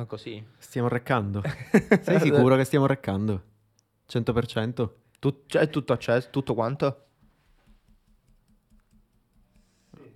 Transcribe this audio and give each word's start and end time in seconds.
Ah, 0.00 0.06
così. 0.06 0.42
Stiamo 0.56 0.88
reccando. 0.88 1.42
Sei 2.00 2.20
sicuro 2.20 2.56
che 2.56 2.64
stiamo 2.64 2.86
reccando? 2.86 3.42
100%? 4.08 4.88
Tut- 5.18 5.42
cioè, 5.46 5.68
tutto 5.68 5.92
acceso, 5.92 6.28
tutto 6.30 6.54
quanto? 6.54 7.04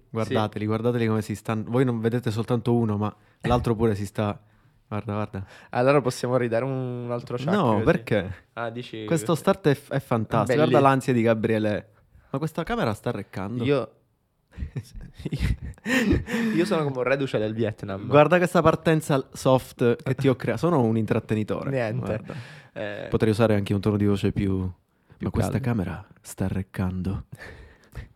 Guardateli, 0.08 0.64
guardateli 0.64 1.06
come 1.06 1.20
si 1.20 1.34
stanno. 1.34 1.64
Voi 1.66 1.84
non 1.84 2.00
vedete 2.00 2.30
soltanto 2.30 2.74
uno, 2.74 2.96
ma 2.96 3.14
l'altro 3.42 3.74
pure 3.74 3.94
si 3.94 4.06
sta. 4.06 4.40
Guarda, 4.88 5.12
guarda. 5.12 5.46
Allora 5.70 6.00
possiamo 6.00 6.36
ridare 6.36 6.64
un 6.64 7.08
altro 7.10 7.36
ciak 7.36 7.52
No, 7.52 7.72
così? 7.72 7.84
perché? 7.84 8.34
Ah, 8.54 8.70
dici... 8.70 9.04
Questo 9.04 9.34
start 9.34 9.66
è, 9.68 9.78
è 9.88 9.98
fantastico. 9.98 10.56
Belli. 10.58 10.70
Guarda 10.70 10.88
l'ansia 10.88 11.12
di 11.12 11.20
Gabriele. 11.20 11.92
Ma 12.30 12.38
questa 12.38 12.62
camera 12.62 12.94
sta 12.94 13.10
reccando. 13.10 13.64
Io... 13.64 13.90
Io 16.54 16.64
sono 16.64 16.84
come 16.84 16.96
un 16.98 17.02
reduce 17.02 17.38
del 17.38 17.54
Vietnam. 17.54 18.06
Guarda 18.06 18.36
questa 18.38 18.62
partenza 18.62 19.26
soft 19.32 19.96
che 20.02 20.14
ti 20.14 20.28
ho 20.28 20.36
creato. 20.36 20.58
Sono 20.60 20.82
un 20.82 20.96
intrattenitore. 20.96 21.70
Niente. 21.70 22.20
Eh, 22.72 23.06
Potrei 23.10 23.30
usare 23.30 23.54
anche 23.54 23.74
un 23.74 23.80
tono 23.80 23.96
di 23.96 24.06
voce 24.06 24.32
più. 24.32 24.70
Più 25.16 25.26
Ma 25.26 25.30
questa 25.30 25.60
caldo. 25.60 25.66
camera 25.66 26.06
sta 26.20 26.48
reccando. 26.48 27.24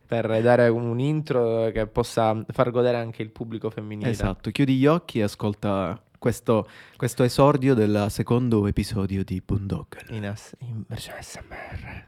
per 0.06 0.40
dare 0.42 0.68
un 0.68 0.98
intro 0.98 1.70
che 1.72 1.86
possa 1.86 2.44
far 2.48 2.70
godere 2.70 2.96
anche 2.96 3.22
il 3.22 3.30
pubblico 3.30 3.70
femminile. 3.70 4.10
Esatto, 4.10 4.50
chiudi 4.50 4.76
gli 4.76 4.86
occhi 4.86 5.20
e 5.20 5.22
ascolta 5.22 6.00
questo, 6.18 6.68
questo 6.96 7.22
esordio 7.22 7.74
del 7.74 8.06
secondo 8.10 8.66
episodio 8.66 9.22
di 9.24 9.40
Boondoggle. 9.44 10.02
In, 10.10 10.26
as- 10.26 10.54
in 10.58 10.82
versione 10.86 11.22
SMR. 11.22 12.06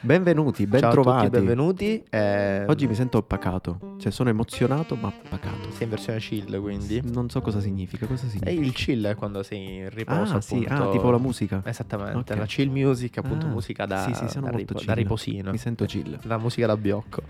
Benvenuti, 0.00 0.66
ben 0.66 0.80
Ciao 0.80 0.92
trovati. 0.92 1.26
a 1.26 1.28
tutti, 1.28 1.36
benvenuti. 1.38 2.02
eh, 2.08 2.64
Oggi 2.68 2.86
mi 2.86 2.94
sento 2.94 3.20
pacato, 3.22 3.96
cioè 3.98 4.12
sono 4.12 4.28
emozionato 4.28 4.94
ma 4.94 5.10
pacato. 5.28 5.70
sei 5.72 5.82
in 5.84 5.88
versione 5.90 6.18
chill, 6.20 6.60
quindi. 6.60 7.00
Non 7.04 7.28
so 7.28 7.40
cosa 7.40 7.60
significa, 7.60 8.06
cosa 8.06 8.26
E 8.26 8.28
significa? 8.30 8.50
il 8.62 8.72
chill 8.72 9.06
è 9.06 9.14
quando 9.16 9.42
sei 9.42 9.78
in 9.78 9.90
riposo, 9.90 10.36
ah, 10.36 10.40
sì, 10.40 10.64
ah, 10.68 10.88
tipo 10.90 11.10
la 11.10 11.18
musica. 11.18 11.62
Esattamente, 11.64 12.32
Ok. 12.32 12.38
la 12.38 12.46
chill 12.46 12.70
music, 12.70 13.18
appunto 13.18 13.46
Ah, 13.46 13.50
musica 13.50 13.84
da, 13.86 14.04
sì, 14.04 14.14
sì, 14.28 14.40
da, 14.40 14.50
ripo- 14.50 14.80
da 14.84 14.94
riposino. 14.94 15.50
Mi 15.50 15.58
sento 15.58 15.84
chill. 15.84 16.16
La 16.22 16.38
musica 16.38 16.66
da 16.68 16.76
biocco. 16.76 17.22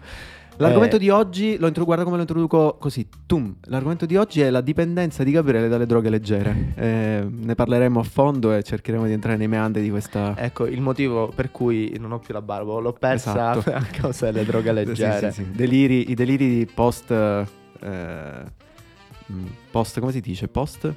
L'argomento 0.61 0.97
Eh, 0.97 0.99
di 0.99 1.09
oggi, 1.09 1.57
lo 1.59 1.67
intro- 1.67 1.85
guarda 1.85 2.05
come 2.05 2.17
lo 2.17 2.23
introduco 2.23 2.77
così, 2.79 3.07
tum. 3.27 3.55
L'argomento 3.65 4.05
di 4.07 4.17
oggi 4.17 4.41
è 4.43 4.51
la 4.51 4.61
dipendenza 4.61 5.25
di 5.25 5.31
Gabriele 5.31 5.69
dalle 5.69 5.87
droghe 5.87 6.11
leggere. 6.11 6.73
Eh, 6.81 7.27
ne 7.29 7.55
parleremo 7.55 8.01
a 8.01 8.03
fondo 8.03 8.53
e 8.55 8.63
cercheremo 8.63 9.05
di 9.07 9.13
entrare 9.13 9.37
nei 9.37 9.49
meandri 9.49 9.83
di 9.83 9.91
questa... 9.91 10.35
Ecco 10.37 10.67
il 10.67 10.81
motivo 10.81 11.29
per 11.35 11.51
cui 11.51 11.95
non 11.99 12.13
ho 12.13 12.19
più 12.19 12.33
la 12.33 12.41
barba, 12.43 12.79
l'ho 12.79 12.93
persa 12.93 13.31
Esatto. 13.33 13.71
a 13.71 13.81
causa 13.83 14.31
delle 14.31 14.45
droghe 14.45 14.69
Sì, 14.71 14.75
leggere. 14.75 15.33
sì, 15.33 15.43
sì. 15.43 15.51
Deliri, 15.51 16.11
I 16.11 16.15
deliri 16.15 16.49
di 16.57 16.67
post... 16.73 17.11
eh, 17.11 17.45
mm, 19.33 19.47
post, 19.71 20.01
come 20.01 20.13
si 20.13 20.21
dice? 20.21 20.49
Post? 20.49 20.93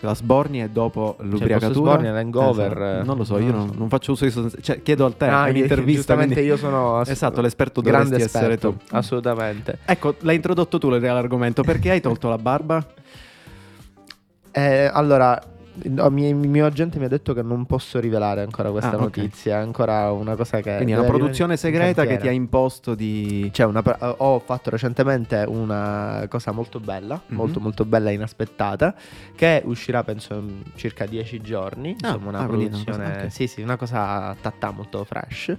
La 0.00 0.14
sbornia 0.14 0.64
e 0.64 0.70
dopo 0.70 1.16
l'ubriacatura. 1.20 1.68
post-sbornia, 1.68 2.12
l'hangover, 2.12 2.70
Esatto. 2.72 3.00
eh, 3.00 3.04
Non 3.04 3.16
lo 3.16 3.24
so, 3.24 3.38
io 3.38 3.50
non 3.50 3.60
lo 3.60 3.64
non, 3.66 3.74
non 3.78 3.88
faccio 3.88 4.12
uso 4.12 4.24
di 4.24 4.30
sostanze. 4.30 4.62
Cioè, 4.62 4.82
chiedo 4.82 5.04
al 5.04 5.16
te, 5.16 5.24
Ah, 5.26 5.46
è 5.46 5.52
giustamente 5.96 6.34
quindi- 6.34 6.50
io 6.50 6.56
sono 6.56 6.98
ass- 7.00 7.10
Esatto, 7.10 7.40
l'esperto 7.40 7.80
grande 7.80 8.10
dovresti 8.10 8.36
essere 8.36 8.52
esperto, 8.54 8.78
tu. 8.86 8.94
assolutamente. 8.96 9.78
Ecco, 9.84 10.14
l'hai 10.20 10.36
introdotto 10.36 10.78
tu 10.78 10.88
l'argomento. 11.14 11.62
Perché 11.62 11.90
hai 11.90 12.00
tolto 12.00 12.28
la 12.28 12.38
barba? 12.38 12.84
Eh, 14.52 14.90
allora, 14.92 15.40
no, 15.84 16.08
mi- 16.10 16.28
il 16.28 16.34
mio 16.34 16.66
agente 16.66 16.98
mi 16.98 17.04
ha 17.04 17.08
detto 17.08 17.32
che 17.34 17.42
non 17.42 17.66
posso 17.66 17.98
rivelare 18.00 18.42
ancora 18.42 18.70
questa 18.70 18.90
Ah, 18.96 18.96
notizia, 19.00 19.56
è 19.56 19.60
ancora 19.60 20.10
una 20.12 20.34
cosa 20.36 20.60
che... 20.60 20.74
Quindi 20.76 20.92
è 20.92 20.96
una 20.98 21.06
produzione 21.06 21.56
segreta 21.56 22.04
che 22.06 22.16
ti 22.18 22.28
ha 22.28 22.30
imposto 22.32 22.94
di... 22.94 23.48
Cioè, 23.52 23.66
una 23.66 23.82
ho 24.18 24.38
fatto 24.40 24.70
recentemente 24.70 25.44
una 25.46 26.26
cosa 26.28 26.52
molto 26.52 26.80
bella, 26.80 27.20
Mhm. 27.26 27.36
molto 27.36 27.60
molto 27.60 27.84
bella 27.84 28.10
e 28.10 28.14
inaspettata, 28.14 28.94
che 29.34 29.62
uscirà 29.64 30.02
penso 30.04 30.34
in 30.34 30.62
circa 30.74 31.06
10 31.06 31.40
giorni, 31.40 31.90
Ah, 32.00 32.08
insomma 32.08 32.28
una 32.28 32.38
ah, 32.38 32.42
è 32.42 32.44
una 32.46 32.56
produzione, 32.56 33.04
cosa- 33.12 33.24
ok. 33.24 33.32
sì 33.32 33.46
sì, 33.46 33.60
una 33.62 33.76
cosa 33.76 34.36
tattà 34.40 34.70
molto 34.70 35.04
fresh, 35.04 35.56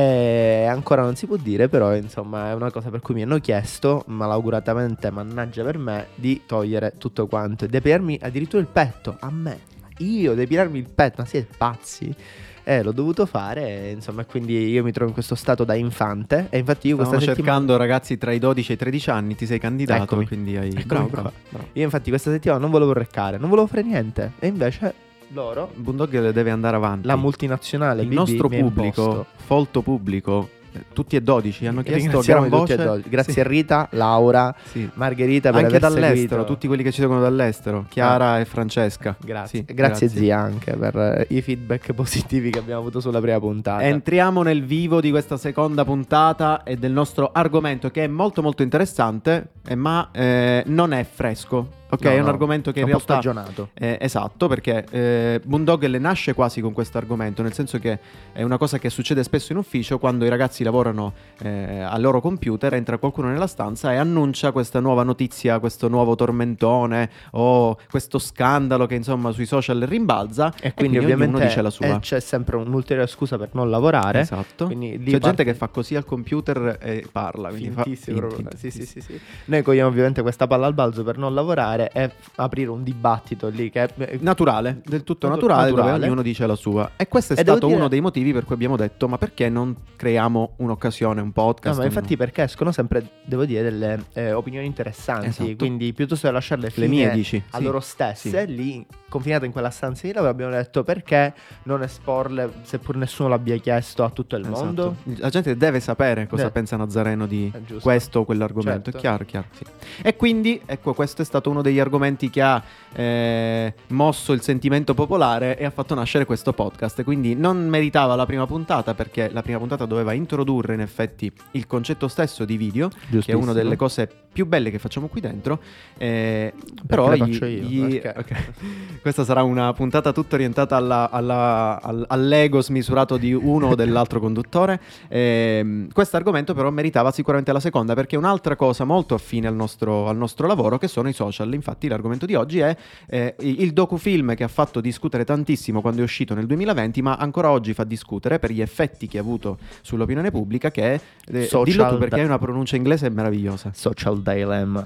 e 0.00 0.64
ancora 0.66 1.02
non 1.02 1.16
si 1.16 1.26
può 1.26 1.36
dire, 1.36 1.68
però 1.68 1.92
insomma 1.96 2.50
è 2.50 2.54
una 2.54 2.70
cosa 2.70 2.88
per 2.88 3.00
cui 3.00 3.14
mi 3.14 3.22
hanno 3.22 3.38
chiesto, 3.38 4.04
malauguratamente, 4.06 5.10
mannaggia 5.10 5.64
per 5.64 5.76
me, 5.78 6.06
di 6.14 6.42
togliere 6.46 6.94
tutto 6.98 7.26
quanto 7.26 7.64
e 7.64 7.68
depilarmi 7.68 8.20
addirittura 8.22 8.62
il 8.62 8.68
petto, 8.68 9.16
a 9.18 9.30
me, 9.30 9.58
io 9.98 10.34
depilarmi 10.34 10.78
il 10.78 10.88
petto, 10.88 11.22
ma 11.22 11.26
siete 11.26 11.48
pazzi? 11.56 12.14
Eh, 12.62 12.82
l'ho 12.82 12.92
dovuto 12.92 13.24
fare, 13.26 13.90
insomma, 13.90 14.24
quindi 14.26 14.68
io 14.68 14.84
mi 14.84 14.92
trovo 14.92 15.08
in 15.08 15.14
questo 15.14 15.34
stato 15.34 15.64
da 15.64 15.74
infante. 15.74 16.48
E 16.50 16.58
infatti 16.58 16.88
io 16.88 16.96
Stavamo 16.96 17.14
questa 17.16 17.32
settimana. 17.34 17.56
cercando 17.64 17.76
ragazzi 17.78 18.18
tra 18.18 18.30
i 18.30 18.38
12 18.38 18.70
e 18.70 18.74
i 18.74 18.76
13 18.78 19.10
anni, 19.10 19.34
ti 19.36 19.46
sei 19.46 19.58
candidato, 19.58 20.02
Eccomi. 20.02 20.26
quindi 20.26 20.54
hai... 20.58 20.68
Eccomi 20.68 20.84
bravo, 20.84 21.06
bravo, 21.08 21.32
bravo. 21.48 21.66
Io 21.72 21.82
infatti 21.84 22.10
questa 22.10 22.30
settimana 22.30 22.60
non 22.60 22.70
volevo 22.70 22.92
reccare, 22.92 23.38
non 23.38 23.48
volevo 23.48 23.66
fare 23.66 23.82
niente. 23.84 24.32
E 24.38 24.48
invece 24.48 24.94
loro, 25.28 25.70
Boondoggle 25.74 26.32
deve 26.32 26.50
andare 26.50 26.76
avanti. 26.76 27.06
la 27.06 27.16
multinazionale, 27.16 28.02
Il 28.02 28.08
BB, 28.08 28.14
nostro 28.14 28.48
pubblico, 28.48 29.26
folto 29.36 29.82
pubblico, 29.82 30.48
eh, 30.72 30.84
tutti 30.92 31.16
e 31.16 31.22
12 31.22 31.66
hanno 31.66 31.82
chiesto 31.82 32.20
gran 32.20 32.42
tutti 32.44 32.56
voce. 32.56 32.76
dodici. 32.76 33.08
Grazie 33.08 33.32
Sì, 33.32 33.40
a 33.40 33.42
Rita, 33.44 33.88
Laura, 33.92 34.54
sì. 34.70 34.88
Margherita 34.94 35.50
per 35.50 35.64
Anche 35.64 35.78
dall'estero, 35.78 36.14
seguito. 36.16 36.44
tutti 36.44 36.66
quelli 36.66 36.82
che 36.82 36.92
ci 36.92 37.00
seguono 37.00 37.20
dall'estero, 37.22 37.86
Chiara 37.88 38.38
e 38.40 38.44
Francesca. 38.44 39.16
Grazie. 39.18 39.64
Sì, 39.66 39.74
grazie, 39.74 40.08
zia 40.08 40.38
anche 40.38 40.76
per 40.76 40.96
eh, 40.96 41.26
i 41.30 41.40
feedback 41.42 41.92
positivi 41.94 42.50
che 42.50 42.58
abbiamo 42.58 42.80
avuto 42.80 43.00
sulla 43.00 43.20
prima 43.20 43.38
puntata. 43.38 43.82
Entriamo 43.82 44.42
nel 44.42 44.64
vivo 44.64 45.00
di 45.00 45.10
questa 45.10 45.36
seconda 45.36 45.84
puntata 45.84 46.62
e 46.62 46.76
del 46.76 46.92
nostro 46.92 47.30
argomento 47.32 47.90
che 47.90 48.04
è 48.04 48.06
molto 48.06 48.42
molto 48.42 48.62
interessante, 48.62 49.50
eh, 49.66 49.74
ma 49.74 50.08
eh, 50.12 50.62
non 50.66 50.92
è 50.92 51.04
fresco. 51.04 51.76
Ok, 51.90 52.04
No, 52.04 52.10
è 52.10 52.18
un 52.18 52.24
no, 52.24 52.28
argomento 52.28 52.70
che 52.72 52.80
in 52.80 52.86
realtà 52.86 53.14
stagionato. 53.14 53.70
Eh, 53.74 53.96
esatto, 54.00 54.46
perché 54.46 54.84
eh, 54.90 55.40
Boondoggle 55.44 55.98
nasce 55.98 56.34
quasi 56.34 56.60
con 56.60 56.72
questo 56.72 56.98
argomento, 56.98 57.42
nel 57.42 57.52
senso 57.54 57.78
che 57.78 57.98
è 58.32 58.42
una 58.42 58.58
cosa 58.58 58.78
che 58.78 58.90
succede 58.90 59.22
spesso 59.22 59.52
in 59.52 59.58
ufficio 59.58 59.98
quando 59.98 60.24
i 60.24 60.28
ragazzi 60.28 60.62
lavorano 60.64 61.12
eh, 61.42 61.80
al 61.80 62.00
loro 62.00 62.20
computer, 62.20 62.74
entra 62.74 62.98
qualcuno 62.98 63.28
nella 63.28 63.46
stanza 63.46 63.92
e 63.92 63.96
annuncia 63.96 64.52
questa 64.52 64.80
nuova 64.80 65.02
notizia, 65.02 65.58
questo 65.60 65.88
nuovo 65.88 66.14
tormentone 66.14 67.08
o 67.32 67.78
questo 67.90 68.18
scandalo 68.18 68.86
che 68.86 68.94
insomma 68.94 69.30
sui 69.32 69.46
social 69.46 69.80
rimbalza 69.80 70.52
E 70.60 70.74
quindi, 70.74 70.98
ognuno 70.98 71.12
ovviamente 71.14 71.46
dice 71.46 71.62
la 71.62 71.70
sua. 71.70 71.98
c'è 72.00 72.20
sempre 72.20 72.56
un'ulteriore 72.56 73.08
scusa 73.08 73.38
per 73.38 73.48
non 73.52 73.70
lavorare. 73.70 74.20
Esatto. 74.20 74.66
Quindi 74.66 74.98
C'è 74.98 75.10
parte- 75.12 75.18
gente 75.20 75.44
che 75.44 75.54
fa 75.54 75.68
così 75.68 75.94
al 75.96 76.04
computer 76.04 76.76
e 76.80 77.06
parla. 77.10 77.48
quindi 77.48 77.70
fa- 77.70 77.84
Sì, 77.84 78.70
sì, 78.70 78.84
sì, 78.84 79.00
sì. 79.00 79.20
Noi 79.46 79.62
cogliamo 79.62 79.88
ovviamente 79.88 80.22
questa 80.22 80.46
palla 80.46 80.66
al 80.66 80.74
balzo 80.74 81.02
per 81.02 81.16
non 81.18 81.32
lavorare 81.34 81.77
e 81.86 82.08
f- 82.08 82.30
aprire 82.36 82.70
un 82.70 82.82
dibattito 82.82 83.48
lì 83.48 83.70
che 83.70 83.88
Naturale, 84.20 84.80
del 84.84 85.04
tutto 85.04 85.28
Natu- 85.28 85.42
naturale, 85.42 85.70
naturale. 85.70 85.92
dove 85.98 86.06
ognuno 86.06 86.22
dice 86.22 86.46
la 86.46 86.54
sua. 86.56 86.90
E 86.96 87.06
questo 87.08 87.34
è 87.34 87.38
E 87.38 87.42
stato 87.42 87.66
dire- 87.66 87.78
uno 87.78 87.88
dei 87.88 88.00
motivi 88.00 88.32
per 88.32 88.44
cui 88.44 88.54
abbiamo 88.54 88.76
detto: 88.76 89.08
ma 89.08 89.18
perché 89.18 89.48
non 89.48 89.74
creiamo 89.96 90.54
un'occasione, 90.56 91.20
un 91.20 91.26
No, 91.26 91.32
podcast? 91.32 91.76
ma 91.78 91.82
un- 91.84 91.88
infatti 91.88 92.16
perché 92.16 92.42
escono 92.42 92.72
sempre, 92.72 93.08
devo 93.24 93.44
dire, 93.44 93.62
delle 93.62 94.04
eh, 94.14 94.32
opinioni 94.32 94.66
interessanti, 94.66 95.26
Esatto. 95.28 95.56
quindi 95.56 95.92
piuttosto 95.92 96.26
che 96.26 96.32
lasciarle 96.32 96.70
le 96.74 96.86
mie 96.86 97.10
dici? 97.10 97.42
a 97.50 97.58
Sì. 97.58 97.62
loro 97.62 97.80
stesse, 97.80 98.44
lì 98.46 98.84
confinate 99.08 99.46
in 99.46 99.52
quella 99.52 99.70
stanza 99.70 100.06
di 100.06 100.12
lavoro, 100.12 100.30
abbiamo 100.32 100.52
detto 100.52 100.82
perché 100.84 101.32
non 101.64 101.82
esporle, 101.82 102.50
seppur 102.62 102.96
nessuno 102.96 103.28
l'abbia 103.28 103.56
chiesto, 103.56 104.04
a 104.04 104.10
tutto 104.10 104.36
il 104.36 104.42
Esatto. 104.42 104.64
mondo? 104.64 104.96
La 105.16 105.28
gente 105.30 105.56
deve 105.56 105.80
sapere 105.80 106.26
cosa 106.26 106.42
Deve- 106.42 106.52
pensa 106.54 106.76
Nazareno 106.76 107.26
di 107.26 107.50
questo 107.80 108.20
o 108.20 108.24
quell'argomento. 108.24 108.90
Certo. 108.90 108.96
È 108.98 109.00
chiaro, 109.00 109.24
chiaro. 109.24 109.46
sì. 109.52 109.64
E 110.02 110.16
quindi, 110.16 110.60
ecco, 110.66 110.94
questo 110.94 111.22
è 111.22 111.24
stato 111.24 111.50
uno 111.50 111.62
degli 111.62 111.78
argomenti 111.80 112.30
che 112.30 112.42
ha 112.42 112.62
eh, 112.94 113.74
mosso 113.88 114.32
il 114.32 114.40
sentimento 114.42 114.94
popolare 114.94 115.56
e 115.58 115.64
ha 115.64 115.70
fatto 115.70 115.94
nascere 115.94 116.24
questo 116.24 116.52
podcast. 116.52 117.02
Quindi 117.04 117.34
non 117.34 117.68
meritava 117.68 118.14
la 118.14 118.26
prima 118.26 118.46
puntata 118.46 118.94
perché 118.94 119.30
la 119.32 119.42
prima 119.42 119.58
puntata 119.58 119.86
doveva 119.86 120.12
introdurre 120.12 120.74
in 120.74 120.80
effetti 120.80 121.30
il 121.52 121.66
concetto 121.66 122.08
stesso 122.08 122.44
di 122.44 122.56
video, 122.56 122.88
che 123.10 123.32
è 123.32 123.34
una 123.34 123.52
delle 123.52 123.76
cose 123.76 124.08
più 124.32 124.46
belle 124.46 124.70
che 124.70 124.78
facciamo 124.78 125.08
qui 125.08 125.20
dentro. 125.20 125.60
eh, 125.96 126.52
però 126.86 127.12
gli- 127.12 127.18
faccio 127.18 127.44
io, 127.46 127.62
gli- 127.86 127.98
perché? 128.00 128.34
ok. 128.34 128.97
Questa 129.00 129.24
sarà 129.24 129.42
una 129.42 129.72
puntata 129.72 130.12
tutta 130.12 130.34
orientata 130.36 130.76
alla- 130.76 131.10
alla- 131.10 131.80
al- 131.82 132.04
all'ego 132.08 132.60
smisurato 132.60 133.16
di 133.16 133.32
uno 133.32 133.68
o 133.68 133.74
dell'altro 133.74 134.20
conduttore. 134.20 134.80
Ehm, 135.08 135.88
questo 135.92 136.16
argomento 136.16 136.54
però 136.54 136.70
meritava 136.70 137.10
sicuramente 137.10 137.52
la 137.52 137.60
seconda 137.60 137.94
perché 137.94 138.16
è 138.16 138.18
un'altra 138.18 138.56
cosa 138.56 138.84
molto 138.84 139.14
affine 139.14 139.46
al 139.46 139.54
nostro, 139.54 140.08
al 140.08 140.16
nostro 140.16 140.46
lavoro 140.46 140.78
che 140.78 140.88
sono 140.88 141.08
i 141.08 141.12
social. 141.12 141.52
Infatti 141.54 141.88
l'argomento 141.88 142.26
di 142.26 142.34
oggi 142.34 142.58
è 142.60 142.76
eh, 143.06 143.34
il 143.38 143.72
docufilm 143.72 144.34
che 144.34 144.44
ha 144.44 144.48
fatto 144.48 144.80
discutere 144.80 145.24
tantissimo 145.24 145.80
quando 145.80 146.00
è 146.00 146.04
uscito 146.04 146.34
nel 146.34 146.46
2020 146.46 147.02
ma 147.02 147.16
ancora 147.16 147.50
oggi 147.50 147.72
fa 147.74 147.84
discutere 147.84 148.38
per 148.38 148.50
gli 148.52 148.60
effetti 148.60 149.06
che 149.08 149.18
ha 149.18 149.20
avuto 149.20 149.58
sull'opinione 149.82 150.30
pubblica 150.30 150.70
che 150.70 150.94
è... 150.94 151.00
eh, 151.32 151.44
Social 151.46 151.64
dillo 151.64 151.88
tu 151.90 151.98
perché 151.98 152.20
hai 152.20 152.24
una 152.26 152.38
pronuncia 152.38 152.76
inglese 152.76 153.08
meravigliosa. 153.10 153.70
Social 153.74 154.20
Dilemma. 154.22 154.84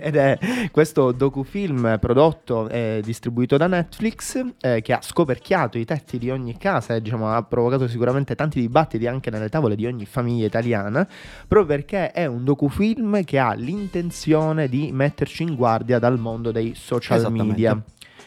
Ed 0.00 0.16
è 0.16 0.38
questo 0.70 1.12
docufilm 1.12 1.98
prodotto 1.98 2.68
e 2.68 3.00
distribuito 3.04 3.56
da 3.56 3.66
Netflix 3.66 4.44
eh, 4.60 4.82
che 4.82 4.92
ha 4.92 5.00
scoperchiato 5.02 5.78
i 5.78 5.84
tetti 5.84 6.18
di 6.18 6.30
ogni 6.30 6.56
casa 6.56 6.94
e 6.94 7.02
diciamo, 7.02 7.32
ha 7.32 7.42
provocato 7.42 7.88
sicuramente 7.88 8.34
tanti 8.34 8.60
dibattiti 8.60 9.06
anche 9.06 9.30
nelle 9.30 9.48
tavole 9.48 9.76
di 9.76 9.86
ogni 9.86 10.06
famiglia 10.06 10.46
italiana, 10.46 11.06
proprio 11.46 11.76
perché 11.76 12.10
è 12.10 12.26
un 12.26 12.44
docufilm 12.44 13.24
che 13.24 13.38
ha 13.38 13.52
l'intenzione 13.54 14.68
di 14.68 14.90
metterci 14.92 15.42
in 15.42 15.54
guardia 15.54 15.98
dal 15.98 16.18
mondo 16.18 16.52
dei 16.52 16.74
social 16.74 17.32
media. 17.32 17.82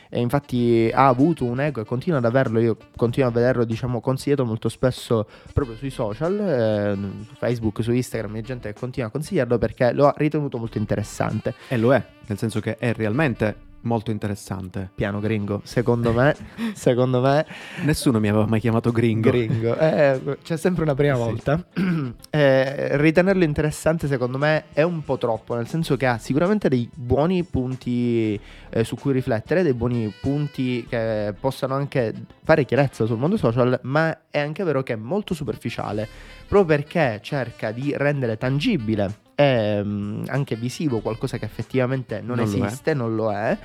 E 0.10 0.20
infatti 0.20 0.90
ha 0.94 1.08
avuto 1.08 1.46
un 1.46 1.60
ego 1.60 1.82
e 1.82 1.86
continua 1.86 2.18
ad 2.18 2.26
averlo, 2.26 2.60
io 2.60 2.78
continuo 2.96 3.30
a 3.30 3.32
vederlo 3.32 3.64
diciamo 3.64 4.02
consigliato 4.02 4.44
molto 4.44 4.68
spesso 4.68 5.28
proprio 5.54 5.76
sui 5.76 5.92
social, 5.92 6.40
eh, 6.40 6.98
su 7.28 7.36
Facebook, 7.36 7.84
su 7.84 7.92
Instagram, 7.92 8.34
c'è 8.36 8.42
gente 8.42 8.74
continua 8.74 9.10
a 9.10 9.12
consigliarlo 9.12 9.58
perché 9.58 9.94
lo 9.94 10.08
ha 10.08 10.14
ritenuto 10.18 10.58
molto 10.58 10.78
interessante. 10.78 11.54
E 11.68 11.78
lo 11.78 11.94
è, 11.94 12.04
nel 12.26 12.38
senso 12.38 12.60
che 12.60 12.78
è 12.78 12.94
realmente 12.94 13.68
molto 13.82 14.12
interessante. 14.12 14.90
Piano 14.94 15.20
gringo, 15.20 15.62
secondo 15.64 16.14
me, 16.14 16.36
secondo 16.74 17.22
me... 17.22 17.46
Nessuno 17.84 18.20
mi 18.20 18.28
aveva 18.30 18.46
mai 18.46 18.60
chiamato 18.60 18.92
gringo. 18.92 19.30
Gringo, 19.30 19.78
eh, 19.78 20.38
c'è 20.44 20.58
sempre 20.58 20.84
una 20.84 20.96
prima 20.96 21.16
Sì. 21.16 21.20
volta. 21.22 21.66
Eh, 22.32 22.96
ritenerlo 22.98 23.44
interessante 23.44 24.08
secondo 24.08 24.38
me 24.38 24.66
è 24.74 24.84
un 24.84 25.04
po' 25.04 25.18
troppo, 25.18 25.56
nel 25.56 25.68
senso 25.68 25.98
che 25.98 26.06
ha 26.06 26.18
sicuramente 26.20 26.70
dei 26.70 26.88
buoni 26.94 27.44
punti 27.44 28.40
eh, 28.70 28.84
su 28.84 28.96
cui 28.96 29.14
riflettere, 29.14 29.64
dei 29.64 29.74
buoni 29.74 30.14
punti 30.22 30.86
che 30.88 31.34
possano 31.40 31.74
anche 31.76 32.14
fare 32.44 32.66
chiarezza 32.66 33.06
sul 33.06 33.18
mondo 33.18 33.36
social, 33.38 33.80
ma 33.84 34.16
è 34.30 34.40
anche 34.40 34.64
vero 34.64 34.84
che 34.84 34.94
è 34.94 34.96
molto 34.96 35.34
superficiale, 35.34 36.08
proprio 36.48 36.78
perché 36.78 37.20
cerca 37.24 37.72
di 37.72 37.94
rendere 37.96 38.38
tangibile 38.38 39.28
e 39.40 39.82
mm, 39.82 40.24
anche 40.28 40.58
visivo 40.58 41.00
qualcosa 41.00 41.38
che 41.38 41.46
effettivamente 41.46 42.20
non, 42.20 42.36
Non 42.38 42.50
lo 42.52 42.64
è. 42.64 42.68
esiste, 42.68 42.94
non 42.94 43.16
lo 43.16 43.32
è 43.32 43.58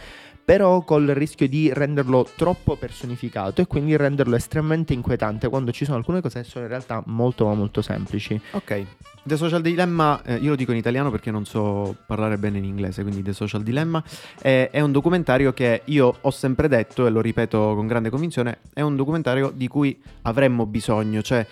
però 0.45 0.83
col 0.83 1.07
rischio 1.07 1.49
di 1.49 1.73
renderlo 1.73 2.29
troppo 2.37 2.77
personificato 2.77 3.63
e 3.63 3.67
quindi 3.67 3.97
renderlo 3.97 4.37
estremamente 4.37 4.93
inquietante 4.93 5.49
quando 5.49 5.73
ci 5.73 5.87
sono 5.87 5.97
alcune 5.97 6.21
cose 6.21 6.43
che 6.43 6.47
sono 6.47 6.65
in 6.65 6.71
realtà 6.71 7.03
molto 7.07 7.47
ma 7.47 7.55
molto 7.55 7.81
semplici. 7.81 8.39
Ok, 8.51 8.85
The 9.23 9.39
Social 9.39 9.63
Dilemma, 9.63 10.23
eh, 10.23 10.35
io 10.35 10.51
lo 10.51 10.57
dico 10.57 10.73
in 10.73 10.77
italiano 10.77 11.11
perché 11.11 11.31
non 11.31 11.47
so 11.47 11.97
parlare 12.07 12.37
bene 12.37 12.59
in 12.59 12.65
inglese, 12.65 13.01
quindi 13.03 13.23
The 13.23 13.33
Social 13.33 13.63
Dilemma 13.63 14.05
è, 14.39 14.69
è 14.71 14.81
un 14.81 14.93
documentario 14.93 15.55
che 15.55 15.81
io 15.87 16.15
ho 16.21 16.31
sempre 16.31 16.69
detto 16.69 17.07
e 17.07 17.11
lo 17.11 17.23
ripeto 17.23 17.75
con 17.75 17.87
grande 17.87 18.11
convinzione, 18.11 18.59
è 18.75 18.83
un 18.83 18.97
documentario 18.97 19.51
di 19.51 19.67
cui 19.67 19.99
avremmo 20.23 20.67
bisogno, 20.67 21.23
cioè 21.23 21.47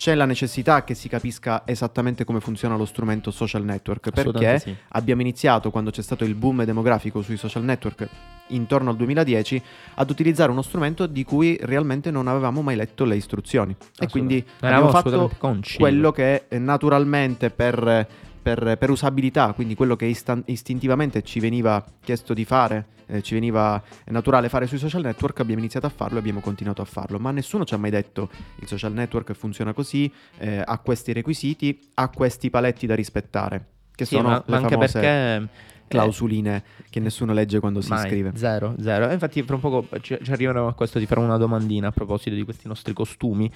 c'è 0.00 0.14
la 0.14 0.24
necessità 0.24 0.82
che 0.82 0.94
si 0.94 1.10
capisca 1.10 1.60
esattamente 1.66 2.24
come 2.24 2.40
funziona 2.40 2.74
lo 2.74 2.86
strumento 2.86 3.30
social 3.30 3.62
network, 3.64 4.08
perché 4.08 4.58
sì. 4.58 4.74
abbiamo 4.92 5.20
iniziato 5.20 5.70
quando 5.70 5.90
c'è 5.90 6.00
stato 6.00 6.24
il 6.24 6.34
boom 6.34 6.64
demografico 6.64 7.20
sui 7.20 7.36
social 7.36 7.64
network 7.64 8.08
intorno 8.46 8.88
al 8.88 8.96
2010 8.96 9.62
ad 9.96 10.08
utilizzare 10.08 10.50
uno 10.50 10.62
strumento 10.62 11.04
di 11.04 11.22
cui 11.22 11.58
realmente 11.60 12.10
non 12.10 12.28
avevamo 12.28 12.62
mai 12.62 12.76
letto 12.76 13.04
le 13.04 13.16
istruzioni. 13.16 13.76
E 13.98 14.08
quindi 14.08 14.42
abbiamo 14.60 14.88
fatto 14.88 15.30
quello 15.76 16.12
che 16.12 16.44
eh, 16.48 16.58
naturalmente 16.58 17.50
per, 17.50 18.08
per- 18.42 18.76
per 18.78 18.90
usabilità, 18.90 19.52
quindi 19.52 19.74
quello 19.74 19.96
che 19.96 20.06
istan- 20.06 20.42
istintivamente 20.46 21.22
ci 21.22 21.40
veniva 21.40 21.84
chiesto 22.02 22.34
di 22.34 22.44
fare, 22.44 22.86
eh, 23.06 23.22
ci 23.22 23.34
veniva 23.34 23.82
naturale 24.06 24.48
fare 24.48 24.66
sui 24.66 24.78
social 24.78 25.02
network, 25.02 25.40
abbiamo 25.40 25.60
iniziato 25.60 25.86
a 25.86 25.90
farlo 25.90 26.16
e 26.16 26.20
abbiamo 26.20 26.40
continuato 26.40 26.80
a 26.82 26.84
farlo, 26.84 27.18
ma 27.18 27.30
nessuno 27.30 27.64
ci 27.64 27.74
ha 27.74 27.76
mai 27.78 27.90
detto 27.90 28.30
il 28.60 28.66
social 28.66 28.92
network 28.92 29.32
funziona 29.32 29.72
così, 29.72 30.10
eh, 30.38 30.62
ha 30.64 30.78
questi 30.78 31.12
requisiti, 31.12 31.78
ha 31.94 32.08
questi 32.08 32.50
paletti 32.50 32.86
da 32.86 32.94
rispettare, 32.94 33.66
che 33.94 34.04
Sì, 34.04 34.14
sono 34.14 34.28
ma, 34.28 34.44
ma 34.46 34.56
anche 34.56 34.68
famose 34.74 34.98
perché 35.00 35.48
clausuline 35.90 36.62
che 36.88 37.00
nessuno 37.00 37.32
legge 37.32 37.58
quando 37.58 37.80
si 37.80 37.88
Mai, 37.88 38.04
iscrive. 38.04 38.32
Zero, 38.36 38.74
zero. 38.80 39.08
E 39.08 39.12
infatti, 39.12 39.42
fra 39.42 39.56
un 39.56 39.60
poco 39.60 39.86
ci, 40.00 40.16
ci 40.22 40.30
arriveremo 40.30 40.68
a 40.68 40.74
questo 40.74 40.98
di 40.98 41.06
fare 41.06 41.20
una 41.20 41.36
domandina 41.36 41.88
a 41.88 41.90
proposito 41.90 42.34
di 42.36 42.44
questi 42.44 42.68
nostri 42.68 42.92
costumi. 42.92 43.50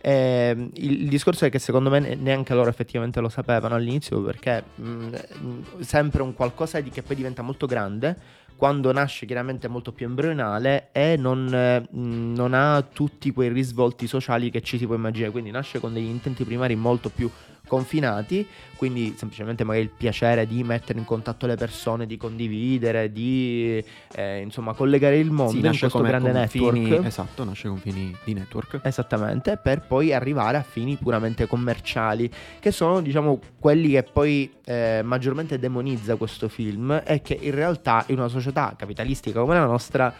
Ehm, 0.00 0.70
il, 0.74 1.02
il 1.02 1.08
discorso 1.08 1.46
è 1.46 1.50
che 1.50 1.58
secondo 1.58 1.90
me 1.90 1.98
ne- 1.98 2.14
neanche 2.14 2.54
loro 2.54 2.68
effettivamente 2.68 3.20
lo 3.20 3.28
sapevano 3.28 3.74
all'inizio 3.74 4.22
perché 4.22 4.62
mh, 4.74 4.84
mh, 4.84 5.80
sempre 5.80 6.22
un 6.22 6.34
qualcosa 6.34 6.80
di 6.80 6.90
che 6.90 7.02
poi 7.02 7.16
diventa 7.16 7.42
molto 7.42 7.66
grande 7.66 8.16
quando 8.58 8.90
nasce 8.92 9.24
chiaramente 9.24 9.68
molto 9.68 9.92
più 9.92 10.06
embrionale 10.06 10.88
e 10.90 11.16
non, 11.16 11.48
eh, 11.54 11.86
non 11.92 12.52
ha 12.54 12.82
tutti 12.82 13.30
quei 13.30 13.50
risvolti 13.50 14.08
sociali 14.08 14.50
che 14.50 14.60
ci 14.62 14.76
si 14.78 14.84
può 14.84 14.96
immaginare. 14.96 15.30
Quindi 15.30 15.52
nasce 15.52 15.78
con 15.78 15.92
degli 15.92 16.08
intenti 16.08 16.42
primari 16.44 16.74
molto 16.74 17.08
più 17.08 17.30
confinati, 17.68 18.46
quindi 18.76 19.14
semplicemente 19.16 19.62
magari 19.62 19.84
il 19.84 19.90
piacere 19.94 20.46
di 20.46 20.64
mettere 20.64 20.98
in 20.98 21.04
contatto 21.04 21.46
le 21.46 21.54
persone, 21.54 22.06
di 22.06 22.16
condividere, 22.16 23.12
di 23.12 23.84
eh, 24.14 24.40
insomma 24.40 24.72
collegare 24.72 25.18
il 25.18 25.30
mondo 25.30 25.50
Sì, 25.52 25.58
in 25.58 25.64
nasce 25.64 25.80
questo 25.80 25.98
come 25.98 26.08
grande 26.08 26.32
con 26.32 26.48
fini- 26.48 26.80
network. 26.80 27.04
esatto, 27.06 27.44
nasce 27.44 27.68
con 27.68 27.76
fini 27.76 28.16
di 28.24 28.32
network. 28.32 28.80
Esattamente, 28.82 29.58
per 29.62 29.82
poi 29.82 30.14
arrivare 30.14 30.56
a 30.56 30.62
fini 30.62 30.96
puramente 30.96 31.46
commerciali, 31.46 32.30
che 32.58 32.70
sono, 32.70 33.02
diciamo, 33.02 33.38
quelli 33.58 33.90
che 33.90 34.02
poi 34.02 34.50
eh, 34.64 35.02
maggiormente 35.04 35.58
demonizza 35.58 36.16
questo 36.16 36.48
film 36.48 37.02
e 37.04 37.20
che 37.20 37.38
in 37.38 37.54
realtà 37.54 38.02
in 38.08 38.16
una 38.18 38.28
società 38.28 38.47
capitalistica 38.76 39.40
come 39.40 39.54
la 39.54 39.66
nostra 39.66 40.12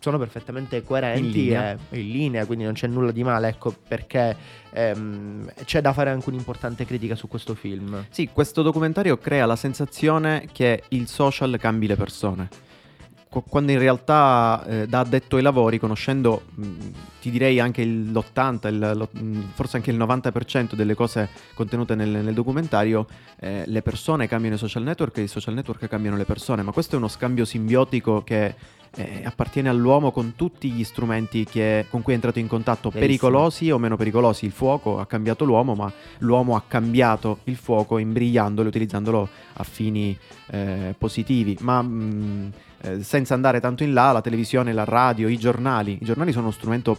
sono 0.00 0.18
perfettamente 0.18 0.82
coerenti 0.82 1.48
In 1.48 1.78
e 1.90 1.98
in 1.98 2.10
linea, 2.10 2.46
quindi 2.46 2.64
non 2.64 2.74
c'è 2.74 2.86
nulla 2.86 3.10
di 3.10 3.22
male, 3.22 3.48
ecco 3.48 3.74
perché 3.86 4.36
ehm, 4.70 5.50
c'è 5.64 5.80
da 5.80 5.92
fare 5.92 6.10
anche 6.10 6.28
un'importante 6.28 6.84
critica 6.84 7.14
su 7.14 7.28
questo 7.28 7.54
film. 7.54 8.06
Sì, 8.10 8.28
questo 8.32 8.62
documentario 8.62 9.16
crea 9.18 9.46
la 9.46 9.56
sensazione 9.56 10.48
che 10.52 10.84
il 10.88 11.06
social 11.08 11.56
cambi 11.58 11.86
le 11.86 11.96
persone. 11.96 12.48
Qu- 13.34 13.42
Quando 13.48 13.72
in 13.72 13.78
realtà, 13.80 14.64
eh, 14.64 14.86
da 14.86 15.00
addetto 15.00 15.34
ai 15.34 15.42
lavori, 15.42 15.80
conoscendo, 15.80 16.42
mh, 16.54 16.62
ti 17.20 17.30
direi 17.32 17.58
anche 17.58 17.82
il- 17.82 18.12
l'80, 18.12 18.68
il- 18.68 18.92
lo- 18.94 19.08
mh, 19.10 19.40
forse 19.54 19.76
anche 19.78 19.90
il 19.90 19.96
90% 19.96 20.76
delle 20.76 20.94
cose 20.94 21.28
contenute 21.54 21.96
nel, 21.96 22.10
nel 22.10 22.32
documentario, 22.34 23.06
eh, 23.40 23.64
le 23.66 23.82
persone 23.82 24.28
cambiano 24.28 24.54
i 24.54 24.58
social 24.58 24.84
network 24.84 25.18
e 25.18 25.22
i 25.22 25.26
social 25.26 25.52
network 25.54 25.88
cambiano 25.88 26.16
le 26.16 26.24
persone. 26.24 26.62
Ma 26.62 26.70
questo 26.70 26.94
è 26.94 26.98
uno 26.98 27.08
scambio 27.08 27.44
simbiotico 27.44 28.22
che 28.22 28.54
eh, 28.96 29.22
appartiene 29.24 29.68
all'uomo 29.68 30.12
con 30.12 30.34
tutti 30.36 30.70
gli 30.70 30.84
strumenti 30.84 31.42
che- 31.44 31.86
con 31.90 32.02
cui 32.02 32.12
è 32.12 32.14
entrato 32.14 32.38
in 32.38 32.46
contatto, 32.46 32.90
Verissimo. 32.90 33.06
pericolosi 33.32 33.68
o 33.72 33.78
meno 33.78 33.96
pericolosi. 33.96 34.44
Il 34.44 34.52
fuoco 34.52 35.00
ha 35.00 35.06
cambiato 35.06 35.44
l'uomo, 35.44 35.74
ma 35.74 35.92
l'uomo 36.18 36.54
ha 36.54 36.62
cambiato 36.64 37.38
il 37.44 37.56
fuoco 37.56 37.98
imbrigliandolo 37.98 38.66
e 38.66 38.70
utilizzandolo 38.70 39.28
a 39.54 39.64
fini 39.64 40.16
eh, 40.52 40.94
positivi. 40.96 41.56
Ma 41.62 41.82
mh, 41.82 42.52
eh, 42.84 43.02
senza 43.02 43.32
andare 43.32 43.60
tanto 43.60 43.82
in 43.82 43.94
là, 43.94 44.12
la 44.12 44.20
televisione, 44.20 44.72
la 44.72 44.84
radio, 44.84 45.28
i 45.28 45.38
giornali. 45.38 45.98
I 46.00 46.04
giornali 46.04 46.32
sono 46.32 46.44
uno 46.44 46.52
strumento 46.52 46.98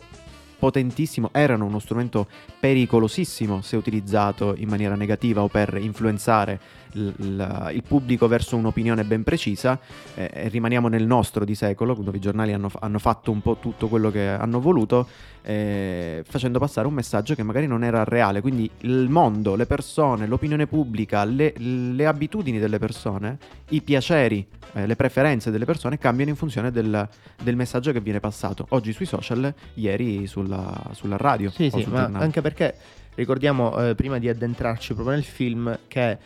potentissimo, 0.57 1.29
erano 1.31 1.65
uno 1.65 1.79
strumento 1.79 2.27
pericolosissimo 2.59 3.61
se 3.61 3.75
utilizzato 3.75 4.55
in 4.57 4.67
maniera 4.67 4.95
negativa 4.95 5.43
o 5.43 5.47
per 5.47 5.77
influenzare 5.79 6.59
il, 6.95 7.13
il- 7.17 7.83
pubblico 7.87 8.27
verso 8.27 8.55
un'opinione 8.55 9.03
ben 9.03 9.23
precisa. 9.23 9.79
Eh, 10.15 10.29
e 10.33 10.47
rimaniamo 10.49 10.87
nel 10.87 11.05
nostro 11.05 11.45
di 11.45 11.55
secolo, 11.55 11.93
dove 11.93 12.17
i 12.17 12.19
giornali 12.19 12.53
hanno, 12.53 12.69
hanno 12.79 12.99
fatto 12.99 13.31
un 13.31 13.41
po' 13.41 13.57
tutto 13.57 13.87
quello 13.87 14.09
che 14.11 14.27
hanno 14.27 14.59
voluto, 14.59 15.07
eh, 15.43 16.23
facendo 16.27 16.57
passare 16.57 16.87
un 16.87 16.93
messaggio 16.93 17.35
che 17.35 17.43
magari 17.43 17.67
non 17.67 17.83
era 17.83 18.03
reale. 18.03 18.41
Quindi 18.41 18.69
il 18.81 19.07
mondo, 19.09 19.55
le 19.55 19.65
persone, 19.65 20.25
l'opinione 20.27 20.67
pubblica, 20.67 21.23
le, 21.23 21.53
le 21.57 22.05
abitudini 22.05 22.59
delle 22.59 22.79
persone, 22.79 23.37
i 23.69 23.81
piaceri, 23.81 24.45
eh, 24.73 24.87
le 24.87 24.95
preferenze 24.95 25.51
delle 25.51 25.65
persone 25.65 25.97
cambiano 25.97 26.31
in 26.31 26.37
funzione 26.37 26.71
del, 26.71 27.07
del 27.41 27.55
messaggio 27.55 27.91
che 27.91 28.01
viene 28.01 28.19
passato. 28.19 28.65
Oggi 28.69 28.91
sui 28.93 29.05
social, 29.05 29.53
ieri 29.75 30.27
sulla, 30.27 30.89
sulla 30.91 31.17
radio. 31.17 31.49
Sì, 31.51 31.69
sì, 31.69 31.81
sul 31.81 31.93
anche 31.95 32.41
perché 32.41 32.75
ricordiamo 33.15 33.77
eh, 33.77 33.95
prima 33.95 34.17
di 34.17 34.27
addentrarci 34.27 34.93
proprio 34.93 35.15
nel 35.15 35.23
film 35.23 35.77
che 35.87 36.17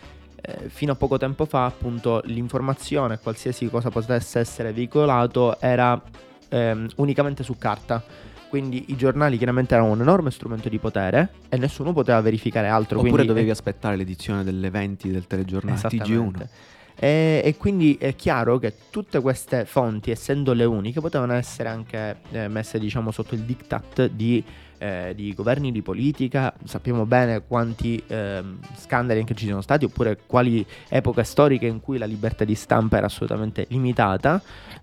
eh, 0.42 0.70
fino 0.70 0.94
a 0.94 0.96
poco 0.96 1.18
tempo 1.18 1.46
fa 1.46 1.66
appunto 1.66 2.22
l'informazione, 2.26 3.20
qualsiasi 3.20 3.70
cosa 3.70 3.90
potesse 3.90 4.40
essere 4.40 4.72
veicolato, 4.74 5.60
era 5.60 6.02
ehm, 6.50 6.88
unicamente 6.98 7.44
su 7.44 7.58
carta. 7.58 8.04
Quindi 8.50 8.86
i 8.88 8.96
giornali 8.96 9.38
chiaramente 9.38 9.76
erano 9.76 9.92
un 9.92 10.02
enorme 10.02 10.32
strumento 10.32 10.70
di 10.70 10.80
potere 10.80 11.30
e 11.50 11.58
nessuno 11.58 11.94
poteva 11.94 12.20
verificare 12.20 12.68
altro. 12.68 12.98
Oppure 12.98 13.12
quindi, 13.12 13.28
dovevi 13.28 13.52
aspettare 13.52 13.96
l'edizione 13.96 14.44
delle 14.44 14.72
20 14.72 15.12
del 15.12 15.28
telegiornale 15.28 15.78
TG1. 15.78 15.94
Esattamente. 15.94 16.50
E, 16.96 17.42
e 17.46 17.56
quindi 17.58 17.96
è 18.00 18.16
chiaro 18.16 18.58
che 18.58 18.74
tutte 18.90 19.22
queste 19.22 19.66
fonti, 19.66 20.12
essendo 20.12 20.54
le 20.54 20.66
uniche, 20.66 21.00
potevano 21.00 21.34
essere 21.34 21.70
anche 21.70 22.18
eh, 22.32 22.48
messe 22.48 22.80
diciamo 22.80 23.12
sotto 23.12 23.36
il 23.36 23.42
diktat 23.42 24.08
di, 24.08 24.44
eh, 24.80 25.14
di 25.16 25.34
governi 25.36 25.72
di 25.72 25.82
politica. 25.84 26.54
Sappiamo 26.64 27.06
bene 27.06 27.44
quanti 27.46 28.02
ehm, 28.08 28.58
scandali 28.76 29.20
anche 29.20 29.36
ci 29.36 29.48
sono 29.48 29.62
stati, 29.62 29.86
oppure 29.86 30.18
quali 30.26 30.66
epoche 30.88 31.24
storiche 31.24 31.68
in 31.68 31.80
cui 31.82 31.98
la 32.00 32.06
libertà 32.06 32.44
di 32.46 32.56
stampa 32.56 32.98
era 32.98 33.06
assolutamente 33.06 33.66
limitata. 33.70 34.42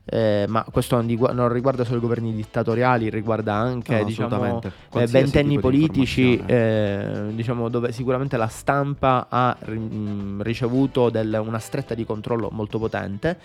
Eh, 0.09 0.45
ma 0.47 0.65
questo 0.71 0.95
non, 0.95 1.07
digu- 1.07 1.33
non 1.33 1.53
riguarda 1.53 1.83
solo 1.83 1.97
i 1.99 2.01
governi 2.01 2.33
dittatoriali, 2.33 3.11
riguarda 3.11 3.55
anche 3.55 3.99
No, 3.99 4.05
diciamo, 4.05 4.63
eh, 4.93 5.07
ventenni 5.09 5.59
politici, 5.59 6.41
eh, 6.47 7.31
diciamo, 7.33 7.69
dove 7.69 7.91
sicuramente 7.91 8.37
la 8.37 8.47
stampa 8.47 9.27
ha 9.29 9.57
mh, 9.67 10.43
ricevuto 10.43 11.11
del- 11.11 11.43
una 11.45 11.59
stretta 11.59 11.95
di 11.95 12.05
controllo 12.05 12.51
molto 12.53 12.79
potente. 12.79 13.37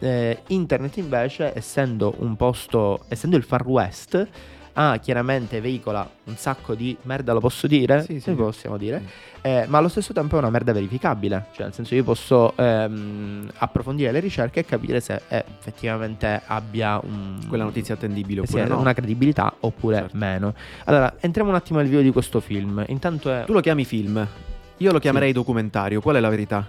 Eh, 0.00 0.42
internet 0.48 0.98
invece, 0.98 1.56
essendo 1.56 2.14
un 2.18 2.36
posto, 2.36 3.04
essendo 3.08 3.36
il 3.36 3.42
far 3.42 3.66
west, 3.66 4.28
ah, 4.78 4.98
chiaramente 4.98 5.60
veicola 5.60 6.08
un 6.24 6.36
sacco 6.36 6.74
di 6.74 6.96
merda, 7.02 7.32
lo 7.32 7.40
posso 7.40 7.66
dire? 7.66 8.02
Sì, 8.02 8.20
sì. 8.20 8.32
possiamo 8.32 8.76
dire. 8.76 9.02
Eh, 9.40 9.64
ma 9.68 9.78
allo 9.78 9.88
stesso 9.88 10.12
tempo 10.12 10.36
è 10.36 10.38
una 10.38 10.50
merda 10.50 10.72
verificabile, 10.72 11.46
cioè 11.52 11.66
nel 11.66 11.74
senso 11.74 11.94
io 11.94 12.04
posso 12.04 12.56
ehm, 12.56 13.50
approfondire 13.58 14.12
le 14.12 14.20
ricerche 14.20 14.60
e 14.60 14.64
capire 14.64 15.00
se 15.00 15.20
eh, 15.28 15.44
effettivamente 15.58 16.42
abbia 16.46 17.00
un, 17.02 17.38
Quella 17.48 17.64
notizia 17.64 17.94
attendibile 17.94 18.46
sì, 18.46 18.54
oppure 18.54 18.68
no. 18.68 18.80
una 18.80 18.92
credibilità 18.92 19.52
oppure 19.60 19.96
Certo. 19.96 20.16
meno. 20.16 20.54
Allora, 20.84 21.14
entriamo 21.20 21.50
un 21.50 21.56
attimo 21.56 21.78
nel 21.78 21.88
video 21.88 22.02
di 22.02 22.10
questo 22.10 22.40
film. 22.40 22.84
Intanto 22.88 23.32
è 23.32 23.44
Tu 23.46 23.52
lo 23.52 23.60
chiami 23.60 23.84
film, 23.84 24.26
io 24.78 24.92
lo 24.92 24.98
chiamerei 24.98 25.32
documentario. 25.32 26.00
Qual 26.00 26.16
è 26.16 26.20
la 26.20 26.28
verità? 26.28 26.66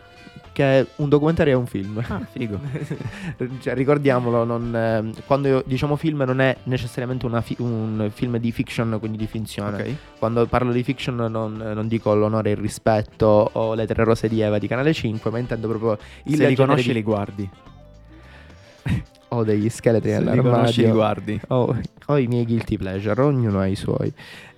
Che 0.52 0.88
un 0.98 1.08
documentario 1.10 1.54
è 1.54 1.56
un 1.56 1.66
film. 1.68 2.04
Ah, 2.08 2.20
figo. 2.30 2.60
Cioè, 3.62 3.74
ricordiamolo, 3.74 4.44
non, 4.44 4.76
ehm, 4.76 5.14
quando 5.26 5.64
diciamo 5.66 5.96
film 5.96 6.24
non 6.26 6.42
è 6.42 6.58
necessariamente 6.64 7.28
fi- 7.42 7.56
un 7.60 8.10
film 8.14 8.38
di 8.38 8.52
fiction, 8.52 8.98
quindi 9.00 9.18
di 9.18 9.28
finzione. 9.28 9.82
ok. 9.82 9.96
Quando 10.20 10.46
parlo 10.48 10.72
di 10.72 10.84
fiction 10.84 11.16
non, 11.16 11.56
non 11.56 11.88
dico 11.88 12.14
l'onore 12.14 12.50
e 12.50 12.54
il 12.54 12.60
rispetto 12.60 13.50
o 13.54 13.74
le 13.74 13.86
tre 13.88 14.04
rose 14.04 14.28
di 14.28 14.42
Eva 14.42 14.58
di 14.58 14.68
Canale 14.68 14.92
5, 14.94 15.32
ma 15.32 15.38
intendo 15.40 15.68
proprio 15.68 15.98
il 16.24 16.36
Se 16.36 16.48
li 16.48 16.56
conosci 16.56 16.88
di- 16.88 16.94
li 16.94 17.04
guardi. 17.04 17.50
Ho 19.32 19.44
degli 19.44 19.70
scheletri 19.70 20.10
Se 20.12 20.20
li 20.20 20.26
conosci 20.42 20.82
li 20.82 20.88
nell'armadio. 20.88 20.94
guardi. 20.94 21.40
Ho, 21.50 21.78
ho 22.12 22.18
i 22.18 22.28
miei 22.28 22.46
guilty 22.46 22.78
pleasure, 22.78 23.22
ognuno 23.22 23.60
ha 23.60 23.68
i 23.68 23.76
suoi. 23.76 24.12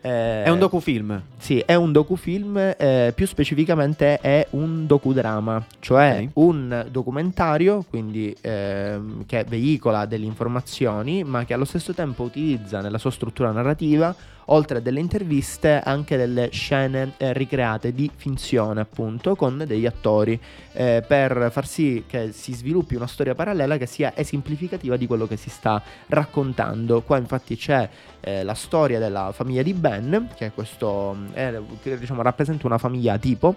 Eh, 0.04 0.44
È 0.44 0.50
un 0.50 0.58
docufilm. 0.58 1.22
Sì, 1.38 1.60
è 1.60 1.76
un 1.76 1.92
docufilm, 1.92 2.58
eh, 2.76 3.12
più 3.14 3.28
specificamente 3.28 4.18
è 4.20 4.48
un 4.52 4.88
docudrama, 4.88 5.64
cioè 5.80 6.22
Ok. 6.24 6.30
un 6.36 6.88
documentario 6.90 7.86
quindi, 7.88 8.36
ehm, 8.42 9.26
che 9.28 9.46
veicola 9.48 10.06
delle 10.06 10.26
informazioni, 10.26 11.24
ma 11.24 11.46
che 11.46 11.54
allo 11.54 11.66
stesso 11.66 11.94
tempo 11.94 12.24
utilizza 12.24 12.82
nella 12.82 12.98
sua 12.98 13.12
struttura 13.12 13.52
narrativa, 13.52 14.16
oltre 14.46 14.80
a 14.80 14.82
delle 14.82 15.00
interviste, 15.00 15.80
anche 15.84 16.18
delle 16.18 16.50
scene 16.52 17.14
eh, 17.18 17.32
ricreate 17.32 17.94
di 17.94 18.10
finzione, 18.14 18.82
appunto, 18.82 19.36
con 19.36 19.64
degli 19.66 19.86
attori, 19.86 20.38
eh, 20.74 21.04
per 21.08 21.50
far 21.52 21.66
sì 21.68 22.04
che 22.08 22.32
si 22.34 22.54
sviluppi 22.54 22.96
una 22.96 23.08
storia 23.08 23.34
parallela 23.36 23.78
che 23.78 23.86
sia 23.86 24.12
esemplificativa 24.16 24.98
di 24.98 25.08
quello 25.08 25.26
che 25.28 25.38
si 25.38 25.50
sta 25.50 25.82
raccontando. 26.08 27.02
Qua 27.02 27.18
infatti 27.18 27.41
c'è 27.58 27.90
eh, 28.20 28.44
la 28.44 28.54
storia 28.54 29.00
della 29.00 29.32
famiglia 29.34 29.62
di 29.62 29.74
Ben, 29.74 30.30
che 30.36 30.48
è 30.48 30.52
questo, 30.54 31.16
che, 31.34 31.98
diciamo, 32.00 32.22
rappresenta 32.22 32.66
una 32.68 32.78
famiglia 32.78 33.18
tipo. 33.18 33.56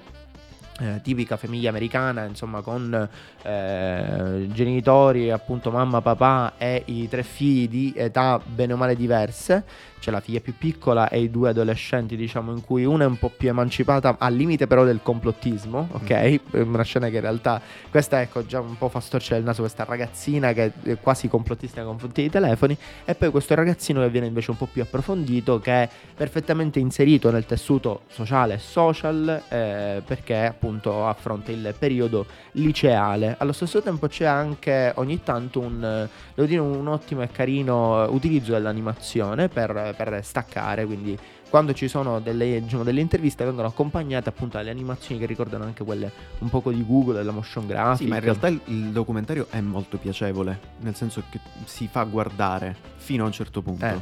eh, 0.81 1.01
tipica 1.03 1.37
famiglia 1.37 1.69
americana, 1.69 2.25
insomma, 2.25 2.61
con 2.61 3.09
eh, 3.43 4.47
genitori, 4.51 5.31
appunto 5.31 5.71
mamma, 5.71 6.01
papà 6.01 6.55
e 6.59 6.83
i 6.87 7.09
tre 7.09 7.23
figli 7.23 7.69
di 7.69 7.93
età 7.97 8.41
bene 8.45 8.73
o 8.73 8.77
male 8.77 8.97
diverse. 8.97 9.65
C'è 10.05 10.11
la 10.11 10.21
figlia 10.21 10.41
più 10.41 10.53
piccola 10.59 11.09
e 11.09 11.19
i 11.19 11.31
due 11.31 11.49
adolescenti, 11.49 12.15
diciamo, 12.15 12.53
in 12.53 12.61
cui 12.61 12.85
una 12.85 13.05
è 13.05 13.07
un 13.07 13.19
po' 13.19 13.31
più 13.35 13.49
emancipata, 13.49 14.17
al 14.19 14.35
limite 14.35 14.67
però 14.67 14.85
del 14.85 15.01
complottismo, 15.03 15.89
ok? 15.93 16.41
Una 16.57 16.83
scena 16.83 17.09
che 17.09 17.15
in 17.15 17.23
realtà, 17.23 17.59
questa 17.91 18.21
ecco, 18.21 18.45
già 18.45 18.61
un 18.61 18.77
po' 18.77 18.91
fa 18.91 19.01
storcere 19.01 19.39
il 19.39 19.47
naso, 19.47 19.63
questa 19.63 19.85
ragazzina 19.85 20.53
che 20.53 20.73
è 20.83 20.99
quasi 21.01 21.27
complottista 21.27 21.81
nei 21.81 21.89
confronti 21.89 22.21
dei 22.21 22.29
telefoni, 22.29 22.77
e 23.07 23.15
poi 23.15 23.31
questo 23.31 23.55
ragazzino 23.55 24.03
che 24.03 24.11
viene 24.11 24.27
invece 24.27 24.51
un 24.51 24.59
po' 24.59 24.69
più 24.71 24.83
approfondito, 24.83 25.59
che 25.59 25.73
è 25.73 25.89
perfettamente 26.15 26.79
inserito 26.81 27.31
nel 27.31 27.47
tessuto 27.47 28.03
sociale 28.09 28.57
e 28.57 28.59
social, 28.59 29.43
eh, 29.49 30.03
perché 30.05 30.45
appunto 30.45 31.07
affronta 31.07 31.51
il 31.51 31.75
periodo 31.79 32.27
liceale. 32.53 33.37
Allo 33.39 33.53
stesso 33.53 33.81
tempo 33.81 34.07
c'è 34.09 34.27
anche 34.27 34.93
ogni 34.97 35.23
tanto 35.23 35.61
un, 35.61 35.83
eh, 35.83 36.09
devo 36.35 36.47
dire, 36.47 36.61
un 36.61 36.89
ottimo 36.89 37.23
e 37.23 37.31
carino 37.31 38.07
utilizzo 38.11 38.53
dell'animazione 38.53 39.49
per, 39.49 39.94
per 39.95 40.21
staccare, 40.25 40.85
quindi 40.85 41.19
quando 41.49 41.73
ci 41.73 41.87
sono 41.87 42.19
delle, 42.19 42.61
diciamo, 42.61 42.83
delle 42.83 43.01
interviste 43.01 43.45
vengono 43.45 43.69
accompagnate 43.69 44.29
appunto 44.29 44.57
dalle 44.57 44.71
animazioni 44.71 45.21
che 45.21 45.27
ricordano 45.27 45.65
anche 45.65 45.85
quelle 45.85 46.11
un 46.39 46.51
poco 46.51 46.73
di 46.73 46.85
Google, 46.85 47.15
della 47.15 47.31
motion 47.31 47.67
graphic. 47.67 47.99
Sì, 47.99 48.07
ma 48.07 48.17
in 48.17 48.23
realtà 48.23 48.49
il, 48.49 48.61
il 48.65 48.91
documentario 48.91 49.47
è 49.51 49.61
molto 49.61 49.97
piacevole, 49.99 50.59
nel 50.81 50.97
senso 50.97 51.23
che 51.31 51.39
si 51.65 51.87
fa 51.87 52.03
guardare 52.05 52.75
fino 52.97 53.23
a 53.23 53.27
un 53.27 53.33
certo 53.33 53.63
punto. 53.63 53.85
Eh, 53.85 53.93
un 53.93 54.01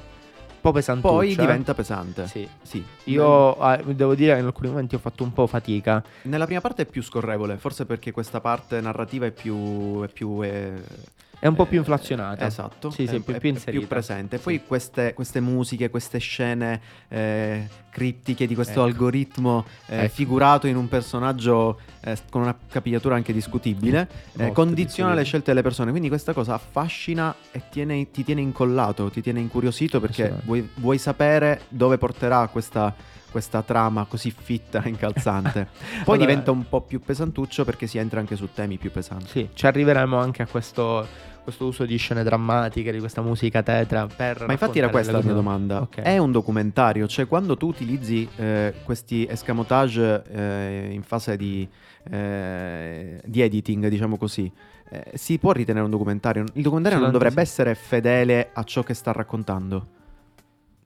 po' 0.60 0.72
pesantuccia. 0.72 1.14
Poi 1.14 1.32
eh. 1.32 1.36
diventa 1.36 1.74
pesante. 1.74 2.26
Sì. 2.26 2.48
Sì. 2.62 2.82
Io 3.04 3.70
eh, 3.70 3.94
devo 3.94 4.14
dire 4.14 4.34
che 4.34 4.40
in 4.40 4.46
alcuni 4.46 4.68
momenti 4.68 4.94
ho 4.94 4.98
fatto 4.98 5.22
un 5.22 5.32
po' 5.32 5.46
fatica. 5.46 6.02
Nella 6.22 6.46
prima 6.46 6.60
parte 6.60 6.82
è 6.82 6.86
più 6.86 7.02
scorrevole, 7.02 7.58
forse 7.58 7.84
perché 7.84 8.12
questa 8.12 8.40
parte 8.40 8.80
narrativa 8.80 9.26
è 9.26 9.30
più... 9.30 10.02
È 10.02 10.08
più 10.08 10.42
eh, 10.42 11.20
È 11.42 11.48
un 11.48 11.56
po' 11.56 11.66
più 11.66 11.74
eh, 11.78 11.80
inflazionata. 11.80 12.46
Esatto. 12.46 12.90
Sì, 12.90 13.08
sì, 13.08 13.16
è, 13.16 13.18
più- 13.18 13.34
è- 13.34 13.40
più 13.40 13.48
è 13.50 13.52
inserita. 13.54 13.86
presente. 13.88 14.36
Sì. 14.36 14.42
Poi 14.44 14.62
queste, 14.64 15.12
queste 15.12 15.40
musiche, 15.40 15.90
queste 15.90 16.18
scene 16.18 16.80
eh, 17.08 17.66
criptiche 17.90 18.46
di 18.46 18.54
questo 18.54 18.74
Ecco. 18.74 18.82
algoritmo 18.84 19.64
eh, 19.86 20.04
Ecco. 20.04 20.14
figurato 20.14 20.68
in 20.68 20.76
un 20.76 20.88
personaggio 20.88 21.80
eh, 22.00 22.16
con 22.30 22.42
una 22.42 22.56
capigliatura 22.70 23.16
anche 23.16 23.32
discutibile, 23.32 24.02
eh, 24.38 24.52
condiziona 24.52 24.74
discutibile. 24.76 25.14
le 25.16 25.24
scelte 25.24 25.46
delle 25.50 25.62
persone. 25.62 25.90
Quindi 25.90 26.06
questa 26.08 26.32
cosa 26.32 26.54
affascina 26.54 27.34
e 27.50 27.62
tiene- 27.70 28.08
ti 28.12 28.22
tiene 28.22 28.40
incollato, 28.40 29.10
ti 29.10 29.20
tiene 29.20 29.40
incuriosito 29.40 29.98
perché 29.98 30.32
vuoi, 30.44 30.68
vuoi 30.76 30.98
sapere 30.98 31.62
dove 31.68 31.98
porterà 31.98 32.46
questa, 32.46 32.94
questa 33.32 33.62
trama 33.62 34.04
così 34.04 34.30
fitta 34.30 34.80
e 34.84 34.90
incalzante. 34.90 35.66
Poi 36.04 36.14
Allora- 36.14 36.18
diventa 36.18 36.52
un 36.52 36.68
po' 36.68 36.82
più 36.82 37.00
pesantuccio 37.00 37.64
perché 37.64 37.88
si 37.88 37.98
entra 37.98 38.20
anche 38.20 38.36
su 38.36 38.48
temi 38.54 38.76
più 38.78 38.92
pesanti. 38.92 39.26
Sì, 39.26 39.48
ci 39.54 39.66
arriveremo 39.66 40.16
anche 40.18 40.42
a 40.42 40.46
questo, 40.46 41.06
questo 41.42 41.66
uso 41.66 41.84
di 41.84 41.96
scene 41.96 42.22
drammatiche, 42.22 42.92
di 42.92 42.98
questa 42.98 43.22
musica 43.22 43.62
tetra. 43.62 44.06
Per 44.06 44.46
Ma 44.46 44.52
infatti 44.52 44.78
era 44.78 44.88
questa 44.88 45.12
la 45.12 45.22
mia 45.22 45.32
domanda. 45.32 45.80
Ok. 45.80 46.00
È 46.00 46.18
un 46.18 46.32
documentario, 46.32 47.06
cioè 47.06 47.26
quando 47.26 47.56
tu 47.56 47.68
utilizzi 47.68 48.28
eh, 48.36 48.74
questi 48.84 49.26
escamotage 49.28 50.22
eh, 50.30 50.88
in 50.92 51.02
fase 51.02 51.36
di, 51.36 51.68
eh, 52.10 53.20
di 53.24 53.40
editing, 53.40 53.88
diciamo 53.88 54.16
così, 54.16 54.50
eh, 54.90 55.12
si 55.14 55.38
può 55.38 55.52
ritenere 55.52 55.84
un 55.84 55.90
documentario? 55.90 56.44
Il 56.54 56.62
documentario 56.62 56.98
non 56.98 57.10
dovrebbe 57.10 57.44
sì. 57.44 57.50
essere 57.50 57.74
fedele 57.74 58.50
a 58.52 58.62
ciò 58.64 58.82
che 58.82 58.94
sta 58.94 59.12
raccontando. 59.12 60.00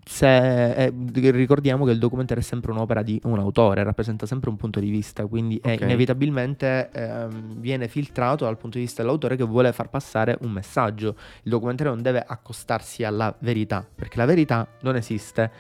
Se, 0.09 0.73
eh, 0.73 0.93
ricordiamo 1.33 1.85
che 1.85 1.91
il 1.91 1.99
documentario 1.99 2.41
è 2.41 2.47
sempre 2.47 2.71
un'opera 2.71 3.03
di 3.03 3.21
un 3.25 3.41
autore, 3.41 3.83
rappresenta 3.83 4.25
sempre 4.25 4.51
un 4.51 4.57
punto 4.57 4.79
di 4.79 4.89
vista, 4.89 5.27
quindi 5.27 5.59
è 5.61 5.73
Ok. 5.75 5.81
inevitabilmente 5.81 6.91
ehm, 6.93 7.59
viene 7.59 7.89
filtrato 7.89 8.45
dal 8.45 8.57
punto 8.57 8.79
di 8.79 8.85
vista 8.85 9.03
dell'autore 9.03 9.35
che 9.35 9.43
vuole 9.43 9.73
far 9.73 9.91
passare 9.91 10.39
un 10.43 10.53
messaggio. 10.53 11.17
Il 11.43 11.51
documentario 11.51 11.93
non 11.93 12.03
deve 12.03 12.25
accostarsi 12.25 13.03
alla 13.03 13.35
verità, 13.41 13.85
perché 13.93 14.19
la 14.19 14.27
verità 14.27 14.69
non 14.83 14.95
esiste. 14.95 15.51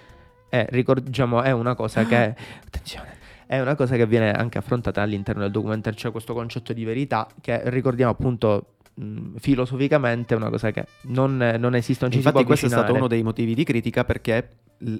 È, 0.49 0.65
ricordiamo, 0.71 1.43
è 1.43 1.51
una 1.51 1.75
cosa 1.75 2.05
che... 2.05 2.37
attenzione. 2.65 3.15
È 3.47 3.59
una 3.59 3.75
cosa 3.75 3.97
che 3.97 4.07
viene 4.07 4.31
anche 4.31 4.59
affrontata 4.59 5.03
all'interno 5.03 5.43
del 5.43 5.51
documentario, 5.51 5.99
c'è 5.99 6.13
questo 6.13 6.35
concetto 6.35 6.73
di 6.73 6.85
verità 6.85 7.27
che 7.41 7.69
ricordiamo 7.69 8.13
appunto 8.13 8.76
mh, 8.97 9.37
filosoficamente 9.39 10.35
è 10.35 10.37
una 10.37 10.51
cosa 10.51 10.71
che 10.71 10.85
non, 11.03 11.37
non 11.37 11.75
esiste, 11.75 12.05
non 12.05 12.13
ci 12.13 12.19
Infatti 12.19 12.45
questo 12.45 12.67
è 12.67 12.69
stato 12.69 12.95
uno 12.95 13.07
dei 13.07 13.23
motivi 13.23 13.55
di 13.55 13.65
critica 13.65 14.05
perché 14.05 14.49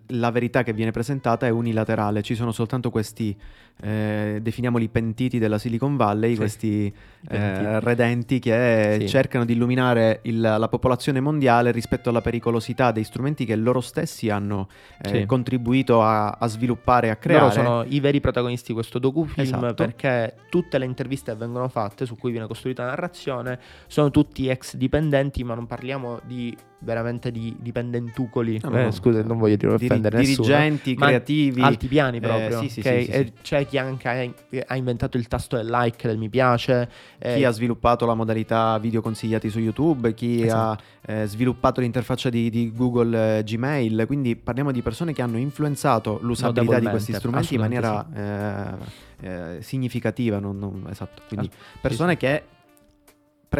la 0.09 0.31
verità 0.31 0.63
che 0.63 0.73
viene 0.73 0.91
presentata 0.91 1.47
è 1.47 1.51
unilaterale, 1.51 2.23
ci 2.23 2.35
sono 2.35 2.51
soltanto 2.53 2.91
questi, 2.91 3.37
eh, 3.83 4.39
definiamoli 4.41 4.89
pentiti 4.89 5.39
della 5.39 5.59
Silicon 5.59 5.97
Valley, 5.97 6.31
Sì, 6.33 6.37
questi 6.37 6.95
eh, 7.29 7.81
redenti 7.81 8.39
che 8.39 8.97
Sì. 9.01 9.09
cercano 9.09 9.45
di 9.45 9.53
illuminare 9.53 10.21
il- 10.23 10.41
la 10.41 10.69
popolazione 10.69 11.21
mondiale 11.21 11.73
rispetto 11.73 12.09
alla 12.09 12.21
pericolosità 12.23 12.91
dei 12.93 13.05
strumenti 13.05 13.45
che 13.45 13.55
loro 13.57 13.81
stessi 13.81 14.31
hanno 14.31 14.69
eh, 15.03 15.09
Sì. 15.09 15.27
contribuito 15.27 16.03
a, 16.03 16.31
a 16.31 16.47
sviluppare 16.47 17.09
e 17.09 17.11
a 17.11 17.17
creare. 17.17 17.41
Loro 17.43 17.53
sono 17.55 17.85
i 17.87 18.01
veri 18.01 18.21
protagonisti 18.21 18.69
di 18.69 18.75
questo 18.75 18.99
docufilm 18.99 19.43
Esatto. 19.65 19.75
perché 19.75 20.35
tutte 20.49 20.79
le 20.79 20.85
interviste 20.87 21.33
che 21.33 21.37
vengono 21.39 21.69
fatte, 21.69 22.07
su 22.07 22.17
cui 22.17 22.31
viene 22.31 22.47
costruita 22.47 22.85
la 22.85 22.91
narrazione, 22.91 23.59
sono 23.89 24.11
tutti 24.11 24.49
ex 24.49 24.77
dipendenti, 24.77 25.45
ma 25.45 25.55
non 25.55 25.67
parliamo 25.67 26.21
di 26.25 26.57
veramente 26.79 27.31
di 27.33 27.57
dipendentucoli. 27.59 28.61
No, 28.63 28.69
no, 28.71 28.79
Eh, 28.79 28.83
no. 28.85 28.91
scusa, 28.91 29.23
non 29.23 29.39
voglio 29.39 29.57
dire 29.57 29.73
Diri- 29.73 29.85
offendere 29.87 30.19
nessuno. 30.19 30.47
dirigenti, 30.47 30.95
ma 30.95 31.07
creativi. 31.07 31.63
Alti 31.63 31.87
piani 31.89 32.17
Eh, 32.19 32.21
proprio. 32.21 32.61
sì, 32.61 32.69
sì, 32.69 32.81
ok? 32.81 32.87
sì, 32.87 33.05
sì, 33.05 33.13
sì. 33.13 33.33
C'è 33.43 33.67
chi 33.67 33.79
anche 33.79 34.09
ha, 34.09 34.65
ha 34.67 34.77
inventato 34.77 35.17
il 35.17 35.27
tasto 35.27 35.57
del 35.57 35.67
like, 35.69 36.07
del 36.07 36.19
mi 36.19 36.29
piace. 36.29 36.89
eh, 37.19 37.37
Chi 37.37 37.45
ha 37.45 37.51
sviluppato 37.51 38.05
la 38.07 38.15
modalità 38.15 38.79
video 38.79 39.01
consigliati 39.01 39.49
su 39.49 39.59
YouTube, 39.59 40.13
chi 40.15 40.43
Esatto. 40.45 40.83
ha 41.07 41.13
eh, 41.13 41.27
sviluppato 41.27 41.81
l'interfaccia 41.81 42.29
di, 42.29 42.51
di 42.51 42.73
Google 42.75 43.39
eh, 43.39 43.43
Gmail, 43.45 44.05
quindi 44.07 44.37
parliamo 44.37 44.71
di 44.73 44.83
persone 44.83 45.13
che 45.13 45.23
hanno 45.23 45.39
influenzato 45.39 46.19
l'usabilità 46.23 46.79
di 46.79 46.87
questi 46.89 47.13
strumenti 47.15 47.55
in 47.55 47.61
maniera 47.61 48.07
eh, 49.21 49.27
eh, 49.29 49.63
significativa, 49.63 50.39
non- 50.39 50.59
non- 50.59 50.87
esatto. 50.91 51.23
quindi 51.29 51.49
persone 51.81 52.17
che 52.17 52.43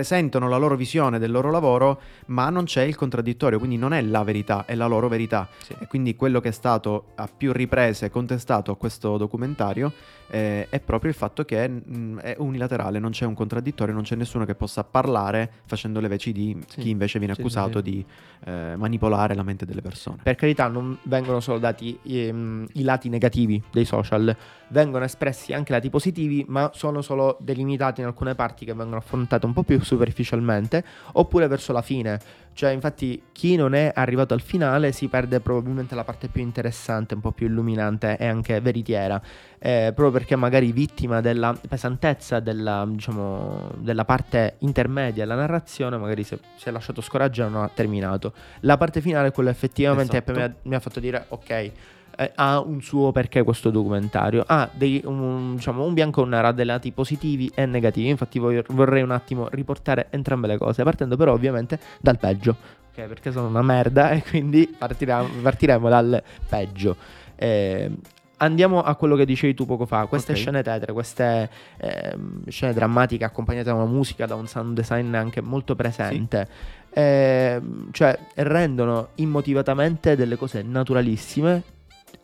presentano 0.01 0.47
la 0.51 0.59
loro 0.59 0.77
visione 0.77 1.19
del 1.19 1.31
loro 1.31 1.51
lavoro, 1.51 1.99
ma 2.27 2.51
non 2.51 2.65
c'è 2.65 2.83
il 2.83 2.95
contraddittorio, 2.97 3.57
quindi 3.57 3.79
non 3.79 3.95
è 3.95 4.03
la 4.03 4.23
verità, 4.25 4.67
è 4.67 4.75
la 4.75 4.85
loro 4.87 5.09
verità. 5.09 5.49
Sì. 5.63 5.75
E 5.79 5.87
quindi 5.87 6.15
quello 6.15 6.39
che 6.43 6.51
è 6.51 6.53
stato 6.53 7.13
a 7.15 7.27
più 7.35 7.51
riprese 7.51 8.11
contestato 8.11 8.71
a 8.73 8.77
questo 8.77 9.17
documentario 9.17 9.91
eh, 10.29 10.67
è 10.69 10.81
proprio 10.81 11.11
il 11.11 11.17
fatto 11.17 11.47
che 11.47 11.67
mh, 11.67 12.19
è 12.19 12.35
unilaterale, 12.39 12.99
non 12.99 13.13
c'è 13.13 13.25
un 13.25 13.33
contraddittorio, 13.33 13.95
non 13.95 14.03
c'è 14.03 14.17
nessuno 14.17 14.45
che 14.45 14.55
possa 14.55 14.85
parlare 14.85 15.51
facendo 15.65 15.99
le 16.01 16.09
veci 16.09 16.33
di 16.33 16.55
Sì. 16.69 16.81
chi 16.81 16.91
invece 16.91 17.19
viene 17.19 17.33
accusato 17.33 17.79
sì, 17.79 17.91
di 17.91 18.05
eh, 18.45 18.75
manipolare 18.77 19.35
la 19.35 19.43
mente 19.45 19.65
delle 19.65 19.81
persone. 19.81 20.19
Per 20.23 20.35
carità, 20.35 20.69
non 20.69 20.99
vengono 21.05 21.41
solo 21.41 21.59
dati 21.59 21.99
ehm, 22.03 22.67
i 22.75 22.83
lati 22.83 23.09
negativi 23.09 23.63
dei 23.73 23.87
social, 23.87 24.37
vengono 24.69 25.05
espressi 25.05 25.53
anche 25.53 25.73
lati 25.73 25.91
positivi, 25.91 26.45
ma 26.49 26.71
sono 26.75 27.03
solo 27.03 27.37
delimitati 27.41 28.01
in 28.01 28.07
alcune 28.07 28.35
parti 28.35 28.65
che 28.65 28.75
vengono 28.75 28.99
affrontate 28.99 29.47
un 29.47 29.53
po' 29.53 29.63
più 29.63 29.81
superficialmente, 29.83 30.85
oppure 31.13 31.47
verso 31.47 31.73
la 31.73 31.83
fine. 31.83 32.45
Cioè, 32.57 32.71
infatti, 32.71 33.23
chi 33.33 33.55
non 33.55 33.75
è 33.75 33.93
arrivato 33.95 34.33
al 34.33 34.41
finale 34.41 34.91
si 34.91 35.09
perde 35.09 35.41
probabilmente 35.41 35.95
la 35.95 36.05
parte 36.05 36.29
più 36.29 36.41
interessante, 36.41 37.13
un 37.13 37.21
po' 37.21 37.33
più 37.33 37.49
illuminante 37.49 38.17
e 38.17 38.27
anche 38.27 38.61
veritiera. 38.63 39.21
eh, 39.59 39.93
proprio 39.95 40.11
perché 40.11 40.37
magari 40.37 40.73
vittima 40.73 41.21
della 41.21 41.59
pesantezza 41.69 42.41
della, 42.41 42.87
diciamo, 42.89 43.73
della 43.79 44.05
parte 44.05 44.57
intermedia 44.61 45.25
della 45.25 45.35
narrazione, 45.35 45.97
magari 45.99 46.25
si 46.25 46.39
è, 46.65 46.71
lasciato 46.71 47.01
scoraggiare 47.03 47.51
e 47.51 47.53
non 47.53 47.63
ha 47.63 47.71
terminato. 47.73 48.33
La 48.61 48.77
parte 48.79 49.01
finale 49.01 49.33
quella 49.33 49.51
effettivamente 49.51 50.17
Esatto. 50.17 50.33
mi 50.33 50.43
ha, 50.43 50.55
mi 50.63 50.75
ha 50.75 50.81
fatto 50.81 51.01
dire 51.01 51.27
ok. 51.29 51.73
Eh, 52.17 52.33
ha 52.35 52.61
un 52.61 52.81
suo 52.83 53.13
perché 53.13 53.43
questo 53.43 53.71
documentario. 53.71 54.43
Ha 54.47 54.69
dei, 54.73 55.03
un, 55.05 55.55
diciamo, 55.57 55.85
un 55.85 55.95
bianco 55.95 56.21
e 56.21 56.25
un 56.25 56.31
nero 56.31 56.49
ha 56.49 56.53
dei 56.53 56.65
lati 56.65 56.91
positivi 56.93 57.51
e 57.55 57.67
negativi. 57.67 58.09
Infatti 58.09 58.39
voglio- 58.39 58.65
vorrei 58.69 59.03
un 59.03 59.11
attimo 59.11 59.49
riportare 59.51 60.09
entrambe 60.11 60.47
le 60.47 60.59
cose 60.59 60.83
partendo 60.83 61.17
però 61.17 61.33
ovviamente 61.33 61.79
dal 62.01 62.19
peggio. 62.19 62.57
Ok 62.97 63.05
perché 63.07 63.31
sono 63.31 63.49
una 63.49 63.63
merda 63.63 64.11
e 64.11 64.23
quindi 64.23 64.75
partiremo, 64.77 65.29
partiremo 65.43 65.89
dal 65.89 66.23
peggio. 66.49 66.97
Eh, 67.37 67.91
Andiamo 68.39 68.83
a 68.83 68.95
quello 68.97 69.17
che 69.17 69.25
dicevi 69.25 69.55
tu 69.55 69.65
poco 69.65 69.87
fa, 69.87 70.05
queste 70.05 70.33
Ok. 70.33 70.39
scene 70.39 70.63
tetre, 70.63 70.93
queste 70.93 71.49
ehm, 71.79 72.43
scene 72.49 72.75
drammatiche 72.75 73.25
accompagnate 73.25 73.69
da 73.71 73.75
una 73.75 73.87
musica, 73.87 74.27
da 74.27 74.35
un 74.35 74.47
sound 74.47 74.75
design 74.75 75.15
anche 75.15 75.41
molto 75.41 75.75
presente, 75.75 76.47
ehm, 76.91 77.89
cioè 77.93 78.19
rendono 78.35 79.09
immotivatamente 79.15 80.17
delle 80.17 80.37
cose 80.37 80.61
naturalissime 80.63 81.63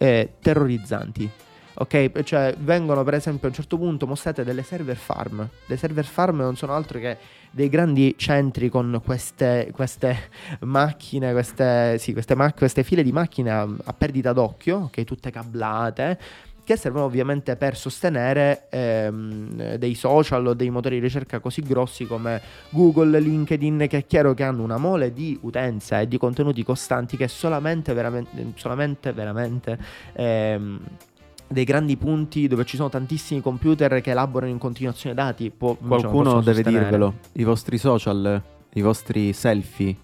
e 0.02 0.32
terrorizzanti. 0.40 1.30
Ok, 1.74 2.22
cioè 2.24 2.54
vengono 2.58 3.04
per 3.04 3.14
esempio 3.14 3.46
a 3.46 3.50
un 3.50 3.54
certo 3.54 3.78
punto 3.78 4.04
mostrate 4.06 4.42
delle 4.42 4.64
server 4.64 4.96
farm. 4.96 5.48
Le 5.66 5.76
server 5.76 6.04
farm 6.04 6.38
non 6.38 6.56
sono 6.56 6.74
altro 6.74 6.98
che 6.98 7.16
dei 7.50 7.68
grandi 7.68 8.14
centri 8.18 8.68
con 8.68 9.00
queste, 9.04 9.70
queste 9.72 10.30
macchine, 10.62 11.30
queste, 11.32 11.98
sì, 11.98 12.12
queste, 12.12 12.34
ma- 12.34 12.52
queste 12.52 12.82
file 12.82 13.04
di 13.04 13.12
macchine 13.12 13.50
a, 13.50 13.62
a 13.62 13.92
perdita 13.92 14.32
d'occhio, 14.32 14.78
ok, 14.78 15.04
tutte 15.04 15.30
cablate, 15.30 16.18
che 16.64 16.76
servono 16.76 17.04
ovviamente 17.04 17.56
per 17.56 17.76
sostenere 17.76 18.66
ehm, 18.70 19.76
dei 19.76 19.94
social 19.94 20.46
o 20.46 20.54
dei 20.54 20.70
motori 20.70 20.96
di 20.96 21.02
ricerca 21.02 21.40
così 21.40 21.62
grossi 21.62 22.06
come 22.06 22.40
Google, 22.70 23.18
LinkedIn, 23.18 23.86
che 23.88 23.98
è 23.98 24.06
chiaro 24.06 24.34
che 24.34 24.44
hanno 24.44 24.62
una 24.62 24.78
mole 24.78 25.12
di 25.12 25.38
utenza 25.42 26.00
e 26.00 26.08
di 26.08 26.18
contenuti 26.18 26.62
costanti 26.62 27.16
che 27.16 27.28
solamente 27.28 27.92
veramente, 27.92 28.52
solamente 28.54 29.12
veramente 29.12 29.78
ehm, 30.12 30.80
dei 31.48 31.64
grandi 31.64 31.96
punti 31.96 32.48
dove 32.48 32.64
ci 32.64 32.76
sono 32.76 32.88
tantissimi 32.88 33.40
computer 33.40 34.00
che 34.00 34.10
elaborano 34.10 34.50
in 34.50 34.58
continuazione 34.58 35.14
dati. 35.14 35.50
Può, 35.50 35.76
diciamo, 35.78 36.00
Qualcuno 36.00 36.40
deve 36.40 36.54
sostenere. 36.54 36.84
dirvelo, 36.84 37.14
i 37.32 37.44
vostri 37.44 37.78
social, 37.78 38.42
i 38.72 38.80
vostri 38.80 39.32
selfie, 39.32 39.96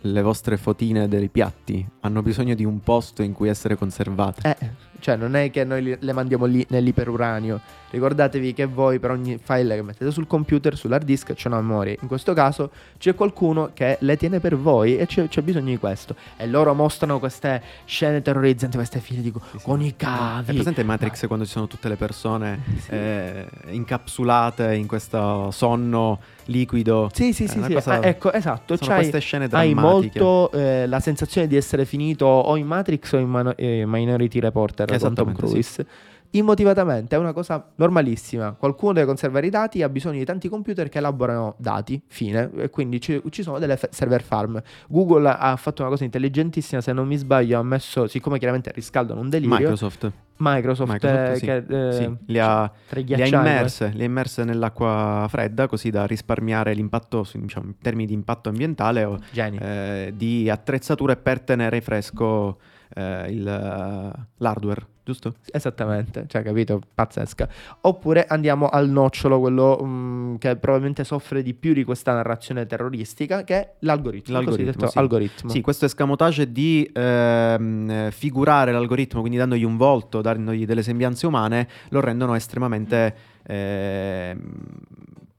le 0.00 0.22
vostre 0.22 0.56
fotine 0.56 1.08
dei 1.08 1.28
piatti 1.28 1.86
hanno 2.00 2.22
bisogno 2.22 2.54
di 2.54 2.64
un 2.64 2.80
posto 2.80 3.22
in 3.22 3.32
cui 3.32 3.48
essere 3.48 3.76
conservate. 3.76 4.56
Eh, 4.58 4.70
cioè 5.00 5.16
non 5.16 5.34
è 5.36 5.50
che 5.50 5.64
noi 5.64 5.96
le 5.98 6.12
mandiamo 6.12 6.44
lì 6.46 6.64
nell'iperuranio. 6.68 7.60
Ricordatevi 7.88 8.52
che 8.52 8.66
voi 8.66 8.98
per 8.98 9.10
ogni 9.12 9.38
file 9.40 9.76
che 9.76 9.82
mettete 9.82 10.10
sul 10.10 10.26
computer, 10.26 10.76
sull'hard 10.76 11.04
disk, 11.04 11.32
c'è 11.34 11.48
una 11.48 11.60
memoria. 11.60 11.94
In 12.00 12.08
questo 12.08 12.32
caso 12.34 12.70
c'è 12.98 13.14
qualcuno 13.14 13.70
che 13.72 13.96
le 14.00 14.16
tiene 14.16 14.40
per 14.40 14.56
voi 14.56 14.96
e 14.98 15.06
c'è, 15.06 15.28
c'è 15.28 15.40
bisogno 15.40 15.66
di 15.70 15.78
questo. 15.78 16.14
E 16.36 16.46
loro 16.46 16.74
mostrano 16.74 17.18
queste 17.18 17.62
scene 17.84 18.20
terrorizzanti, 18.22 18.76
queste 18.76 18.98
file 19.00 19.22
di 19.22 19.30
co- 19.30 19.40
Sì, 19.52 19.58
sì. 19.58 19.64
con 19.64 19.80
i 19.82 19.90
È 19.90 19.94
cavi. 19.96 20.52
presente 20.54 20.82
Matrix 20.82 21.26
quando 21.26 21.44
ci 21.44 21.52
sono 21.52 21.66
tutte 21.68 21.88
le 21.88 21.96
persone 21.96 22.60
Sì. 22.80 22.90
eh, 22.90 23.46
incapsulate 23.68 24.74
in 24.74 24.86
questo 24.86 25.50
sonno 25.52 26.18
liquido? 26.46 27.08
Sì, 27.12 27.32
sì, 27.32 27.44
È 27.44 27.48
sì, 27.48 27.62
sì. 27.62 27.72
cosa- 27.72 28.00
Ah, 28.00 28.06
ecco, 28.06 28.32
esatto. 28.32 28.76
Sono 28.76 28.90
c'hai- 28.90 28.98
queste 29.00 29.20
scene 29.20 29.44
Hai 29.50 29.72
drammatiche. 29.72 30.20
molto 30.20 30.50
eh, 30.56 30.86
la 30.86 31.00
sensazione 31.00 31.46
di 31.46 31.56
essere 31.56 31.84
finito 31.84 32.26
o 32.26 32.56
in 32.56 32.66
Matrix 32.66 33.12
o 33.12 33.18
in 33.18 33.28
Mano- 33.28 33.56
eh, 33.56 33.84
Minority 33.86 34.38
Reporter 34.40 34.85
con 34.86 35.14
Tom 35.14 35.28
Esattamente, 35.28 35.46
sì. 35.46 35.52
Cruise. 35.52 35.86
Immotivatamente 36.30 37.14
è 37.14 37.18
una 37.18 37.32
cosa 37.32 37.64
normalissima. 37.76 38.52
Qualcuno 38.52 38.92
deve 38.92 39.06
conservare 39.06 39.46
i 39.46 39.50
dati, 39.50 39.82
ha 39.82 39.88
bisogno 39.88 40.18
di 40.18 40.24
tanti 40.24 40.48
computer 40.48 40.88
che 40.88 40.98
elaborano 40.98 41.54
dati, 41.58 42.02
fine. 42.06 42.50
E 42.56 42.68
quindi 42.68 43.00
ci, 43.00 43.22
ci 43.30 43.42
sono 43.42 43.58
delle 43.58 43.76
fe- 43.76 43.88
server 43.90 44.22
farm. 44.22 44.60
Google 44.88 45.28
ha 45.28 45.56
fatto 45.56 45.82
una 45.82 45.90
cosa 45.90 46.04
intelligentissima, 46.04 46.80
se 46.80 46.92
non 46.92 47.06
mi 47.06 47.16
sbaglio, 47.16 47.58
ha 47.58 47.62
messo, 47.62 48.06
siccome 48.06 48.38
chiaramente 48.38 48.70
riscaldano 48.72 49.20
un 49.20 49.30
delirio, 49.30 49.56
Microsoft, 49.56 50.12
Microsoft, 50.38 50.92
Microsoft, 50.92 51.30
eh, 51.30 51.36
sì. 51.36 51.44
che, 51.46 51.88
eh, 51.88 51.92
sì, 51.92 52.16
li 52.26 52.38
ha, 52.38 52.70
li 52.90 53.22
ha 53.22 53.26
immerse, 53.26 53.92
li 53.94 54.02
ha 54.02 54.04
immerse 54.04 54.44
nell'acqua 54.44 55.26
fredda 55.30 55.66
così 55.66 55.90
da 55.90 56.06
risparmiare 56.06 56.74
l'impatto, 56.74 57.26
diciamo, 57.32 57.66
in 57.66 57.78
termini 57.80 58.06
di 58.08 58.14
impatto 58.14 58.50
ambientale 58.50 59.04
o 59.04 59.18
eh, 59.32 60.12
di 60.14 60.50
attrezzature 60.50 61.16
per 61.16 61.40
tenere 61.40 61.80
fresco 61.80 62.58
eh, 62.96 63.30
il, 63.30 63.46
eh, 63.46 64.26
l'hardware, 64.38 64.86
giusto? 65.04 65.34
Esattamente, 65.52 66.24
cioè 66.28 66.42
capito, 66.42 66.80
pazzesca. 66.94 67.48
Oppure 67.82 68.24
andiamo 68.26 68.68
al 68.68 68.88
nocciolo, 68.88 69.38
quello 69.38 69.78
mm, 69.84 70.36
che 70.36 70.56
probabilmente 70.56 71.04
soffre 71.04 71.42
di 71.42 71.52
più 71.52 71.74
di 71.74 71.84
questa 71.84 72.14
narrazione 72.14 72.66
terroristica, 72.66 73.44
che 73.44 73.54
è 73.54 73.72
l'algoritmo. 73.80 74.32
L'algoritmo, 74.34 74.86
sì. 74.86 74.98
algoritmo. 74.98 75.50
Sì, 75.50 75.60
questo 75.60 75.84
escamotage 75.84 76.50
di 76.50 76.90
ehm, 76.92 77.90
eh, 77.90 78.10
figurare 78.12 78.72
l'algoritmo, 78.72 79.20
quindi 79.20 79.36
dandogli 79.38 79.64
un 79.64 79.76
volto, 79.76 80.22
dandogli 80.22 80.64
delle 80.64 80.82
sembianze 80.82 81.26
umane, 81.26 81.68
lo 81.90 82.00
rendono 82.00 82.34
estremamente 82.34 83.14
ehm, 83.42 84.40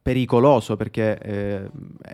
pericoloso 0.07 0.77
perché 0.77 1.17
eh, 1.19 1.69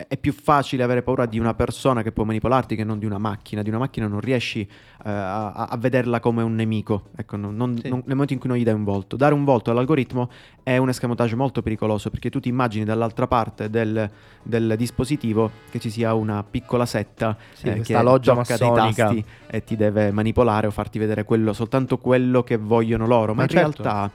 è 0.08 0.16
più 0.16 0.32
facile 0.32 0.82
avere 0.82 1.02
paura 1.02 1.26
di 1.26 1.38
una 1.38 1.54
persona 1.54 2.02
che 2.02 2.10
può 2.10 2.24
manipolarti 2.24 2.74
che 2.74 2.82
non 2.82 2.98
di 2.98 3.06
una 3.06 3.18
macchina. 3.18 3.62
Di 3.62 3.68
una 3.68 3.78
macchina 3.78 4.08
non 4.08 4.18
riesci 4.18 4.62
eh, 4.62 4.68
a, 5.04 5.52
a 5.52 5.76
vederla 5.76 6.18
come 6.18 6.42
un 6.42 6.56
nemico, 6.56 7.04
ecco, 7.14 7.36
non- 7.36 7.54
non- 7.54 7.78
Sì. 7.78 7.88
non- 7.88 7.98
nel 8.04 8.14
momento 8.14 8.32
in 8.32 8.40
cui 8.40 8.48
non 8.48 8.58
gli 8.58 8.64
dai 8.64 8.74
un 8.74 8.82
volto. 8.82 9.14
Dare 9.14 9.32
un 9.32 9.44
volto 9.44 9.70
all'algoritmo 9.70 10.28
è 10.64 10.76
un 10.76 10.88
escamotage 10.88 11.36
molto 11.36 11.62
pericoloso 11.62 12.10
perché 12.10 12.30
tu 12.30 12.40
ti 12.40 12.48
immagini 12.48 12.84
dall'altra 12.84 13.28
parte 13.28 13.70
del, 13.70 14.10
del 14.42 14.74
dispositivo 14.76 15.48
che 15.70 15.78
ci 15.78 15.88
sia 15.90 16.14
una 16.14 16.42
piccola 16.42 16.86
setta 16.86 17.36
Sì, 17.52 17.68
eh, 17.68 17.80
che 17.80 18.02
loggia 18.02 18.34
massonica. 18.34 19.06
tasti 19.06 19.24
e 19.46 19.62
ti 19.62 19.76
deve 19.76 20.10
manipolare 20.10 20.66
o 20.66 20.72
farti 20.72 20.98
vedere 20.98 21.22
quello, 21.22 21.52
soltanto 21.52 21.98
quello 21.98 22.42
che 22.42 22.56
vogliono 22.56 23.06
loro. 23.06 23.34
Ma, 23.34 23.38
Ma 23.38 23.42
in 23.44 23.48
certo. 23.50 23.82
realtà 23.84 24.10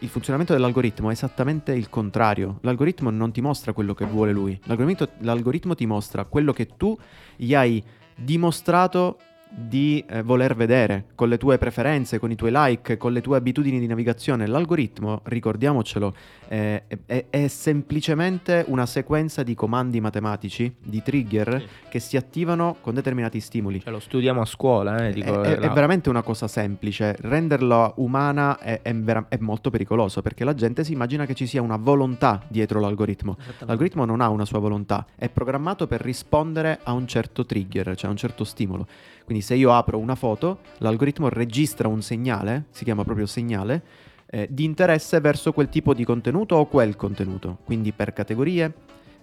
il 0.00 0.08
funzionamento 0.08 0.52
dell'algoritmo 0.52 1.08
è 1.08 1.12
esattamente 1.12 1.72
il 1.72 1.88
contrario. 1.88 2.58
L'algoritmo 2.62 3.10
non 3.10 3.32
ti 3.32 3.40
mostra 3.40 3.72
quello 3.72 3.94
che 3.94 4.04
vuole 4.04 4.32
lui. 4.32 4.58
L'algoritmo, 4.64 5.08
l'algoritmo 5.20 5.74
ti 5.74 5.86
mostra 5.86 6.24
quello 6.24 6.52
che 6.52 6.68
tu 6.76 6.96
gli 7.36 7.54
hai 7.54 7.82
dimostrato 8.14 9.18
di 9.50 10.04
eh, 10.08 10.22
voler 10.22 10.54
vedere 10.54 11.06
con 11.14 11.28
le 11.28 11.38
tue 11.38 11.58
preferenze, 11.58 12.18
con 12.18 12.30
i 12.30 12.36
tuoi 12.36 12.50
like, 12.52 12.96
con 12.96 13.12
le 13.12 13.20
tue 13.20 13.36
abitudini 13.36 13.78
di 13.80 13.86
navigazione. 13.86 14.46
L'algoritmo, 14.46 15.20
ricordiamocelo, 15.24 16.14
eh, 16.48 16.82
è, 16.86 16.98
è- 17.06 17.24
è 17.30 17.48
semplicemente 17.48 18.64
una 18.68 18.86
sequenza 18.86 19.42
di 19.42 19.54
comandi 19.54 20.00
matematici, 20.00 20.72
di 20.80 21.02
trigger 21.02 21.60
Sì. 21.60 21.88
che 21.88 21.98
si 22.00 22.16
attivano 22.16 22.76
con 22.80 22.94
determinati 22.94 23.40
stimoli. 23.40 23.80
Cioè, 23.80 23.90
lo 23.92 23.98
studiamo 24.00 24.40
a 24.40 24.44
scuola, 24.44 25.06
eh, 25.08 25.12
dico, 25.12 25.42
è, 25.42 25.56
è- 25.56 25.70
veramente 25.70 26.08
una 26.10 26.22
cosa 26.22 26.46
semplice. 26.48 27.16
Renderla 27.20 27.94
umana 27.96 28.58
è, 28.58 28.80
è 28.82 28.94
vera- 28.94 29.26
è 29.28 29.38
molto 29.40 29.70
pericoloso 29.70 30.22
perché 30.22 30.44
la 30.44 30.54
gente 30.54 30.84
si 30.84 30.92
immagina 30.92 31.24
che 31.26 31.34
ci 31.34 31.46
sia 31.46 31.62
una 31.62 31.76
volontà 31.76 32.42
dietro 32.48 32.80
l'algoritmo. 32.80 33.36
L'algoritmo 33.60 34.04
non 34.04 34.20
ha 34.20 34.28
una 34.28 34.44
sua 34.44 34.58
volontà, 34.58 35.06
è 35.16 35.28
programmato 35.28 35.86
per 35.86 36.00
rispondere 36.00 36.80
a 36.82 36.92
un 36.92 37.06
certo 37.06 37.44
trigger, 37.46 37.96
cioè 37.96 38.08
a 38.08 38.10
un 38.10 38.16
certo 38.18 38.44
stimolo. 38.44 38.86
Quindi 39.28 39.44
se 39.44 39.56
io 39.56 39.74
apro 39.74 39.98
una 39.98 40.14
foto, 40.14 40.60
l'algoritmo 40.78 41.28
registra 41.28 41.86
un 41.86 42.00
segnale, 42.00 42.64
si 42.70 42.82
chiama 42.82 43.04
proprio 43.04 43.26
segnale, 43.26 43.82
eh, 44.24 44.48
di 44.50 44.64
interesse 44.64 45.20
verso 45.20 45.52
quel 45.52 45.68
tipo 45.68 45.92
di 45.92 46.02
contenuto 46.02 46.56
o 46.56 46.64
quel 46.64 46.96
contenuto. 46.96 47.58
Quindi 47.66 47.92
per 47.92 48.14
categorie, 48.14 48.72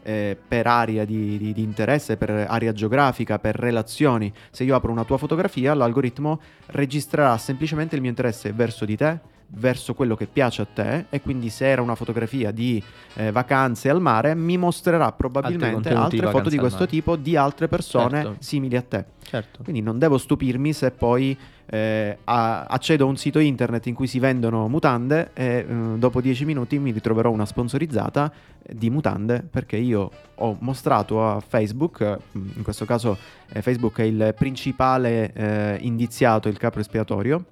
eh, 0.04 0.38
per 0.48 0.68
area 0.68 1.06
di, 1.06 1.39
di- 1.39 1.54
di 1.54 1.63
interesse, 1.63 2.18
per 2.18 2.30
area 2.48 2.72
geografica, 2.72 3.39
per 3.39 3.56
relazioni. 3.56 4.32
Se 4.52 4.63
io 4.63 4.76
apro 4.76 4.91
una 4.91 5.06
tua 5.06 5.18
fotografia, 5.18 5.74
l'algoritmo 5.74 6.39
registrerà 6.68 7.36
semplicemente 7.39 7.96
il 7.96 8.02
mio 8.02 8.12
interesse 8.12 8.54
verso 8.54 8.86
di 8.86 8.96
te, 8.96 9.20
verso 9.48 9.94
quello 9.94 10.16
che 10.16 10.26
piace 10.26 10.62
a 10.62 10.68
te 10.72 11.06
e 11.10 11.22
quindi 11.22 11.50
se 11.50 11.68
era 11.68 11.82
una 11.82 11.96
fotografia 11.96 12.52
di 12.52 12.82
eh, 13.16 13.32
vacanze 13.32 13.90
al 13.90 14.02
mare 14.02 14.36
mi 14.36 14.58
mostrerà 14.58 15.12
probabilmente 15.12 15.90
di 15.90 15.96
altre 15.96 16.28
foto 16.30 16.50
di 16.50 16.58
questo 16.58 16.86
tipo 16.86 17.16
di 17.16 17.36
altre 17.36 17.68
persone 17.68 18.22
Certo. 18.22 18.36
simili 18.40 18.76
a 18.76 18.82
te. 18.82 19.06
Certo. 19.24 19.64
Quindi 19.64 19.82
non 19.82 19.98
devo 19.98 20.18
stupirmi 20.18 20.74
se 20.74 20.92
poi 20.92 21.38
eh, 21.68 22.18
accedo 22.24 23.06
a 23.06 23.08
un 23.08 23.18
sito 23.18 23.40
internet 23.40 23.88
in 23.88 23.96
cui 23.96 24.08
si 24.08 24.20
vendono 24.20 24.68
mutande 24.68 25.32
e 25.34 25.66
eh, 25.68 25.74
dopo 25.98 26.22
10 26.22 26.46
minuti 26.46 26.78
mi 26.78 26.92
ritroverò 26.92 27.32
una 27.32 27.46
sponsorizzata 27.46 28.32
di 28.68 28.90
mutande 28.90 29.44
perché 29.50 29.78
io 29.78 30.10
ho 30.36 30.58
mostrato 30.60 31.28
a 31.28 31.40
Facebook, 31.40 32.02
eh, 32.02 32.18
in 32.34 32.64
questo 32.64 32.86
caso 32.86 33.18
eh, 33.52 33.62
Facebook 33.62 34.00
è 34.00 34.04
il 34.04 34.34
principale 34.38 35.34
eh, 35.34 35.78
indiziato, 35.82 36.50
il 36.50 36.58
capo 36.58 36.80
espiatorio, 36.80 37.44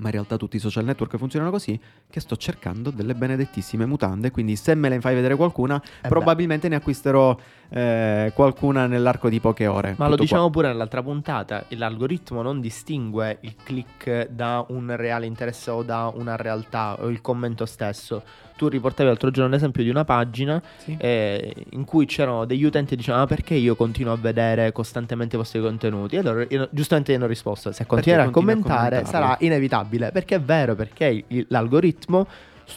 ma 0.00 0.06
in 0.06 0.12
realtà 0.12 0.36
tutti 0.36 0.56
i 0.56 0.58
social 0.58 0.84
network 0.84 1.16
funzionano 1.16 1.50
così, 1.50 1.78
che 2.10 2.20
sto 2.20 2.36
cercando 2.36 2.90
delle 2.90 3.14
benedettissime 3.14 3.86
mutande, 3.86 4.30
quindi 4.30 4.56
se 4.56 4.74
me 4.74 4.88
ne 4.88 5.00
fai 5.00 5.14
vedere 5.14 5.36
qualcuna, 5.36 5.76
Eh 5.76 6.00
beh. 6.02 6.08
probabilmente 6.08 6.68
ne 6.68 6.76
acquisterò 6.76 7.36
eh, 7.68 8.32
qualcuna 8.34 8.86
nell'arco 8.86 9.28
di 9.28 9.38
poche 9.40 9.66
ore. 9.66 9.94
Ma 9.98 10.04
lo 10.06 10.12
Tutto 10.12 10.16
qua. 10.16 10.24
diciamo 10.24 10.50
pure 10.50 10.68
nell'altra 10.68 11.02
puntata, 11.02 11.64
l'algoritmo 11.68 12.42
non 12.42 12.60
distingue 12.60 13.38
il 13.42 13.54
click 13.62 14.28
da 14.28 14.64
un 14.68 14.94
reale 14.96 15.26
interesse 15.26 15.70
o 15.70 15.82
da 15.82 16.10
una 16.14 16.36
realtà 16.36 16.96
o 17.00 17.08
il 17.08 17.20
commento 17.20 17.66
stesso. 17.66 18.22
Tu 18.60 18.68
riportavi 18.68 19.08
l'altro 19.08 19.30
giorno 19.30 19.50
l'esempio 19.52 19.82
di 19.82 19.88
una 19.88 20.04
pagina 20.04 20.60
Sì. 20.76 20.94
eh, 21.00 21.54
in 21.70 21.86
cui 21.86 22.04
c'erano 22.04 22.44
degli 22.44 22.62
utenti 22.64 22.90
che 22.90 22.96
dicevano 22.96 23.22
"Ma 23.22 23.28
perché 23.28 23.54
io 23.54 23.74
continuo 23.74 24.12
a 24.12 24.16
vedere 24.18 24.70
costantemente 24.70 25.34
i 25.36 25.38
vostri 25.38 25.62
contenuti? 25.62 26.16
E 26.16 26.18
allora 26.18 26.44
io, 26.46 26.68
giustamente 26.70 27.10
io 27.12 27.16
hanno 27.16 27.26
risposto, 27.26 27.72
se 27.72 27.86
continuerai 27.86 28.26
a 28.26 28.30
commentare 28.30 28.96
commentarli?" 29.00 29.08
sarà 29.10 29.36
inevitabile, 29.40 30.10
perché 30.12 30.34
è 30.34 30.40
vero, 30.42 30.74
perché 30.74 31.24
il- 31.26 31.46
l'algoritmo, 31.48 32.26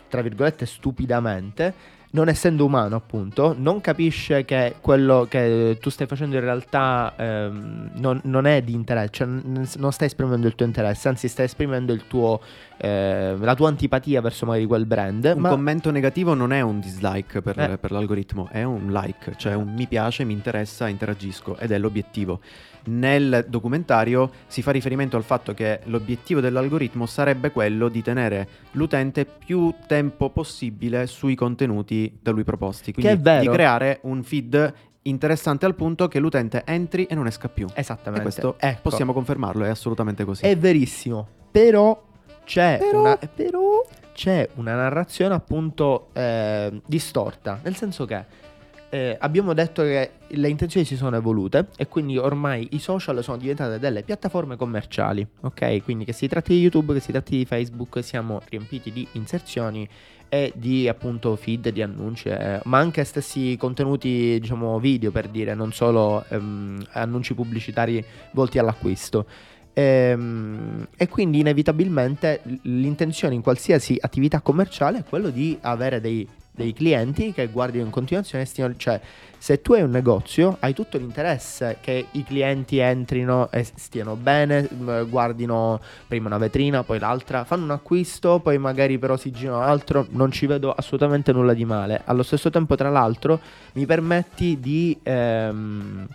tra 0.08 0.22
virgolette 0.22 0.66
stupidamente, 0.66 1.74
non 2.12 2.30
essendo 2.30 2.64
umano 2.64 2.96
appunto, 2.96 3.56
non 3.58 3.82
capisce 3.82 4.46
che 4.46 4.76
quello 4.82 5.26
che 5.28 5.80
tu 5.82 5.90
stai 5.90 6.06
facendo 6.06 6.36
in 6.36 6.44
realtà 6.44 7.12
ehm, 7.18 7.90
non, 7.96 8.22
non 8.26 8.46
è 8.46 8.62
di 8.62 8.74
interesse, 8.74 9.10
cioè 9.12 9.28
non 9.28 9.92
stai 9.92 10.06
esprimendo 10.08 10.46
il 10.46 10.54
tuo 10.54 10.66
interesse, 10.68 11.08
anzi 11.08 11.28
stai 11.28 11.46
esprimendo 11.46 11.92
il 11.92 12.06
tuo, 12.06 12.40
eh, 12.84 13.38
la 13.40 13.56
tua 13.56 13.70
antipatia 13.70 14.20
verso 14.20 14.46
magari 14.46 14.66
quel 14.66 14.86
brand. 14.86 15.32
Un 15.36 15.42
ma 15.42 15.50
commento 15.50 15.90
negativo 15.90 16.34
non 16.34 16.52
è 16.52 16.60
un 16.60 16.82
dislike 16.82 17.42
per, 17.42 17.58
Eh. 17.58 17.78
per 17.78 17.92
l'algoritmo, 17.92 18.50
è 18.52 18.64
un 18.64 18.92
like, 18.92 19.36
cioè 19.38 19.54
un 19.54 19.74
mi 19.74 19.88
piace, 19.88 20.26
mi 20.26 20.34
interessa, 20.34 20.90
interagisco 20.90 21.58
ed 21.58 21.72
è 21.72 21.78
l'obiettivo. 21.78 22.42
Nel 22.86 23.46
documentario 23.48 24.30
si 24.48 24.62
fa 24.62 24.72
riferimento 24.72 25.16
al 25.16 25.24
fatto 25.24 25.54
che 25.54 25.80
l'obiettivo 25.86 26.42
dell'algoritmo 26.42 27.06
sarebbe 27.06 27.52
quello 27.52 27.88
di 27.88 28.02
tenere 28.02 28.48
l'utente 28.72 29.26
più 29.26 29.74
tempo 29.88 30.30
possibile 30.32 31.08
sui 31.08 31.36
contenuti 31.36 32.20
da 32.22 32.32
lui 32.32 32.44
proposti, 32.44 32.92
quindi 32.92 33.16
di 33.40 33.48
creare 33.48 34.00
un 34.02 34.22
feed 34.24 34.74
interessante 35.04 35.66
al 35.66 35.76
punto 35.76 36.10
che 36.10 36.20
l'utente 36.20 36.64
entri 36.66 37.06
e 37.06 37.16
non 37.16 37.28
esca 37.28 37.48
più. 37.48 37.68
E 37.68 37.80
Esattamente. 37.80 38.22
questo 38.24 38.56
Ecco. 38.60 38.80
possiamo 38.82 39.14
confermarlo, 39.14 39.64
è 39.64 39.70
assolutamente 39.70 40.26
così. 40.26 40.44
È 40.44 40.58
verissimo, 40.58 41.26
però 41.50 42.12
c'è, 42.46 42.78
Però- 42.80 43.00
Una, 43.00 43.18
però 43.18 43.86
c'è 44.14 44.48
una 44.56 44.76
narrazione 44.76 45.34
appunto 45.34 46.10
eh, 46.14 46.82
distorta, 46.86 47.60
nel 47.64 47.76
senso 47.76 48.06
che 48.06 48.42
eh, 48.90 49.18
abbiamo 49.20 49.54
detto 49.56 49.82
che 49.82 50.12
le 50.28 50.50
intenzioni 50.50 50.86
si 50.86 50.96
sono 50.96 51.16
evolute 51.16 51.70
e 51.78 51.88
quindi 51.88 52.16
ormai 52.20 52.68
i 52.74 52.80
social 52.80 53.24
sono 53.24 53.38
diventate 53.38 53.80
delle 53.80 54.04
piattaforme 54.04 54.56
commerciali, 54.56 55.26
ok? 55.42 55.82
Quindi 55.84 56.06
che 56.06 56.14
si 56.14 56.28
tratti 56.28 56.54
di 56.54 56.60
YouTube, 56.60 56.94
che 56.94 57.00
si 57.00 57.12
tratti 57.12 57.38
di 57.38 57.46
Facebook, 57.46 58.04
siamo 58.04 58.40
riempiti 58.50 58.92
di 58.92 59.08
inserzioni 59.14 59.90
e 60.30 60.52
di 60.56 60.88
appunto 60.88 61.36
feed 61.36 61.70
di 61.70 61.82
annunci, 61.82 62.30
eh, 62.30 62.60
ma 62.66 62.78
anche 62.78 63.04
stessi 63.04 63.56
contenuti, 63.58 64.38
diciamo, 64.40 64.80
video 64.80 65.10
per 65.10 65.28
dire, 65.28 65.56
non 65.56 65.72
solo 65.74 66.24
ehm, 66.30 66.86
annunci 66.92 67.34
pubblicitari 67.34 68.04
volti 68.32 68.60
all'acquisto. 68.60 69.26
Ehm, 69.74 70.88
E, 70.96 71.08
quindi 71.08 71.40
inevitabilmente 71.40 72.42
l'intenzione 72.64 73.34
in 73.34 73.42
qualsiasi 73.42 73.98
attività 74.00 74.42
commerciale 74.42 75.00
è 75.00 75.04
quello 75.04 75.30
di 75.30 75.58
avere 75.62 76.00
dei, 76.00 76.28
dei 76.52 76.72
clienti 76.72 77.34
che 77.34 77.48
guardino 77.48 77.84
in 77.84 77.90
continuazione, 77.90 78.46
e 78.46 78.76
cioè 78.78 79.02
se 79.38 79.62
tu 79.62 79.74
hai 79.74 79.82
un 79.82 79.90
negozio 79.90 80.56
hai 80.62 80.74
tutto 80.74 80.98
l'interesse 80.98 81.78
che 81.82 82.06
i 82.12 82.24
clienti 82.24 82.78
entrino 82.78 83.52
e 83.52 83.66
stiano 83.76 84.16
bene, 84.16 84.70
guardino 85.10 85.82
prima 86.08 86.28
una 86.28 86.38
vetrina, 86.38 86.84
poi 86.84 87.00
l'altra, 87.00 87.44
fanno 87.44 87.64
un 87.66 87.72
acquisto, 87.72 88.40
poi 88.40 88.58
magari 88.58 88.98
però 88.98 89.18
si 89.18 89.32
girano 89.32 89.62
altro, 89.62 90.06
non 90.12 90.32
ci 90.32 90.46
vedo 90.46 90.72
assolutamente 90.72 91.34
nulla 91.34 91.54
di 91.54 91.66
male. 91.66 92.02
Allo 92.06 92.24
stesso 92.24 92.50
tempo, 92.50 92.76
tra 92.76 92.90
l'altro, 92.90 93.40
mi 93.74 93.86
permetti 93.86 94.60
di... 94.60 94.98
ehm, 95.04 96.08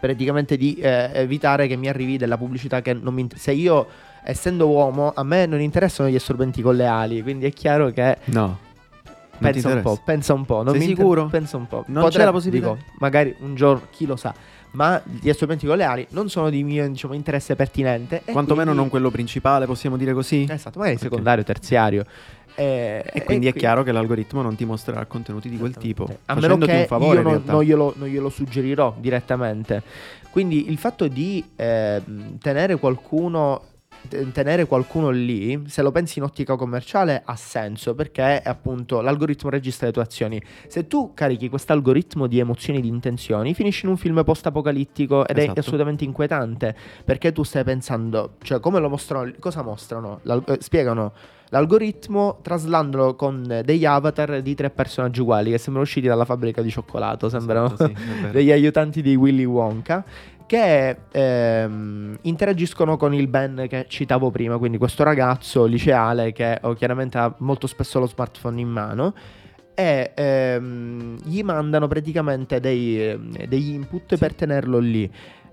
praticamente 0.00 0.56
di 0.56 0.74
eh, 0.76 1.10
evitare 1.14 1.66
che 1.66 1.76
mi 1.76 1.88
arrivi 1.88 2.16
della 2.16 2.36
pubblicità 2.38 2.80
che 2.82 2.92
non 2.92 3.14
mi 3.14 3.22
inter- 3.22 3.38
se 3.40 3.52
io 3.52 3.86
essendo 4.24 4.68
uomo 4.68 5.12
a 5.14 5.22
me 5.22 5.46
non 5.46 5.60
interessano 5.60 6.08
gli 6.08 6.14
assorbenti 6.16 6.60
con 6.62 6.76
le 6.76 6.86
ali 6.86 7.22
quindi 7.22 7.46
è 7.46 7.52
chiaro 7.52 7.90
che 7.90 8.16
No. 8.26 8.66
Pensa 9.40 9.68
un 9.68 9.74
interessa? 9.76 9.94
po' 9.96 10.02
pensa 10.04 10.34
un 10.34 10.44
po' 10.44 10.62
non 10.62 10.72
Sei 10.74 10.78
mi 10.78 10.84
inter- 10.90 10.98
sicuro? 11.04 11.26
pensa 11.26 11.56
un 11.56 11.68
po' 11.68 11.84
Non 11.86 12.08
c'è 12.08 12.24
la 12.24 12.32
possibilità? 12.32 12.72
dico, 12.72 12.84
magari 12.98 13.34
un 13.40 13.54
giorno 13.54 13.86
chi 13.90 14.04
lo 14.04 14.16
sa 14.16 14.34
ma 14.72 15.00
gli 15.04 15.30
assorbenti 15.30 15.64
con 15.66 15.76
le 15.76 15.84
ali 15.84 16.06
non 16.10 16.28
sono 16.28 16.50
di 16.50 16.62
mio 16.64 16.86
diciamo, 16.88 17.14
interesse 17.14 17.54
pertinente 17.56 18.22
Quantomeno 18.24 18.64
quindi- 18.64 18.76
non 18.80 18.88
quello 18.90 19.10
principale, 19.10 19.64
possiamo 19.66 19.96
dire 19.96 20.12
così? 20.12 20.44
esatto 20.50 20.78
magari 20.80 20.96
Ok. 20.96 21.02
secondario 21.02 21.44
terziario 21.44 22.04
Eh, 22.58 23.04
E 23.12 23.22
quindi 23.22 23.46
è 23.46 23.50
qui- 23.52 23.60
chiaro 23.60 23.84
che 23.84 23.92
l'algoritmo 23.92 24.42
non 24.42 24.56
ti 24.56 24.64
mostrerà 24.64 25.06
contenuti 25.06 25.48
di 25.48 25.56
quel 25.58 25.76
tipo. 25.76 26.02
a 26.26 26.34
meno 26.34 26.40
facendoti 26.58 26.70
che 26.72 26.78
un 26.80 26.86
favore 26.86 27.16
io 27.18 27.22
non, 27.22 27.42
non 27.44 27.62
glielo, 27.62 27.94
non 27.96 28.08
glielo 28.08 28.28
suggerirò 28.28 28.96
direttamente. 28.98 29.82
Quindi 30.30 30.68
il 30.68 30.76
fatto 30.76 31.06
di 31.06 31.44
ehm, 31.56 32.38
tenere 32.38 32.76
qualcuno 32.76 33.62
tenere 34.32 34.66
qualcuno 34.66 35.10
lì, 35.10 35.64
se 35.66 35.82
lo 35.82 35.90
pensi 35.90 36.18
in 36.20 36.24
ottica 36.24 36.54
commerciale, 36.54 37.20
ha 37.24 37.34
senso 37.34 37.96
perché 37.96 38.40
appunto 38.42 39.00
l'algoritmo 39.00 39.50
registra 39.50 39.86
le 39.88 39.92
tue 39.92 40.02
azioni. 40.02 40.40
Se 40.68 40.86
tu 40.86 41.12
carichi 41.14 41.48
questo 41.48 41.72
algoritmo 41.72 42.28
di 42.28 42.38
emozioni 42.38 42.78
e 42.78 42.82
di 42.82 42.88
intenzioni, 42.88 43.54
finisci 43.54 43.84
in 43.86 43.90
un 43.90 43.96
film 43.96 44.22
post-apocalittico 44.24 45.26
ed 45.26 45.38
Esatto. 45.38 45.56
è 45.56 45.58
assolutamente 45.58 46.04
inquietante 46.04 46.76
perché 47.04 47.32
tu 47.32 47.42
stai 47.42 47.64
pensando, 47.64 48.34
cioè 48.42 48.60
come 48.60 48.78
lo 48.78 48.88
mostrano, 48.88 49.32
cosa 49.40 49.62
mostrano? 49.62 50.20
L'al- 50.22 50.44
eh, 50.46 50.58
spiegano 50.60 51.12
l'algoritmo 51.50 52.38
traslandolo 52.42 53.14
con 53.14 53.62
degli 53.64 53.84
avatar 53.84 54.42
di 54.42 54.54
tre 54.54 54.70
personaggi 54.70 55.20
uguali 55.20 55.50
che 55.50 55.58
sembrano 55.58 55.86
usciti 55.86 56.06
dalla 56.06 56.24
fabbrica 56.24 56.62
di 56.62 56.70
cioccolato, 56.70 57.28
sembrano 57.28 57.72
Esatto, 57.72 57.86
sì, 57.86 57.94
degli 58.32 58.50
aiutanti 58.52 59.02
di 59.02 59.14
Willy 59.14 59.44
Wonka 59.44 60.04
che 60.46 60.96
ehm, 61.12 62.18
interagiscono 62.22 62.96
con 62.96 63.12
il 63.12 63.28
Ben 63.28 63.66
che 63.68 63.84
citavo 63.86 64.30
prima, 64.30 64.56
quindi 64.56 64.78
questo 64.78 65.02
ragazzo 65.04 65.66
liceale 65.66 66.32
che 66.32 66.58
oh, 66.62 66.72
chiaramente 66.72 67.18
ha 67.18 67.34
molto 67.38 67.66
spesso 67.66 67.98
lo 67.98 68.06
smartphone 68.06 68.58
in 68.58 68.68
mano 68.68 69.14
e 69.74 70.10
ehm, 70.12 71.18
gli 71.22 71.42
mandano 71.42 71.86
praticamente 71.86 72.58
dei, 72.58 73.10
ehm, 73.10 73.44
degli 73.46 73.74
input 73.74 74.16
per 74.16 74.34
tenerlo 74.34 74.78
lì. 74.78 75.08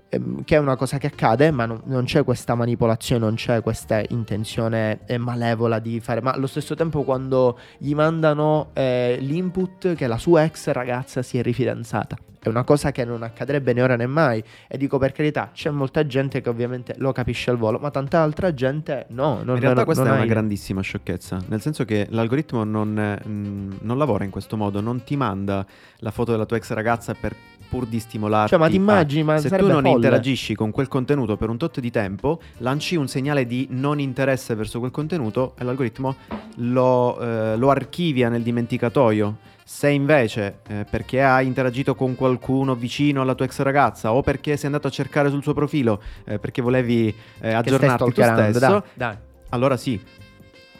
Ehm, 0.08 0.44
Che 0.44 0.56
è 0.56 0.58
una 0.58 0.76
cosa 0.76 0.98
che 0.98 1.06
accade, 1.08 1.50
ma 1.50 1.66
non, 1.66 1.80
non 1.84 2.04
c'è 2.04 2.24
questa 2.24 2.54
manipolazione, 2.54 3.24
non 3.24 3.34
c'è 3.34 3.62
questa 3.62 4.02
intenzione 4.08 5.00
eh, 5.06 5.18
malevola 5.18 5.78
di 5.78 6.00
fare. 6.00 6.20
Ma 6.20 6.32
allo 6.32 6.46
stesso 6.46 6.74
tempo, 6.74 7.02
quando 7.02 7.58
gli 7.78 7.94
mandano 7.94 8.70
eh, 8.72 9.16
l'input 9.20 9.94
che 9.94 10.06
la 10.06 10.18
sua 10.18 10.44
ex 10.44 10.68
ragazza 10.70 11.22
si 11.22 11.38
è 11.38 11.42
rifidanzata, 11.42 12.16
è 12.46 12.48
una 12.48 12.62
cosa 12.62 12.92
che 12.92 13.04
non 13.04 13.24
accadrebbe 13.24 13.72
né 13.72 13.82
ora 13.82 13.96
né 13.96 14.06
mai. 14.06 14.42
E 14.68 14.78
dico 14.78 14.98
per 14.98 15.10
carità, 15.10 15.50
c'è 15.52 15.70
molta 15.70 16.06
gente 16.06 16.40
che 16.40 16.48
ovviamente 16.48 16.94
lo 16.98 17.10
capisce 17.10 17.50
al 17.50 17.56
volo, 17.56 17.78
ma 17.78 17.90
tanta 17.90 18.20
altra 18.20 18.54
gente 18.54 19.06
no. 19.10 19.42
Non, 19.42 19.56
in 19.56 19.60
realtà 19.60 19.74
non- 19.74 19.84
questa 19.84 20.04
non 20.04 20.12
è 20.12 20.14
ha 20.14 20.18
una 20.20 20.30
grandissima 20.30 20.80
sciocchezza, 20.80 21.42
nel 21.48 21.60
senso 21.60 21.84
che 21.84 22.06
l'algoritmo 22.10 22.62
non, 22.62 22.98
eh, 22.98 23.20
non 23.24 23.98
lavora 23.98 24.22
in 24.22 24.30
questo 24.30 24.56
modo, 24.56 24.80
non 24.80 25.02
ti 25.02 25.16
manda 25.16 25.66
la 25.98 26.10
foto 26.12 26.30
della 26.30 26.46
tua 26.46 26.56
ex 26.58 26.70
ragazza 26.70 27.14
per 27.14 27.34
pur 27.76 27.86
di 27.86 28.00
stimolarti. 28.00 28.50
Cioè, 28.50 28.58
ma 28.58 28.68
ti 28.68 28.76
immagini, 28.76 29.22
ma 29.22 29.38
se 29.38 29.50
tu 29.50 29.66
non 29.66 29.82
folle. 29.82 29.96
interagisci 29.96 30.54
con 30.54 30.70
quel 30.70 30.88
contenuto 30.88 31.36
per 31.36 31.50
un 31.50 31.58
tot 31.58 31.78
di 31.80 31.90
tempo, 31.90 32.40
lanci 32.58 32.96
un 32.96 33.06
segnale 33.06 33.46
di 33.46 33.68
non 33.70 34.00
interesse 34.00 34.54
verso 34.54 34.78
quel 34.78 34.90
contenuto 34.90 35.54
e 35.58 35.64
l'algoritmo 35.64 36.16
lo, 36.56 37.20
eh, 37.20 37.56
lo 37.56 37.70
archivia 37.70 38.30
nel 38.30 38.42
dimenticatoio. 38.42 39.36
Se 39.62 39.90
invece 39.90 40.60
eh, 40.68 40.86
perché 40.88 41.22
hai 41.22 41.46
interagito 41.46 41.96
con 41.96 42.14
qualcuno 42.14 42.76
vicino 42.76 43.20
alla 43.20 43.34
tua 43.34 43.46
ex 43.46 43.60
ragazza 43.60 44.12
o 44.12 44.22
perché 44.22 44.56
sei 44.56 44.66
andato 44.66 44.86
a 44.86 44.90
cercare 44.90 45.28
sul 45.28 45.42
suo 45.42 45.54
profilo 45.54 46.00
eh, 46.24 46.38
perché 46.38 46.62
volevi 46.62 47.12
eh, 47.40 47.52
aggiornarti 47.52 48.12
tu 48.12 48.22
stesso, 48.22 48.58
dai, 48.60 48.82
dai. 48.94 49.16
allora 49.48 49.76
sì, 49.76 50.00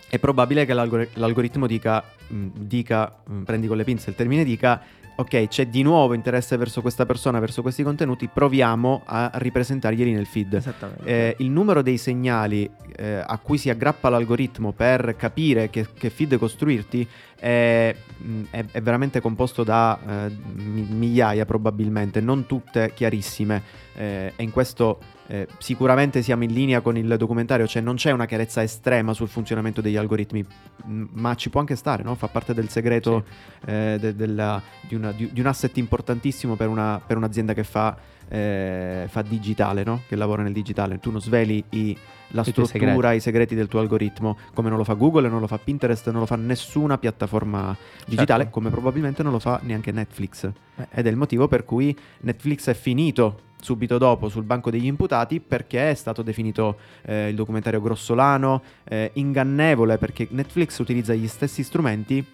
è 0.09 0.19
probabile 0.21 0.65
che 0.65 0.73
l'algor- 0.73 1.09
l'algoritmo 1.15 1.67
dica, 1.67 2.03
mh, 2.29 2.47
dica, 2.55 3.23
mh, 3.27 3.43
prendi 3.43 3.67
con 3.67 3.77
le 3.77 3.83
pinze 3.83 4.11
il 4.11 4.17
termine 4.17 4.45
dica, 4.45 4.81
ok, 5.17 5.49
c'è 5.49 5.67
di 5.67 5.83
nuovo 5.83 6.15
interesse 6.15 6.57
verso 6.57 6.81
questa 6.83 7.07
persona, 7.07 7.41
verso 7.41 7.63
questi 7.63 7.83
contenuti, 7.83 8.29
proviamo 8.29 9.03
a 9.05 9.31
ripresentarglieli 9.35 10.13
nel 10.13 10.27
feed. 10.27 10.55
Esattamente. 10.55 11.05
Eh, 11.05 11.35
il 11.39 11.51
numero 11.51 11.83
dei 11.83 11.97
segnali 11.99 12.71
eh, 12.97 13.23
a 13.27 13.39
cui 13.39 13.59
si 13.59 13.71
aggrappa 13.71 14.09
l'algoritmo 14.09 14.73
per 14.73 15.17
capire 15.17 15.71
che, 15.71 15.87
che 15.93 16.11
feed 16.11 16.37
costruirti 16.39 17.09
è, 17.39 17.95
mh, 18.19 18.43
è- 18.51 18.65
è 18.73 18.81
veramente 18.83 19.21
composto 19.21 19.65
da 19.65 19.99
eh, 20.07 20.37
mi- 20.55 20.87
migliaia 20.89 21.45
probabilmente, 21.45 22.21
non 22.21 22.47
tutte 22.47 22.93
chiarissime 22.95 23.63
eh, 23.97 24.33
e 24.37 24.43
in 24.43 24.51
questo 24.51 24.99
eh, 25.29 25.47
sicuramente 25.59 26.23
siamo 26.23 26.45
in 26.45 26.53
linea 26.53 26.81
con 26.81 26.97
il 26.97 27.17
documentario, 27.17 27.67
cioè 27.67 27.83
non 27.83 27.97
c'è 27.97 28.11
una 28.13 28.27
chiarezza 28.27 28.63
estrema 28.63 29.13
sul 29.13 29.29
funzionamento 29.29 29.81
degli 29.81 29.97
algoritmi, 29.97 30.45
ma 30.85 31.35
ci 31.35 31.51
può 31.51 31.61
anche 31.61 31.77
stare, 31.77 32.03
no? 32.03 32.15
fa 32.15 32.29
parte 32.29 32.55
del 32.55 32.69
segreto 32.69 33.25
eh, 33.65 33.97
de- 34.01 34.15
della- 34.15 34.63
di, 34.81 34.95
una- 34.95 35.13
di- 35.13 35.31
di 35.33 35.41
un 35.41 35.47
asset 35.47 35.77
importantissimo 35.79 36.55
per, 36.55 36.69
una- 36.69 37.01
per 37.05 37.17
un'azienda 37.17 37.55
che 37.55 37.65
fa, 37.65 37.97
eh, 38.29 39.07
fa 39.09 39.23
digitale, 39.23 39.83
no? 39.85 40.03
che 40.07 40.17
lavora 40.17 40.43
nel 40.43 40.53
digitale. 40.53 40.99
Tu 41.01 41.11
non 41.11 41.21
sveli 41.21 41.63
i- 41.71 41.97
la 42.29 42.43
I 42.45 42.53
tuoi 42.53 42.67
struttura, 42.67 42.95
segreti. 42.97 43.17
i 43.17 43.21
segreti 43.21 43.55
del 43.55 43.69
tuo 43.69 43.81
algoritmo, 43.81 44.37
come 44.55 44.69
non 44.69 44.79
lo 44.79 44.85
fa 44.85 44.95
Google, 44.95 45.29
non 45.29 45.41
lo 45.41 45.47
fa 45.47 45.59
Pinterest, 45.59 46.11
non 46.11 46.21
lo 46.21 46.27
fa 46.27 46.37
nessuna 46.37 46.99
piattaforma 46.99 47.77
digitale, 48.07 48.45
Certo. 48.45 48.59
come 48.59 48.71
probabilmente 48.71 49.23
non 49.23 49.33
lo 49.33 49.39
fa 49.39 49.61
neanche 49.63 49.93
Netflix. 49.93 50.45
Eh. 50.45 50.87
Ed 50.91 51.07
è 51.07 51.11
il 51.11 51.17
motivo 51.17 51.49
per 51.49 51.65
cui 51.65 51.97
Netflix 52.21 52.69
è 52.69 52.75
finito 52.75 53.41
subito 53.61 53.97
dopo 53.99 54.29
sul 54.29 54.45
banco 54.45 54.71
degli 54.71 54.85
imputati 54.87 55.41
perché 55.41 55.91
è 55.91 55.95
stato 55.95 56.23
definito 56.23 56.77
eh, 57.03 57.29
il 57.29 57.35
documentario 57.35 57.81
grossolano, 57.81 58.63
eh, 58.85 59.11
ingannevole 59.15 59.99
perché 59.99 60.29
Netflix 60.31 60.79
utilizza 60.79 61.15
gli 61.15 61.27
stessi 61.27 61.63
strumenti 61.63 62.25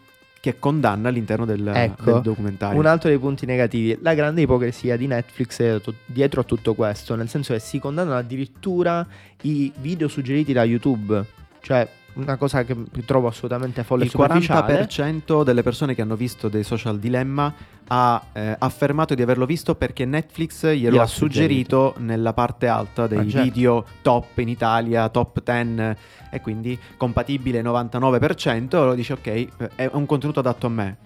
che 0.43 0.59
condanna 0.59 1.09
all'interno 1.09 1.45
del, 1.45 1.65
Ecco, 1.73 2.15
del 2.15 2.21
documentario. 2.21 2.77
Un 2.77 2.87
altro 2.87 3.09
dei 3.09 3.17
punti 3.17 3.47
negativi, 3.47 3.97
la 4.03 4.13
grande 4.13 4.41
ipocrisia 4.41 4.97
di 4.97 5.07
Netflix 5.07 5.61
è 5.61 5.81
to- 5.81 5.95
dietro 6.05 6.41
a 6.41 6.43
tutto 6.43 6.75
questo, 6.75 7.15
nel 7.15 7.29
senso 7.29 7.53
che 7.53 7.61
si 7.61 7.79
condannano 7.79 8.17
addirittura 8.17 9.07
i 9.43 9.73
video 9.77 10.09
suggeriti 10.09 10.53
da 10.53 10.65
YouTube, 10.65 11.25
cioè 11.61 11.89
una 12.15 12.37
cosa 12.37 12.65
che 12.65 12.77
trovo 13.05 13.29
assolutamente 13.29 13.83
folle 13.85 14.05
il 14.05 14.11
superficiale. 14.11 14.85
40% 14.87 15.43
delle 15.45 15.63
persone 15.63 15.95
che 15.95 16.03
hanno 16.03 16.17
visto 16.17 16.49
dei 16.49 16.63
social 16.63 16.99
dilemma 16.99 17.53
ha 17.89 18.23
eh, 18.33 18.57
affermato 18.59 19.15
di 19.15 19.23
averlo 19.23 19.45
visto 19.45 19.75
perché 19.75 20.05
Netflix 20.05 20.67
glielo 20.73 21.01
ha 21.01 21.07
suggerito 21.07 21.95
nella 21.99 22.33
parte 22.33 22.67
alta 22.69 23.07
dei 23.07 23.19
Ah, 23.19 23.29
certo. 23.29 23.43
video 23.43 23.85
top 24.03 24.39
in 24.39 24.49
Italia, 24.49 25.09
top 25.09 25.43
10 25.43 25.97
e 26.31 26.41
quindi 26.41 26.79
compatibile 26.97 27.61
99%, 27.63 28.85
lo 28.85 28.95
dice 28.95 29.13
ok, 29.15 29.27
eh, 29.27 29.49
è 29.75 29.91
un 29.93 30.07
contenuto 30.07 30.41
adatto 30.41 30.67
a 30.67 30.71
me. 30.71 30.97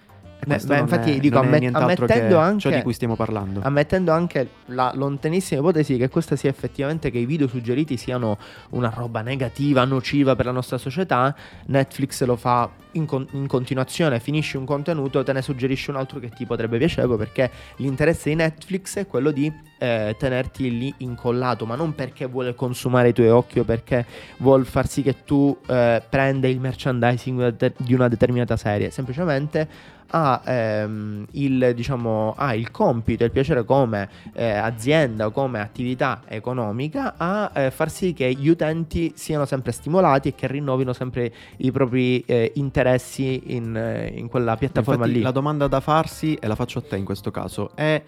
Beh, 0.45 0.59
beh, 0.63 0.77
infatti 0.77 1.17
è, 1.17 1.19
dico, 1.19 1.39
ammet- 1.39 1.75
ammettendo 1.75 2.37
anche- 2.37 2.59
ciò 2.59 2.69
di 2.69 2.81
cui 2.81 2.93
stiamo 2.93 3.15
parlando. 3.15 3.61
Ammettendo 3.63 4.11
anche 4.11 4.49
la 4.67 4.91
lontanissima 4.95 5.59
ipotesi 5.59 5.97
che 5.97 6.09
questa 6.09 6.35
sia 6.35 6.49
effettivamente 6.49 7.11
che 7.11 7.17
i 7.17 7.25
video 7.25 7.47
suggeriti 7.47 7.97
siano 7.97 8.37
una 8.69 8.91
roba 8.95 9.21
negativa, 9.21 9.83
nociva 9.83 10.35
per 10.35 10.45
la 10.45 10.51
nostra 10.51 10.77
società, 10.77 11.35
Netflix 11.65 12.23
lo 12.23 12.35
fa 12.35 12.69
in, 12.91 13.05
con- 13.05 13.27
in 13.31 13.47
continuazione, 13.47 14.19
finisci 14.19 14.57
un 14.57 14.65
contenuto, 14.65 15.23
te 15.23 15.33
ne 15.33 15.41
suggerisce 15.41 15.91
un 15.91 15.97
altro 15.97 16.19
che 16.19 16.29
ti 16.29 16.45
potrebbe 16.45 16.77
piacere 16.77 17.07
perché 17.15 17.49
l'interesse 17.77 18.29
di 18.29 18.35
Netflix 18.35 18.97
è 18.97 19.07
quello 19.07 19.31
di 19.31 19.51
eh, 19.79 20.15
tenerti 20.17 20.77
lì 20.77 20.93
incollato, 20.97 21.65
ma 21.65 21.75
non 21.75 21.93
perché 21.93 22.25
vuole 22.25 22.55
consumare 22.55 23.09
i 23.09 23.13
tuoi 23.13 23.29
occhi 23.29 23.59
o 23.59 23.63
perché 23.63 24.05
vuole 24.37 24.63
far 24.63 24.87
sì 24.87 25.01
che 25.03 25.23
tu 25.23 25.55
eh, 25.67 26.01
prenda 26.07 26.47
il 26.47 26.59
merchandising 26.59 27.73
di 27.77 27.93
una 27.93 28.07
determinata 28.07 28.57
serie, 28.57 28.89
semplicemente 28.89 29.95
ha, 30.09 30.41
ehm, 30.45 31.25
il, 31.31 31.73
diciamo, 31.75 32.33
ha 32.35 32.53
il 32.53 32.71
compito 32.71 33.23
e 33.23 33.27
il 33.27 33.31
piacere 33.31 33.63
come 33.63 34.09
eh, 34.33 34.49
azienda 34.49 35.25
o 35.25 35.31
come 35.31 35.59
attività 35.59 36.21
economica 36.27 37.15
a 37.17 37.51
eh, 37.53 37.71
far 37.71 37.89
sì 37.89 38.13
che 38.13 38.31
gli 38.33 38.47
utenti 38.47 39.13
siano 39.15 39.45
sempre 39.45 39.71
stimolati 39.71 40.29
e 40.29 40.35
che 40.35 40.47
rinnovino 40.47 40.93
sempre 40.93 41.33
i 41.57 41.71
propri 41.71 42.21
eh, 42.21 42.51
interessi 42.55 43.55
in, 43.55 44.09
in 44.13 44.27
quella 44.27 44.55
piattaforma 44.55 45.05
Infatti, 45.05 45.19
lì. 45.19 45.23
La 45.23 45.31
domanda 45.31 45.67
da 45.67 45.79
farsi, 45.79 46.35
e 46.35 46.47
la 46.47 46.55
faccio 46.55 46.79
a 46.79 46.83
te 46.83 46.97
in 46.97 47.05
questo 47.05 47.31
caso, 47.31 47.71
è, 47.75 48.01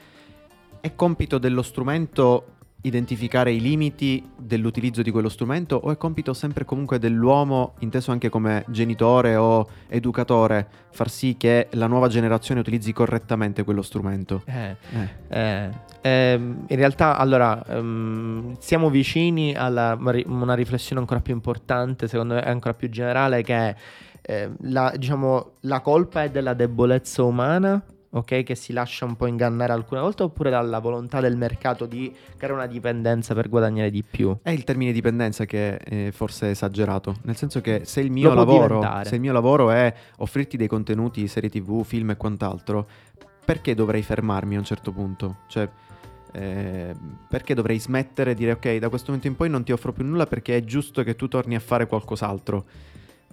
è 0.80 0.96
compito 0.96 1.38
dello 1.38 1.62
strumento 1.62 2.58
identificare 2.82 3.52
i 3.52 3.60
limiti 3.60 4.24
dell'utilizzo 4.38 5.02
di 5.02 5.12
quello 5.12 5.28
strumento 5.30 5.76
o 5.76 5.92
è 5.92 5.98
compito 5.98 6.34
sempre 6.34 6.64
comunque 6.66 6.98
dell'uomo, 6.98 7.74
inteso 7.80 8.12
anche 8.12 8.30
come 8.30 8.64
genitore 8.70 9.36
o 9.36 9.68
educatore, 9.88 10.68
far 10.92 11.10
sì 11.10 11.36
che 11.38 11.68
la 11.72 11.88
nuova 11.88 12.08
generazione 12.08 12.62
utilizzi 12.62 12.94
correttamente 12.94 13.64
quello 13.64 13.82
strumento? 13.82 14.44
Eh, 14.46 14.76
Eh. 14.94 15.10
eh, 15.28 15.70
ehm, 16.02 16.66
in 16.68 16.76
realtà, 16.78 17.18
allora, 17.18 17.64
ehm, 17.66 18.56
siamo 18.60 18.90
vicini 18.90 19.54
a 19.56 19.68
una 19.98 20.54
riflessione 20.54 21.02
ancora 21.02 21.20
più 21.20 21.34
importante, 21.34 22.08
secondo 22.08 22.36
me 22.36 22.42
ancora 22.42 22.74
più 22.74 22.90
generale, 22.90 23.44
che 23.44 23.56
è, 23.56 23.76
eh, 24.22 24.52
la, 24.62 24.94
diciamo, 24.96 25.52
la 25.62 25.82
colpa 25.82 26.24
è 26.24 26.30
della 26.30 26.54
debolezza 26.54 27.24
umana, 27.24 27.84
ok? 28.12 28.44
Che 28.44 28.56
si 28.56 28.74
lascia 28.74 29.06
un 29.06 29.16
po' 29.16 29.28
ingannare 29.28 29.74
alcune 29.74 30.02
volte, 30.02 30.24
oppure 30.24 30.50
dalla 30.50 30.80
volontà 30.80 31.20
del 31.20 31.38
mercato 31.38 31.86
di 31.86 32.14
creare 32.36 32.54
una 32.54 32.68
dipendenza 32.68 33.34
per 33.34 33.50
guadagnare 33.50 33.90
di 33.90 34.04
più. 34.04 34.38
È 34.42 34.50
il 34.50 34.64
termine 34.64 34.92
dipendenza 34.92 35.46
che 35.46 35.76
eh, 35.76 36.12
forse 36.12 36.48
è 36.48 36.50
esagerato, 36.52 37.16
nel 37.24 37.36
senso 37.36 37.62
che 37.62 37.82
se 37.86 38.02
il 38.02 38.12
mio, 38.12 38.34
lavoro, 38.34 38.84
se 39.04 39.16
il 39.16 39.22
mio 39.22 39.34
lavoro 39.34 39.72
è 39.72 39.94
offrirti 40.18 40.58
dei 40.58 40.68
contenuti, 40.68 41.28
serie 41.28 41.50
tv, 41.50 41.84
film 41.84 42.12
e 42.12 42.18
quant'altro, 42.18 42.88
perché 43.46 43.74
dovrei 43.74 44.02
fermarmi 44.02 44.56
a 44.56 44.60
un 44.60 44.66
certo 44.66 44.92
punto? 44.92 45.38
Cioè, 45.48 45.68
eh, 46.32 46.94
perché 47.28 47.56
dovrei 47.56 47.80
smettere 47.80 48.32
e 48.32 48.34
dire 48.36 48.52
ok, 48.52 48.78
da 48.78 48.90
questo 48.90 49.08
momento 49.08 49.28
in 49.28 49.36
poi 49.36 49.50
non 49.50 49.64
ti 49.64 49.72
offro 49.72 49.92
più 49.92 50.06
nulla 50.06 50.28
perché 50.28 50.58
è 50.58 50.64
giusto 50.64 51.04
che 51.04 51.16
tu 51.16 51.28
torni 51.28 51.56
a 51.56 51.60
fare 51.60 51.88
qualcos'altro? 51.88 52.66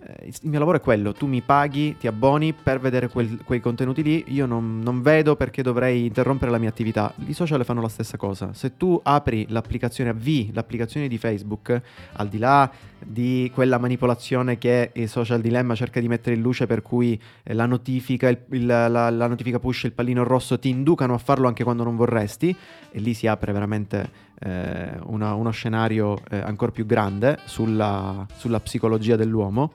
Eh, 0.08 0.26
il 0.28 0.48
mio 0.48 0.58
lavoro 0.60 0.76
è 0.76 0.80
quello, 0.80 1.12
tu 1.12 1.26
mi 1.26 1.40
paghi, 1.40 1.96
ti 1.98 2.06
abboni 2.06 2.52
per 2.52 2.78
vedere 2.78 3.08
quel- 3.08 3.40
quei 3.44 3.60
contenuti 3.60 4.02
lì, 4.02 4.24
io 4.28 4.46
non, 4.46 4.78
non 4.80 5.02
vedo 5.02 5.34
perché 5.34 5.62
dovrei 5.62 6.06
interrompere 6.06 6.50
la 6.50 6.58
mia 6.58 6.68
attività. 6.68 7.12
I 7.26 7.32
social 7.32 7.64
fanno 7.64 7.80
la 7.80 7.88
stessa 7.88 8.16
cosa. 8.16 8.52
Se 8.52 8.76
tu 8.76 9.00
apri 9.02 9.46
l'applicazione, 9.48 10.10
avvii 10.10 10.50
l'applicazione 10.52 11.08
di 11.08 11.18
Facebook, 11.18 11.80
al 12.12 12.28
di 12.28 12.38
là 12.38 12.70
di 13.04 13.50
quella 13.52 13.78
manipolazione 13.78 14.58
che 14.58 14.90
il 14.94 15.08
social 15.08 15.40
dilemma 15.40 15.74
cerca 15.74 15.98
di 16.00 16.08
mettere 16.08 16.36
in 16.36 16.42
luce 16.42 16.66
per 16.66 16.82
cui 16.82 17.20
eh, 17.42 17.52
la 17.54 17.66
notifica, 17.66 18.28
il- 18.28 18.38
il- 18.50 18.66
la, 18.66 18.88
la 19.10 19.26
notifica 19.26 19.58
push, 19.58 19.84
il 19.84 19.92
pallino 19.92 20.22
rosso 20.22 20.58
ti 20.58 20.68
inducano 20.68 21.14
a 21.14 21.18
farlo 21.18 21.48
anche 21.48 21.64
quando 21.64 21.82
non 21.84 21.96
vorresti 21.96 22.54
e 22.92 23.00
lì 23.00 23.12
si 23.12 23.26
apre 23.26 23.52
veramente 23.52 24.24
eh, 24.40 24.98
una- 25.04 25.34
uno 25.34 25.50
scenario 25.50 26.18
eh, 26.30 26.38
ancora 26.38 26.70
più 26.72 26.86
grande 26.86 27.38
sulla, 27.44 28.26
sulla 28.36 28.60
psicologia 28.60 29.16
dell'uomo. 29.16 29.74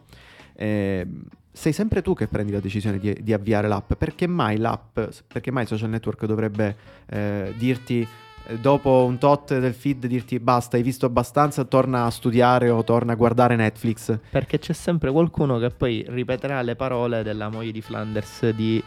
Eh, 0.54 1.08
sei 1.52 1.74
sempre 1.74 2.02
tu 2.02 2.14
che 2.14 2.28
prendi 2.28 2.52
la 2.52 2.60
decisione 2.60 2.98
di, 2.98 3.18
di 3.22 3.34
avviare 3.34 3.68
l'app. 3.68 3.94
Perché 3.94 4.28
mai 4.28 4.58
l'app, 4.58 5.00
perché 5.28 5.52
mai 5.52 5.64
il 5.64 5.68
social 5.70 5.90
network 5.90 6.26
dovrebbe 6.26 6.76
eh, 7.08 7.54
dirti 7.58 8.08
eh, 8.48 8.58
dopo 8.58 9.04
un 9.06 9.18
tot 9.18 9.60
del 9.60 9.74
feed 9.74 10.06
dirti 10.08 10.40
basta, 10.40 10.78
hai 10.78 10.84
visto 10.84 11.06
abbastanza, 11.06 11.64
torna 11.66 12.06
a 12.06 12.10
studiare 12.10 12.70
o 12.70 12.84
torna 12.84 13.14
a 13.14 13.16
guardare 13.16 13.56
Netflix. 13.56 14.18
Perché 14.30 14.60
c'è 14.60 14.74
sempre 14.74 15.12
qualcuno 15.12 15.60
che 15.60 15.70
poi 15.70 16.06
ripeterà 16.08 16.62
le 16.62 16.76
parole 16.76 17.22
della 17.24 17.50
moglie 17.50 17.72
di 17.72 17.82
Flanders 17.82 18.50
di, 18.52 18.82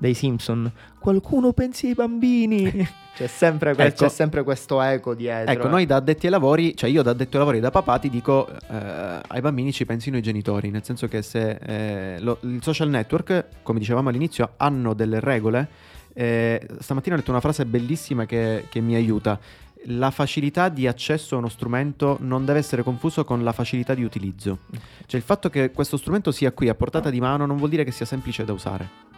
dei 0.00 0.14
Simpson. 0.14 0.70
Qualcuno 0.98 1.52
pensi 1.52 1.88
ai 1.88 1.94
bambini. 1.94 2.64
c'è, 3.14 3.26
sempre 3.26 3.74
que- 3.74 3.84
Ecco. 3.84 4.04
c'è 4.04 4.08
sempre 4.08 4.42
questo 4.42 4.80
eco 4.80 5.14
dietro. 5.14 5.52
Ecco, 5.52 5.68
noi 5.68 5.84
da 5.84 5.96
addetti 5.96 6.24
ai 6.26 6.32
lavori, 6.32 6.74
cioè 6.74 6.88
io 6.88 7.02
da 7.02 7.10
addetto 7.10 7.32
ai 7.34 7.38
lavori 7.38 7.60
da 7.60 7.70
papà 7.70 7.98
ti 7.98 8.08
dico 8.08 8.48
eh, 8.48 9.20
ai 9.26 9.40
bambini 9.42 9.72
ci 9.72 9.84
pensino 9.84 10.16
i 10.16 10.22
genitori, 10.22 10.70
nel 10.70 10.82
senso 10.82 11.06
che 11.06 11.20
se 11.22 11.50
eh, 11.50 12.20
lo- 12.20 12.38
il 12.42 12.62
social 12.62 12.88
network, 12.88 13.44
come 13.62 13.78
dicevamo 13.78 14.08
all'inizio, 14.08 14.54
hanno 14.56 14.94
delle 14.94 15.20
regole. 15.20 15.68
Eh, 16.12 16.66
stamattina 16.80 17.14
ho 17.14 17.18
letto 17.18 17.30
una 17.30 17.40
frase 17.40 17.66
bellissima 17.66 18.24
che, 18.24 18.64
che 18.70 18.80
mi 18.80 18.94
aiuta. 18.94 19.38
La 19.84 20.10
facilità 20.10 20.68
di 20.68 20.86
accesso 20.86 21.34
a 21.34 21.38
uno 21.38 21.48
strumento 21.48 22.16
non 22.20 22.44
deve 22.44 22.58
essere 22.58 22.82
confuso 22.82 23.24
con 23.24 23.42
la 23.44 23.52
facilità 23.52 23.94
di 23.94 24.02
utilizzo. 24.02 24.60
Cioè 25.06 25.18
il 25.20 25.22
fatto 25.26 25.48
che 25.50 25.70
questo 25.70 25.96
strumento 25.96 26.32
sia 26.32 26.52
qui 26.52 26.68
a 26.68 26.74
portata 26.74 27.10
di 27.10 27.20
mano 27.20 27.44
non 27.46 27.56
vuol 27.56 27.70
dire 27.70 27.84
che 27.84 27.90
sia 27.90 28.04
semplice 28.06 28.44
da 28.44 28.52
usare. 28.52 29.09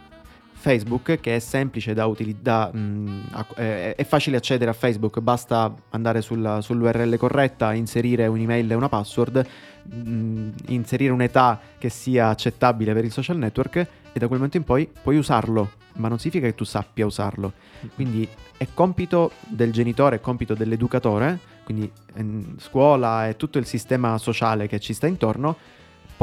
Facebook, 0.63 1.19
che 1.19 1.35
è 1.35 1.39
semplice 1.39 1.93
da 1.93 2.05
utilizzare, 2.05 2.71
è, 3.55 3.95
è 3.97 4.03
facile 4.05 4.37
accedere 4.37 4.71
a 4.71 4.73
Facebook, 4.73 5.19
basta 5.19 5.75
andare 5.89 6.21
sulla- 6.21 6.61
sull'URL 6.61 7.17
corretta, 7.17 7.73
inserire 7.73 8.27
un'email 8.27 8.71
e 8.71 8.73
una 8.73 8.87
password, 8.87 9.45
mh, 9.83 10.49
inserire 10.67 11.11
un'età 11.11 11.59
che 11.77 11.89
sia 11.89 12.29
accettabile 12.29 12.93
per 12.93 13.03
il 13.03 13.11
social 13.11 13.37
network 13.37 13.75
e 13.75 13.87
da 14.13 14.27
quel 14.27 14.39
momento 14.39 14.55
in 14.55 14.63
poi 14.63 14.89
puoi 15.01 15.17
usarlo, 15.17 15.71
ma 15.95 16.07
non 16.07 16.17
significa 16.17 16.47
che 16.47 16.55
tu 16.55 16.63
sappia 16.63 17.05
usarlo. 17.05 17.51
Quindi 17.93 18.25
è 18.55 18.65
compito 18.73 19.33
del 19.45 19.73
genitore, 19.73 20.15
è 20.15 20.21
compito 20.21 20.53
dell'educatore, 20.53 21.39
quindi 21.65 21.91
ehm, 22.13 22.57
scuola 22.57 23.27
e 23.27 23.35
tutto 23.35 23.57
il 23.57 23.65
sistema 23.65 24.17
sociale 24.17 24.67
che 24.67 24.79
ci 24.79 24.93
sta 24.93 25.07
intorno, 25.07 25.57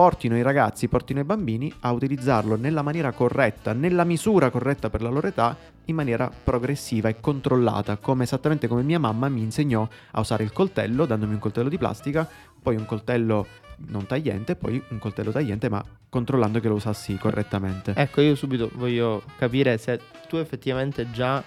portino 0.01 0.35
i 0.35 0.41
ragazzi, 0.41 0.89
portino 0.89 1.21
i 1.21 1.25
bambini 1.25 1.71
a 1.81 1.93
utilizzarlo 1.93 2.57
nella 2.57 2.81
maniera 2.81 3.13
corretta, 3.13 3.75
nella 3.75 4.05
misura 4.05 4.49
corretta 4.49 4.89
per 4.89 5.03
la 5.03 5.11
loro 5.11 5.27
età, 5.27 5.55
in 5.85 5.95
maniera 5.95 6.33
progressiva 6.43 7.11
e 7.11 7.21
controllata, 7.21 7.99
come 7.99 8.25
esattamente 8.25 8.67
come 8.67 8.83
mia 8.83 8.99
mamma 8.99 9.29
mi 9.29 9.43
insegnò 9.43 9.87
a 10.13 10.21
usare 10.21 10.43
il 10.43 10.55
coltello, 10.55 11.05
dandomi 11.05 11.35
un 11.35 11.39
coltello 11.39 11.69
di 11.69 11.77
plastica, 11.77 12.27
poi 12.63 12.77
un 12.77 12.87
coltello 12.87 13.47
non 13.89 14.07
tagliente, 14.07 14.57
poi 14.57 14.83
un 14.89 14.99
coltello 14.99 15.33
tagliente, 15.33 15.69
ma 15.69 15.85
controllando 16.09 16.61
che 16.61 16.69
lo 16.69 16.77
usassi 16.77 17.19
correttamente. 17.19 17.93
Ecco, 17.95 18.23
io 18.23 18.35
subito 18.37 18.71
voglio 18.77 19.23
capire 19.37 19.77
se 19.77 20.01
tu 20.31 20.37
effettivamente 20.37 21.11
già, 21.11 21.45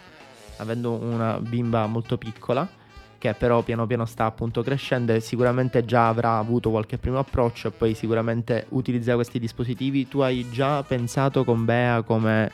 avendo 0.58 0.92
una 0.92 1.40
bimba 1.40 1.88
molto 1.88 2.20
piccola, 2.20 2.70
che 3.24 3.34
però 3.36 3.62
piano 3.62 3.88
piano 3.88 4.04
sta 4.04 4.26
appunto 4.26 4.62
crescendo 4.64 5.14
e 5.14 5.22
sicuramente 5.22 5.86
già 5.86 6.10
avrà 6.10 6.38
avuto 6.38 6.70
qualche 6.72 6.98
primo 6.98 7.20
approccio 7.20 7.70
e 7.70 7.72
poi 7.72 7.94
sicuramente 7.94 8.66
utilizza 8.70 9.16
questi 9.16 9.40
dispositivi, 9.40 10.10
tu 10.10 10.20
hai 10.20 10.50
già 10.52 10.84
pensato 10.84 11.46
con 11.46 11.64
Bea 11.64 12.02
come 12.02 12.52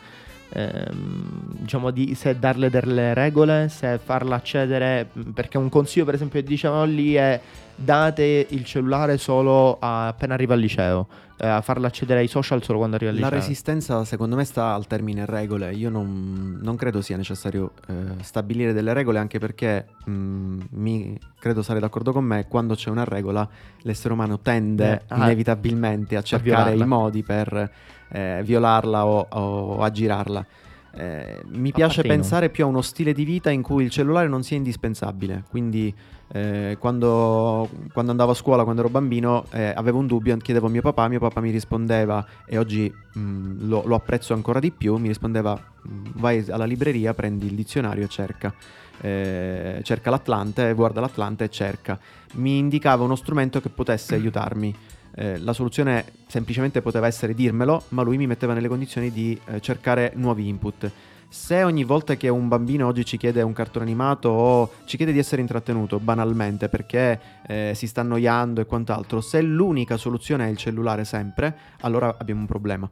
ehm, 0.49 1.59
diciamo 1.59 1.91
di 1.91 2.15
se 2.15 2.37
darle 2.37 2.69
delle 2.69 3.13
regole, 3.13 3.69
se 3.69 3.99
farla 4.03 4.35
accedere, 4.35 5.07
perché 5.33 5.57
un 5.57 5.69
consiglio 5.69 6.05
per 6.05 6.15
esempio 6.15 6.41
che 6.41 6.47
dicevano 6.47 6.85
lì 6.85 7.13
è 7.13 7.39
date 7.75 8.47
il 8.49 8.65
cellulare 8.65 9.17
solo 9.17 9.77
appena 9.79 10.33
arriva 10.33 10.53
al 10.53 10.59
liceo, 10.59 11.07
eh, 11.37 11.47
a 11.47 11.61
farla 11.61 11.87
accedere 11.87 12.19
ai 12.19 12.27
social 12.27 12.61
solo 12.61 12.77
quando 12.77 12.97
arriva 12.97 13.11
al 13.11 13.17
liceo. 13.17 13.31
La 13.31 13.37
resistenza 13.37 14.03
secondo 14.03 14.35
me 14.35 14.43
sta 14.43 14.73
al 14.73 14.85
termine 14.85 15.25
regole, 15.25 15.73
io 15.73 15.89
non, 15.89 16.59
non 16.61 16.75
credo 16.75 17.01
sia 17.01 17.15
necessario 17.15 17.71
eh, 17.87 17.93
stabilire 18.21 18.73
delle 18.73 18.93
regole 18.93 19.19
anche 19.19 19.39
perché 19.39 19.85
mh, 20.03 20.57
mi, 20.71 21.17
credo 21.39 21.61
sarei 21.61 21.79
d'accordo 21.81 22.11
con 22.11 22.25
me, 22.25 22.47
quando 22.47 22.75
c'è 22.75 22.89
una 22.89 23.05
regola 23.05 23.47
l'essere 23.83 24.13
umano 24.13 24.39
tende 24.39 24.91
eh, 24.91 25.01
ah, 25.07 25.23
inevitabilmente 25.23 26.17
a 26.17 26.21
cercare 26.21 26.75
i 26.75 26.85
modi 26.85 27.23
per 27.23 27.71
eh, 28.09 28.41
violarla 28.43 29.05
o, 29.05 29.27
o 29.29 29.81
aggirarla. 29.81 30.45
Eh, 30.91 31.43
mi 31.49 31.71
piace 31.71 32.01
pensare 32.01 32.49
più 32.49 32.65
a 32.65 32.67
uno 32.67 32.81
stile 32.81 33.13
di 33.13 33.23
vita 33.23 33.51
in 33.51 33.61
cui 33.61 33.83
il 33.83 33.89
cellulare 33.89 34.27
non 34.27 34.43
sia 34.43 34.57
indispensabile. 34.57 35.43
Quindi, 35.49 35.93
eh, 36.31 36.77
quando, 36.79 37.69
quando, 37.93 38.11
andavo 38.11 38.31
a 38.31 38.35
scuola, 38.35 38.63
quando 38.63 38.81
ero 38.81 38.89
bambino, 38.89 39.45
eh, 39.51 39.71
avevo 39.75 39.99
un 39.99 40.07
dubbio, 40.07 40.35
chiedevo 40.37 40.67
a 40.67 40.69
mio 40.69 40.81
papà, 40.81 41.07
mio 41.07 41.19
papà 41.19 41.41
mi 41.41 41.51
rispondeva, 41.51 42.25
e 42.45 42.57
oggi 42.57 42.91
mh, 42.91 43.19
mm, 43.19 43.69
lo, 43.69 43.83
lo, 43.85 43.95
apprezzo 43.95 44.33
ancora 44.33 44.59
di 44.59 44.71
più, 44.71 44.95
mi 44.97 45.07
rispondeva: 45.07 45.57
mm, 45.87 46.05
vai 46.15 46.43
alla 46.49 46.65
libreria, 46.65 47.13
prendi 47.13 47.45
il 47.45 47.55
dizionario 47.55 48.05
e 48.05 48.07
cerca. 48.07 48.53
Eh, 49.01 49.79
cerca 49.83 50.09
l'Atlante, 50.09 50.73
guarda 50.73 50.99
l'Atlante 50.99 51.45
e 51.45 51.49
cerca. 51.49 51.97
Mi 52.33 52.57
indicava 52.57 53.03
uno 53.03 53.15
strumento 53.15 53.61
che 53.61 53.69
potesse 53.69 54.15
aiutarmi. 54.15 54.75
Eh, 55.15 55.37
la 55.39 55.53
soluzione 55.53 56.05
semplicemente 56.27 56.81
poteva 56.81 57.07
essere 57.07 57.33
dirmelo, 57.33 57.83
ma 57.89 58.03
lui 58.03 58.17
mi 58.17 58.27
metteva 58.27 58.53
nelle 58.53 58.67
condizioni 58.67 59.11
di 59.11 59.39
eh, 59.45 59.59
cercare 59.59 60.11
nuovi 60.15 60.47
input. 60.47 60.91
Se 61.31 61.61
ogni 61.61 61.83
volta 61.83 62.15
che 62.15 62.27
un 62.27 62.47
bambino 62.47 62.87
oggi 62.87 63.05
ci 63.05 63.17
chiede 63.17 63.43
un 63.43 63.53
cartone 63.53 63.85
animato 63.85 64.29
o 64.29 64.71
ci 64.85 64.97
chiede 64.97 65.11
di 65.11 65.19
essere 65.19 65.41
intrattenuto 65.41 65.99
banalmente 65.99 66.69
perché 66.69 67.19
eh, 67.45 67.73
si 67.75 67.85
sta 67.85 68.01
annoiando 68.01 68.61
e 68.61 68.65
quant'altro, 68.65 69.21
se 69.21 69.39
l'unica 69.41 69.95
soluzione 69.97 70.47
è 70.47 70.49
il 70.49 70.57
cellulare 70.57 71.05
sempre, 71.05 71.55
allora 71.81 72.15
abbiamo 72.17 72.41
un 72.41 72.47
problema. 72.47 72.89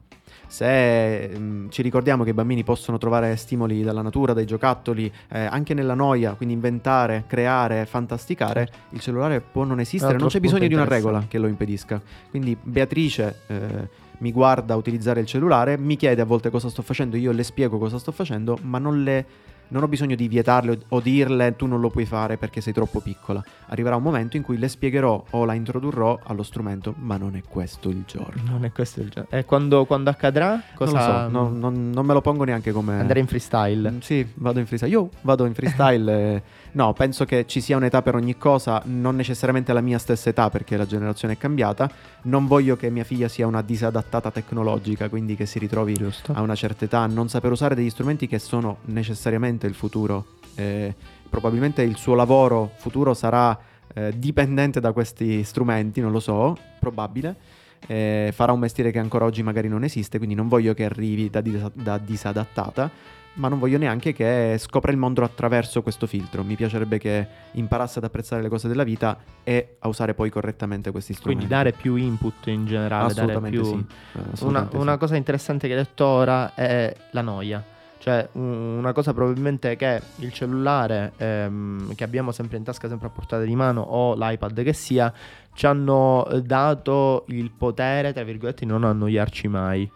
Se 0.48 1.28
mh, 1.28 1.38
mm, 1.38 1.68
ci 1.68 1.82
ricordiamo 1.82 2.24
che 2.24 2.30
i 2.30 2.34
bambini 2.34 2.64
possono 2.64 2.98
trovare 2.98 3.36
stimoli 3.36 3.82
dalla 3.82 4.02
natura, 4.02 4.32
dai 4.32 4.46
giocattoli, 4.46 5.12
eh, 5.28 5.40
anche 5.44 5.74
nella 5.74 5.94
noia, 5.94 6.32
quindi 6.32 6.54
inventare, 6.54 7.24
creare, 7.26 7.86
fantasticare, 7.86 8.68
il 8.90 9.00
cellulare 9.00 9.40
può 9.40 9.64
non 9.64 9.78
esistere, 9.78 10.18
non 10.18 10.28
c'è 10.28 10.40
bisogno 10.40 10.66
di 10.66 10.74
una 10.74 10.84
regola 10.84 11.26
che 11.28 11.38
lo 11.38 11.46
impedisca. 11.46 12.00
Quindi 12.30 12.56
Beatrice 12.60 13.40
eh, 13.46 13.88
mi 14.18 14.32
guarda 14.32 14.74
utilizzare 14.74 15.20
il 15.20 15.26
cellulare, 15.26 15.78
mi 15.78 15.96
chiede 15.96 16.22
a 16.22 16.24
volte 16.24 16.50
cosa 16.50 16.68
sto 16.68 16.82
facendo, 16.82 17.16
io 17.16 17.30
le 17.30 17.44
spiego 17.44 17.78
cosa 17.78 17.98
sto 17.98 18.10
facendo, 18.10 18.58
ma 18.62 18.78
non 18.78 19.02
le 19.02 19.26
non 19.68 19.82
ho 19.82 19.88
bisogno 19.88 20.14
di 20.14 20.28
vietarle 20.28 20.78
o 20.88 21.00
dirle 21.00 21.56
tu 21.56 21.66
non 21.66 21.80
lo 21.80 21.90
puoi 21.90 22.04
fare 22.04 22.36
perché 22.36 22.60
sei 22.60 22.72
troppo 22.72 23.00
piccola. 23.00 23.42
Arriverà 23.66 23.96
un 23.96 24.02
momento 24.02 24.36
in 24.36 24.42
cui 24.42 24.58
le 24.58 24.68
spiegherò 24.68 25.24
o 25.30 25.44
la 25.44 25.54
introdurrò 25.54 26.18
allo 26.24 26.42
strumento, 26.42 26.94
ma 26.98 27.16
non 27.16 27.36
è 27.36 27.42
questo 27.42 27.88
il 27.88 28.04
giorno. 28.06 28.42
Non 28.50 28.64
è 28.64 28.72
questo 28.72 29.00
il 29.00 29.08
giorno. 29.08 29.30
E 29.30 29.44
quando, 29.44 29.84
quando 29.84 30.10
accadrà? 30.10 30.62
Cosa... 30.74 30.92
Non 30.92 31.00
lo 31.00 31.12
so, 31.12 31.28
no, 31.28 31.58
non, 31.58 31.90
non, 31.90 32.06
me 32.06 32.12
lo 32.12 32.20
pongo 32.20 32.44
neanche 32.44 32.72
come... 32.72 32.98
Andare 32.98 33.20
in 33.20 33.26
freestyle? 33.26 33.90
Mm, 33.90 33.98
sì, 34.00 34.26
vado 34.34 34.58
in 34.58 34.66
freestyle. 34.66 34.92
Io 34.92 35.08
vado 35.22 35.44
in 35.44 35.54
freestyle. 35.54 36.42
No, 36.72 36.92
penso 36.92 37.24
che 37.24 37.46
ci 37.46 37.60
sia 37.60 37.76
un'età 37.76 38.02
per 38.02 38.14
ogni 38.14 38.36
cosa, 38.36 38.82
non 38.84 39.16
necessariamente 39.16 39.72
la 39.72 39.80
mia 39.80 39.98
stessa 39.98 40.28
età 40.28 40.50
perché 40.50 40.76
la 40.76 40.86
generazione 40.86 41.34
è 41.34 41.38
cambiata. 41.38 41.90
Non 42.22 42.46
voglio 42.46 42.76
che 42.76 42.90
mia 42.90 43.04
figlia 43.04 43.28
sia 43.28 43.46
una 43.46 43.62
disadattata 43.62 44.30
tecnologica, 44.30 45.08
quindi 45.08 45.34
che 45.34 45.46
si 45.46 45.58
ritrovi 45.58 45.94
Giusto. 45.94 46.32
a 46.32 46.42
una 46.42 46.54
certa 46.54 46.84
età 46.84 47.00
a 47.00 47.06
non 47.06 47.28
saper 47.28 47.52
usare 47.52 47.74
degli 47.74 47.90
strumenti 47.90 48.26
che 48.26 48.38
sono 48.38 48.78
necessariamente 48.86 49.66
il 49.66 49.74
futuro. 49.74 50.26
Eh, 50.54 50.94
probabilmente 51.28 51.82
il 51.82 51.96
suo 51.96 52.14
lavoro 52.14 52.72
futuro 52.76 53.14
sarà 53.14 53.58
eh, 53.94 54.12
dipendente 54.16 54.80
da 54.80 54.92
questi 54.92 55.42
strumenti, 55.44 56.00
non 56.00 56.12
lo 56.12 56.20
so, 56.20 56.56
probabile. 56.78 57.56
Eh, 57.86 58.30
farà 58.34 58.52
un 58.52 58.58
mestiere 58.58 58.90
che 58.90 58.98
ancora 58.98 59.24
oggi 59.24 59.42
magari 59.42 59.68
non 59.68 59.84
esiste, 59.84 60.18
quindi 60.18 60.34
non 60.34 60.48
voglio 60.48 60.74
che 60.74 60.84
arrivi 60.84 61.30
da, 61.30 61.40
dis- 61.40 61.70
da 61.72 61.96
disadattata 61.96 62.90
ma 63.38 63.48
non 63.48 63.58
voglio 63.58 63.78
neanche 63.78 64.12
che 64.12 64.56
scopra 64.58 64.90
il 64.92 64.98
mondo 64.98 65.22
attraverso 65.22 65.82
questo 65.82 66.06
filtro. 66.06 66.42
Mi 66.42 66.54
piacerebbe 66.54 66.98
che 66.98 67.26
imparasse 67.52 67.98
ad 67.98 68.04
apprezzare 68.04 68.42
le 68.42 68.48
cose 68.48 68.68
della 68.68 68.84
vita 68.84 69.18
e 69.42 69.76
a 69.78 69.88
usare 69.88 70.14
poi 70.14 70.30
correttamente 70.30 70.90
questi 70.90 71.12
strumenti. 71.12 71.46
Quindi 71.46 71.62
dare 71.62 71.72
più 71.72 71.94
input 71.94 72.46
in 72.48 72.66
generale. 72.66 73.06
Assolutamente 73.10 73.58
più... 73.58 73.64
sì. 73.64 73.84
Assolutamente 74.32 74.42
una, 74.44 74.68
sì. 74.70 74.76
una 74.76 74.96
cosa 74.96 75.16
interessante 75.16 75.66
che 75.66 75.74
hai 75.74 75.82
detto 75.82 76.04
ora 76.04 76.54
è 76.54 76.94
la 77.12 77.20
noia. 77.22 77.64
Cioè, 78.00 78.28
una 78.32 78.92
cosa 78.92 79.12
probabilmente 79.12 79.74
che 79.76 80.00
il 80.16 80.32
cellulare 80.32 81.12
ehm, 81.16 81.94
che 81.94 82.04
abbiamo 82.04 82.30
sempre 82.30 82.56
in 82.56 82.62
tasca, 82.62 82.88
sempre 82.88 83.08
a 83.08 83.10
portata 83.10 83.42
di 83.42 83.56
mano, 83.56 83.82
o 83.82 84.14
l'iPad 84.14 84.62
che 84.62 84.72
sia, 84.72 85.12
ci 85.52 85.66
hanno 85.66 86.26
dato 86.44 87.24
il 87.28 87.50
potere, 87.50 88.12
tra 88.12 88.22
virgolette, 88.22 88.64
di 88.64 88.70
non 88.70 88.84
annoiarci 88.84 89.48
mai. 89.48 89.90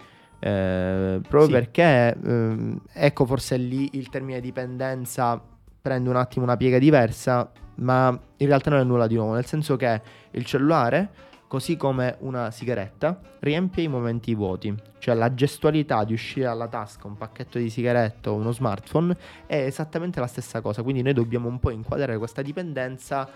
Eh, 0.45 1.21
proprio 1.21 1.45
sì. 1.47 1.53
perché, 1.53 2.17
ehm, 2.21 2.81
ecco, 2.93 3.25
forse 3.27 3.57
lì 3.57 3.91
il 3.93 4.09
termine 4.09 4.41
dipendenza 4.41 5.41
prende 5.81 6.09
un 6.09 6.17
attimo 6.17 6.45
una 6.45 6.57
piega 6.57 6.79
diversa, 6.79 7.49
ma 7.77 8.19
in 8.39 8.47
realtà 8.49 8.71
non 8.71 8.81
è 8.81 8.85
nulla 8.85 9.07
di 9.07 9.15
nuovo, 9.15 9.35
nel 9.35 9.47
senso 9.47 9.77
che 9.77 10.01
il 10.33 10.45
cellulare, 10.45 11.11
così 11.47 11.77
come 11.77 12.17
una 12.21 12.51
sigaretta, 12.51 13.21
riempie 13.39 13.85
i 13.85 13.89
momenti 13.89 14.35
vuoti, 14.35 14.75
cioè 14.99 15.15
la 15.15 15.33
gestualità 15.33 16.03
di 16.03 16.13
uscire 16.13 16.47
dalla 16.47 16.67
tasca 16.67 17.07
un 17.07 17.17
pacchetto 17.17 17.59
di 17.59 17.71
sigarette 17.71 18.29
o 18.29 18.35
uno 18.35 18.51
smartphone 18.51 19.17
è 19.47 19.57
esattamente 19.57 20.19
la 20.19 20.27
stessa 20.27 20.61
cosa, 20.61 20.83
quindi 20.83 21.03
noi 21.03 21.13
dobbiamo 21.13 21.49
un 21.49 21.61
po' 21.61 21.71
inquadrare 21.71 22.19
questa 22.19 22.43
dipendenza 22.43 23.29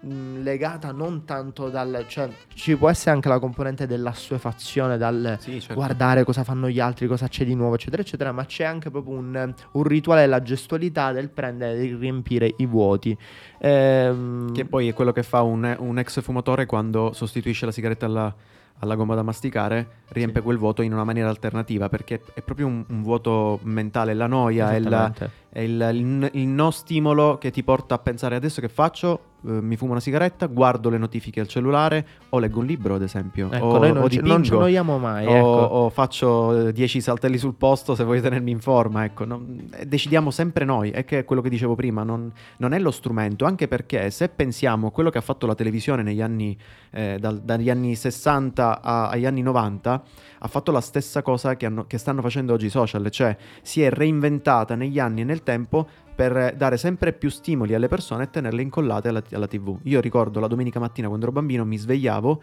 mh, 0.00 0.42
legata 0.42 0.92
non 0.92 1.24
tanto 1.24 1.68
dal... 1.68 2.04
cioè 2.08 2.30
ci 2.54 2.76
può 2.76 2.88
essere 2.88 3.12
anche 3.12 3.28
la 3.28 3.38
componente 3.38 3.86
dell'assuefazione 3.86 4.96
dal 4.96 5.36
sì, 5.40 5.60
certo. 5.60 5.74
guardare 5.74 6.24
cosa 6.24 6.44
fanno 6.44 6.68
gli 6.68 6.80
altri, 6.80 7.06
cosa 7.06 7.28
c'è 7.28 7.44
di 7.44 7.54
nuovo, 7.54 7.74
eccetera, 7.74 8.02
eccetera, 8.02 8.32
ma 8.32 8.44
c'è 8.44 8.64
anche 8.64 8.90
proprio 8.90 9.16
un, 9.16 9.54
un 9.72 9.82
rituale 9.82 10.22
della 10.22 10.42
gestualità 10.42 11.12
del 11.12 11.28
prendere 11.28 11.78
e 11.78 11.96
riempire 11.96 12.54
i 12.56 12.66
vuoti. 12.66 13.16
Ehm... 13.58 14.52
Che 14.52 14.64
poi 14.64 14.88
è 14.88 14.94
quello 14.94 15.12
che 15.12 15.22
fa 15.22 15.42
un, 15.42 15.76
un 15.78 15.98
ex 15.98 16.20
fumatore 16.20 16.66
quando 16.66 17.12
sostituisce 17.12 17.66
la 17.66 17.72
sigaretta 17.72 18.06
alla 18.06 18.34
alla 18.80 18.94
gomma 18.94 19.14
da 19.14 19.22
masticare, 19.22 20.04
riempie 20.08 20.40
sì. 20.40 20.46
quel 20.46 20.58
vuoto 20.58 20.82
in 20.82 20.92
una 20.92 21.04
maniera 21.04 21.28
alternativa 21.28 21.88
perché 21.88 22.22
è 22.32 22.40
proprio 22.40 22.66
un, 22.66 22.84
un 22.88 23.02
vuoto 23.02 23.60
mentale, 23.62 24.14
la 24.14 24.26
noia, 24.26 24.74
è, 24.74 24.80
la, 24.80 25.12
è 25.50 25.60
il, 25.60 25.90
il, 25.92 26.30
il, 26.32 26.48
no 26.48 26.70
stimolo 26.70 27.36
che 27.36 27.50
ti 27.50 27.62
porta 27.62 27.96
a 27.96 27.98
pensare 27.98 28.36
adesso 28.36 28.60
che 28.60 28.68
faccio? 28.68 29.29
Eh, 29.46 29.60
mi 29.60 29.76
fumo 29.76 29.92
una 29.92 30.00
sigaretta, 30.00 30.46
guardo 30.46 30.90
le 30.90 30.98
notifiche 30.98 31.40
al 31.40 31.48
cellulare 31.48 32.06
o 32.30 32.38
leggo 32.38 32.60
un 32.60 32.66
libro, 32.66 32.94
ad 32.94 33.02
esempio. 33.02 33.50
Ecco, 33.50 33.64
o, 33.64 33.78
noi 33.78 33.92
non, 33.92 34.02
o 34.02 34.08
ci, 34.08 34.20
non 34.20 34.42
ci 34.42 34.52
annoiamo 34.52 34.98
mai. 34.98 35.26
O, 35.26 35.30
ecco. 35.30 35.46
o 35.46 35.90
faccio 35.90 36.70
10 36.70 36.98
eh, 36.98 37.00
saltelli 37.00 37.38
sul 37.38 37.54
posto 37.54 37.94
se 37.94 38.04
voglio 38.04 38.20
tenermi 38.20 38.50
in 38.50 38.60
forma. 38.60 39.04
Ecco. 39.04 39.24
Non, 39.24 39.68
eh, 39.74 39.86
decidiamo 39.86 40.30
sempre 40.30 40.64
noi, 40.64 40.90
è 40.90 41.04
che 41.04 41.20
è 41.20 41.24
quello 41.24 41.42
che 41.42 41.48
dicevo 41.48 41.74
prima, 41.74 42.02
non, 42.02 42.30
non, 42.58 42.72
è 42.72 42.78
lo 42.78 42.90
strumento, 42.90 43.44
anche 43.44 43.68
perché 43.68 44.10
se 44.10 44.28
pensiamo 44.28 44.88
a 44.88 44.90
quello 44.90 45.10
che 45.10 45.18
ha 45.18 45.22
fatto 45.22 45.46
la 45.46 45.54
televisione 45.54 46.02
negli 46.02 46.20
anni, 46.20 46.56
eh, 46.90 47.16
dal, 47.18 47.40
dagli 47.40 47.70
anni 47.70 47.94
60 47.94 48.82
a, 48.82 49.08
agli 49.08 49.26
anni 49.26 49.42
90, 49.42 50.02
ha 50.42 50.48
fatto 50.48 50.70
la 50.70 50.80
stessa 50.80 51.22
cosa 51.22 51.56
che, 51.56 51.66
hanno, 51.66 51.86
che 51.86 51.98
stanno 51.98 52.22
facendo 52.22 52.52
oggi 52.52 52.66
i 52.66 52.70
social, 52.70 53.10
cioè 53.10 53.36
si 53.62 53.82
è 53.82 53.90
reinventata 53.90 54.74
negli 54.74 54.98
anni 54.98 55.20
e 55.20 55.24
nel 55.24 55.42
tempo 55.42 55.86
per 56.20 56.54
dare 56.54 56.76
sempre 56.76 57.14
più 57.14 57.30
stimoli 57.30 57.72
alle 57.72 57.88
persone 57.88 58.24
e 58.24 58.30
tenerle 58.30 58.60
incollate 58.60 59.08
alla, 59.08 59.22
alla 59.32 59.46
TV. 59.46 59.78
Io 59.84 60.00
ricordo 60.02 60.38
la 60.38 60.48
domenica 60.48 60.78
mattina 60.78 61.06
quando 61.06 61.24
ero 61.24 61.32
bambino 61.32 61.64
mi 61.64 61.78
svegliavo 61.78 62.42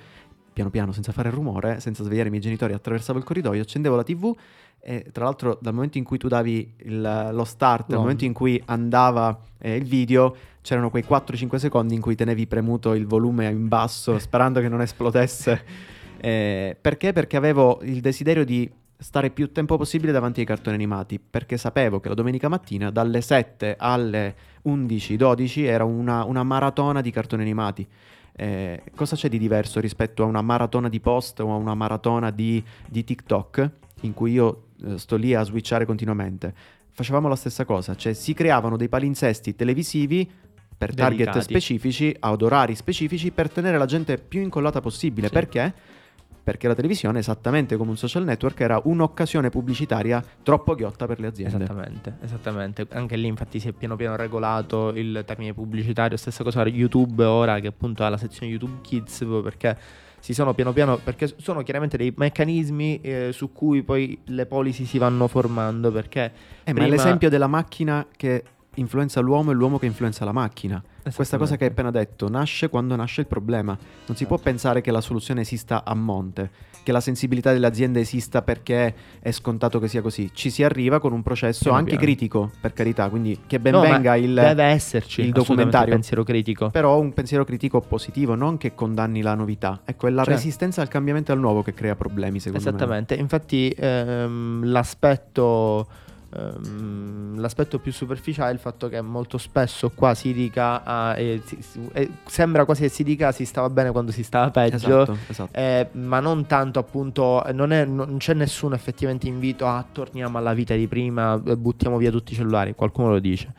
piano 0.51 0.71
piano, 0.71 0.91
senza 0.91 1.11
fare 1.11 1.29
rumore, 1.29 1.79
senza 1.79 2.03
svegliare 2.03 2.29
i 2.29 2.31
miei 2.31 2.41
genitori, 2.41 2.73
attraversavo 2.73 3.19
il 3.19 3.23
corridoio, 3.23 3.61
accendevo 3.61 3.95
la 3.95 4.01
TV 4.01 4.35
e 4.79 5.05
tra 5.11 5.25
l'altro 5.25 5.59
dal 5.61 5.75
momento 5.75 5.99
in 5.99 6.03
cui 6.05 6.17
tu 6.17 6.27
davi 6.27 6.73
il, 6.85 7.29
lo 7.31 7.43
start, 7.43 7.81
no. 7.81 7.85
dal 7.89 7.99
momento 7.99 8.25
in 8.25 8.33
cui 8.33 8.59
andava 8.65 9.39
eh, 9.59 9.75
il 9.75 9.85
video, 9.85 10.35
c'erano 10.61 10.89
quei 10.89 11.05
4-5 11.07 11.57
secondi 11.57 11.93
in 11.93 12.01
cui 12.01 12.15
tenevi 12.15 12.47
premuto 12.47 12.95
il 12.95 13.05
volume 13.05 13.47
in 13.47 13.67
basso 13.67 14.17
sperando 14.17 14.59
che 14.59 14.69
non 14.69 14.81
esplodesse 14.81 15.95
Eh, 16.19 16.75
perché? 16.79 17.13
Perché 17.13 17.37
avevo 17.37 17.79
il 17.83 18.01
desiderio 18.01 18.43
di 18.43 18.69
stare 18.97 19.29
più 19.29 19.51
tempo 19.51 19.77
possibile 19.77 20.11
davanti 20.11 20.39
ai 20.39 20.45
cartoni 20.45 20.75
animati, 20.75 21.19
perché 21.19 21.57
sapevo 21.57 21.99
che 21.99 22.09
la 22.09 22.15
domenica 22.15 22.49
mattina 22.49 22.89
dalle 22.89 23.21
7 23.21 23.75
alle 23.77 24.35
11-12 24.65 25.63
era 25.65 25.83
una, 25.83 26.23
una 26.23 26.43
maratona 26.43 27.01
di 27.01 27.11
cartoni 27.11 27.43
animati. 27.43 27.87
Eh, 28.39 28.83
cosa 28.95 29.15
c'è 29.15 29.29
di 29.29 29.37
diverso 29.39 29.79
rispetto 29.79 30.23
a 30.23 30.25
una 30.25 30.41
maratona 30.41 30.89
di 30.89 30.99
post 30.99 31.39
o 31.39 31.51
a 31.51 31.55
una 31.55 31.73
maratona 31.73 32.29
di, 32.29 32.63
di 32.87 33.03
TikTok 33.03 33.71
in 34.01 34.13
cui 34.13 34.33
io 34.33 34.65
eh, 34.85 34.97
sto 34.97 35.15
lì 35.15 35.33
a 35.33 35.43
switchare 35.43 35.85
continuamente? 35.85 36.53
Facevamo 36.91 37.27
la 37.27 37.35
stessa 37.35 37.65
cosa, 37.65 37.95
cioè 37.95 38.13
si 38.13 38.33
creavano 38.33 38.77
dei 38.77 38.89
palinsesti 38.89 39.55
televisivi 39.55 40.29
per 40.77 40.93
target 40.93 41.17
Dedicati. 41.17 41.41
specifici, 41.41 42.15
ad 42.19 42.41
orari 42.41 42.75
specifici, 42.75 43.31
per 43.31 43.49
tenere 43.49 43.77
la 43.77 43.85
gente 43.85 44.17
più 44.17 44.41
incollata 44.41 44.79
possibile. 44.79 45.27
Sì. 45.27 45.33
Perché? 45.33 45.73
Perché 46.47 46.69
la 46.69 46.75
televisione, 46.75 47.19
esattamente 47.19 47.75
come 47.75 47.89
un 47.89 47.97
social 47.97 48.23
network, 48.23 48.61
era 48.61 48.79
un'occasione 48.81 49.49
pubblicitaria 49.49 50.23
troppo 50.43 50.75
ghiotta 50.75 51.05
per 51.05 51.19
le 51.19 51.27
aziende. 51.27 51.65
Esattamente, 51.65 52.13
esattamente. 52.21 52.87
Anche 52.91 53.17
lì 53.17 53.27
infatti 53.27 53.59
si 53.59 53.67
è 53.67 53.73
piano 53.73 53.97
piano 53.97 54.15
regolato 54.15 54.93
il 54.95 55.23
termine 55.25 55.53
pubblicitario. 55.53 56.15
Stessa 56.15 56.45
cosa 56.45 56.65
YouTube 56.65 57.25
ora 57.25 57.59
che 57.59 57.67
appunto 57.67 58.05
ha 58.05 58.07
la 58.07 58.15
sezione 58.15 58.49
YouTube 58.49 58.79
Kids 58.79 59.25
perché 59.43 59.77
si 60.19 60.33
sono 60.33 60.53
piano 60.53 60.71
piano 60.71 60.95
perché 61.03 61.33
sono 61.35 61.63
chiaramente 61.63 61.97
dei 61.97 62.13
meccanismi 62.15 63.01
eh, 63.01 63.29
su 63.33 63.51
cui 63.51 63.83
poi 63.83 64.17
le 64.27 64.45
policy 64.45 64.85
si 64.85 64.97
vanno 64.97 65.27
formando 65.27 65.91
perché 65.91 66.31
Eh, 66.63 66.71
ma 66.71 66.79
prima- 66.79 66.85
è 66.85 66.89
l'esempio 66.89 67.29
della 67.29 67.47
macchina 67.47 68.07
che 68.15 68.43
influenza 68.79 69.19
l'uomo 69.19 69.51
e 69.51 69.53
l'uomo 69.53 69.77
che 69.79 69.85
influenza 69.85 70.25
la 70.25 70.31
macchina. 70.31 70.81
Questa 71.13 71.37
cosa 71.37 71.55
che 71.55 71.63
hai 71.65 71.69
appena 71.69 71.89
detto 71.91 72.27
nasce 72.29 72.67
quando 72.69 72.95
nasce 72.95 73.21
il 73.21 73.27
problema. 73.27 73.77
Non 74.07 74.17
si 74.17 74.25
può 74.25 74.35
Certo. 74.35 74.51
pensare 74.51 74.81
che 74.81 74.91
la 74.91 74.99
soluzione 75.01 75.41
esista 75.41 75.83
a 75.85 75.93
monte, 75.95 76.49
che 76.83 76.91
la 76.91 76.99
sensibilità 76.99 77.53
delle 77.53 77.65
aziende 77.67 78.01
esista 78.01 78.41
perché 78.41 78.93
è 79.19 79.31
scontato 79.31 79.79
che 79.79 79.87
sia 79.87 80.01
così. 80.01 80.29
Ci 80.33 80.49
si 80.49 80.63
arriva 80.63 80.99
con 80.99 81.13
un 81.13 81.23
processo 81.23 81.63
Piano 81.63 81.77
anche 81.77 81.91
piano. 81.91 82.05
critico, 82.05 82.51
per 82.59 82.73
carità, 82.73 83.07
quindi 83.09 83.39
che 83.47 83.59
ben 83.59 83.73
No, 83.73 83.81
venga 83.81 84.15
il, 84.17 84.33
deve 84.33 84.63
esserci 84.65 85.21
il 85.21 85.31
documentario. 85.31 85.87
il 85.87 85.93
pensiero 85.93 86.23
critico. 86.23 86.69
però 86.69 86.99
un 86.99 87.13
pensiero 87.13 87.45
critico 87.45 87.79
positivo, 87.79 88.35
non 88.35 88.57
che 88.57 88.75
condanni 88.75 89.21
la 89.21 89.33
novità. 89.33 89.81
Ecco, 89.85 90.07
è 90.07 90.09
la 90.09 90.23
Certo. 90.23 90.31
resistenza 90.39 90.81
al 90.81 90.87
cambiamento 90.89 91.31
e 91.31 91.35
al 91.35 91.39
nuovo 91.39 91.63
che 91.63 91.73
crea 91.73 91.95
problemi, 91.95 92.39
secondo 92.39 92.63
me. 92.65 92.75
Esattamente, 92.75 93.13
infatti 93.15 93.69
ehm, 93.77 94.65
l'aspetto, 94.65 95.87
ehm, 96.35 97.39
l'aspetto 97.39 97.79
più 97.79 97.91
superficiale 97.91 98.51
è 98.51 98.53
il 98.53 98.59
fatto 98.59 98.89
che 98.89 99.01
molto 99.01 99.37
spesso 99.37 99.89
qua 99.93 100.13
si 100.13 100.33
dica, 100.33 100.83
ah, 100.83 101.17
eh, 101.17 101.41
si- 101.45 101.89
eh, 101.93 102.09
sembra 102.25 102.65
quasi 102.65 102.81
che 102.83 102.89
si 102.89 103.03
dica 103.03 103.31
si 103.31 103.45
stava 103.45 103.69
bene 103.69 103.91
quando 103.91 104.11
si 104.11 104.23
stava 104.23 104.49
peggio. 104.51 104.75
Esatto, 105.03 105.17
esatto. 105.27 105.57
Eh, 105.57 105.87
ma 105.93 106.19
non 106.19 106.45
tanto 106.45 106.79
appunto, 106.79 107.43
non, 107.53 107.71
è- 107.71 107.85
non 107.85 108.17
c'è 108.17 108.33
nessun 108.33 108.73
effettivamente 108.73 109.27
invito 109.27 109.65
a 109.67 109.83
torniamo 109.91 110.37
alla 110.37 110.53
vita 110.53 110.75
di 110.75 110.87
prima, 110.87 111.41
eh, 111.45 111.57
buttiamo 111.57 111.97
via 111.97 112.11
tutti 112.11 112.33
i 112.33 112.35
cellulari, 112.35 112.75
qualcuno 112.75 113.09
lo 113.09 113.19
dice. 113.19 113.53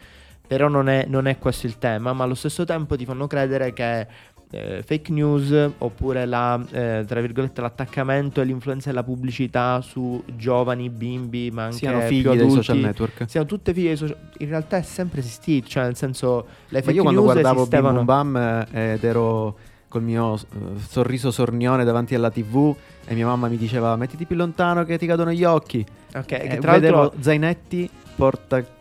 Però 0.49 0.67
non 0.69 0.89
è, 0.89 1.05
non 1.07 1.27
è 1.27 1.39
questo 1.39 1.67
il 1.67 1.77
tema, 1.77 2.15
ma 2.15 2.25
allo 2.25 2.35
stesso 2.35 2.65
tempo 2.65 2.97
ti 2.97 3.05
fanno 3.05 3.27
credere 3.27 3.75
che 3.75 4.07
eh, 4.51 4.83
fake 4.85 5.13
news 5.13 5.73
oppure 5.79 6.25
la, 6.25 6.59
eh, 6.71 7.05
tra 7.07 7.21
virgolette, 7.21 7.61
l'attaccamento 7.61 8.41
e 8.41 8.45
l'influenza 8.45 8.89
della 8.89 9.03
pubblicità 9.03 9.81
su 9.81 10.23
giovani, 10.37 10.89
bimbi, 10.89 11.51
ma 11.51 11.65
anche 11.65 11.77
Siano 11.77 11.99
più 11.99 12.07
figli 12.09 12.23
dei 12.23 12.39
adulti, 12.39 12.55
social 12.55 12.77
network. 12.79 13.25
Siano 13.29 13.47
tutte 13.47 13.75
figlie 13.75 13.89
dei 13.89 13.97
social 13.97 14.17
In 14.39 14.49
realtà 14.49 14.79
è 14.79 14.83
sempre 14.83 15.21
esistito, 15.21 15.69
cioè 15.69 15.85
nel 15.85 15.97
senso 15.97 16.47
le 16.69 16.81
fake 16.81 16.97
io 16.97 17.03
quando 17.03 17.21
news 17.21 17.33
guardavo 17.33 17.55
Bim 17.55 17.61
esistevano. 17.61 18.05
Bum 18.05 18.33
Bam 18.33 18.67
eh, 18.73 18.93
ed 18.93 19.05
ero 19.05 19.57
col 19.89 20.03
mio 20.03 20.35
eh, 20.35 20.39
sorriso 20.87 21.31
sornione 21.31 21.85
davanti 21.85 22.15
alla 22.15 22.31
tv 22.31 22.75
e 23.07 23.15
mia 23.15 23.27
mamma 23.27 23.49
mi 23.49 23.57
diceva 23.57 23.97
mettiti 23.97 24.27
più 24.27 24.37
lontano 24.37 24.85
che 24.85 24.99
ti 24.99 25.07
cadono 25.07 25.33
gli 25.33 25.45
occhi. 25.45 25.85
Ok, 26.15 26.27
che 26.27 26.37
E 26.37 26.59
tra 26.59 26.73
l'altro 26.73 27.01
vedevo 27.01 27.13
zainetti, 27.21 27.89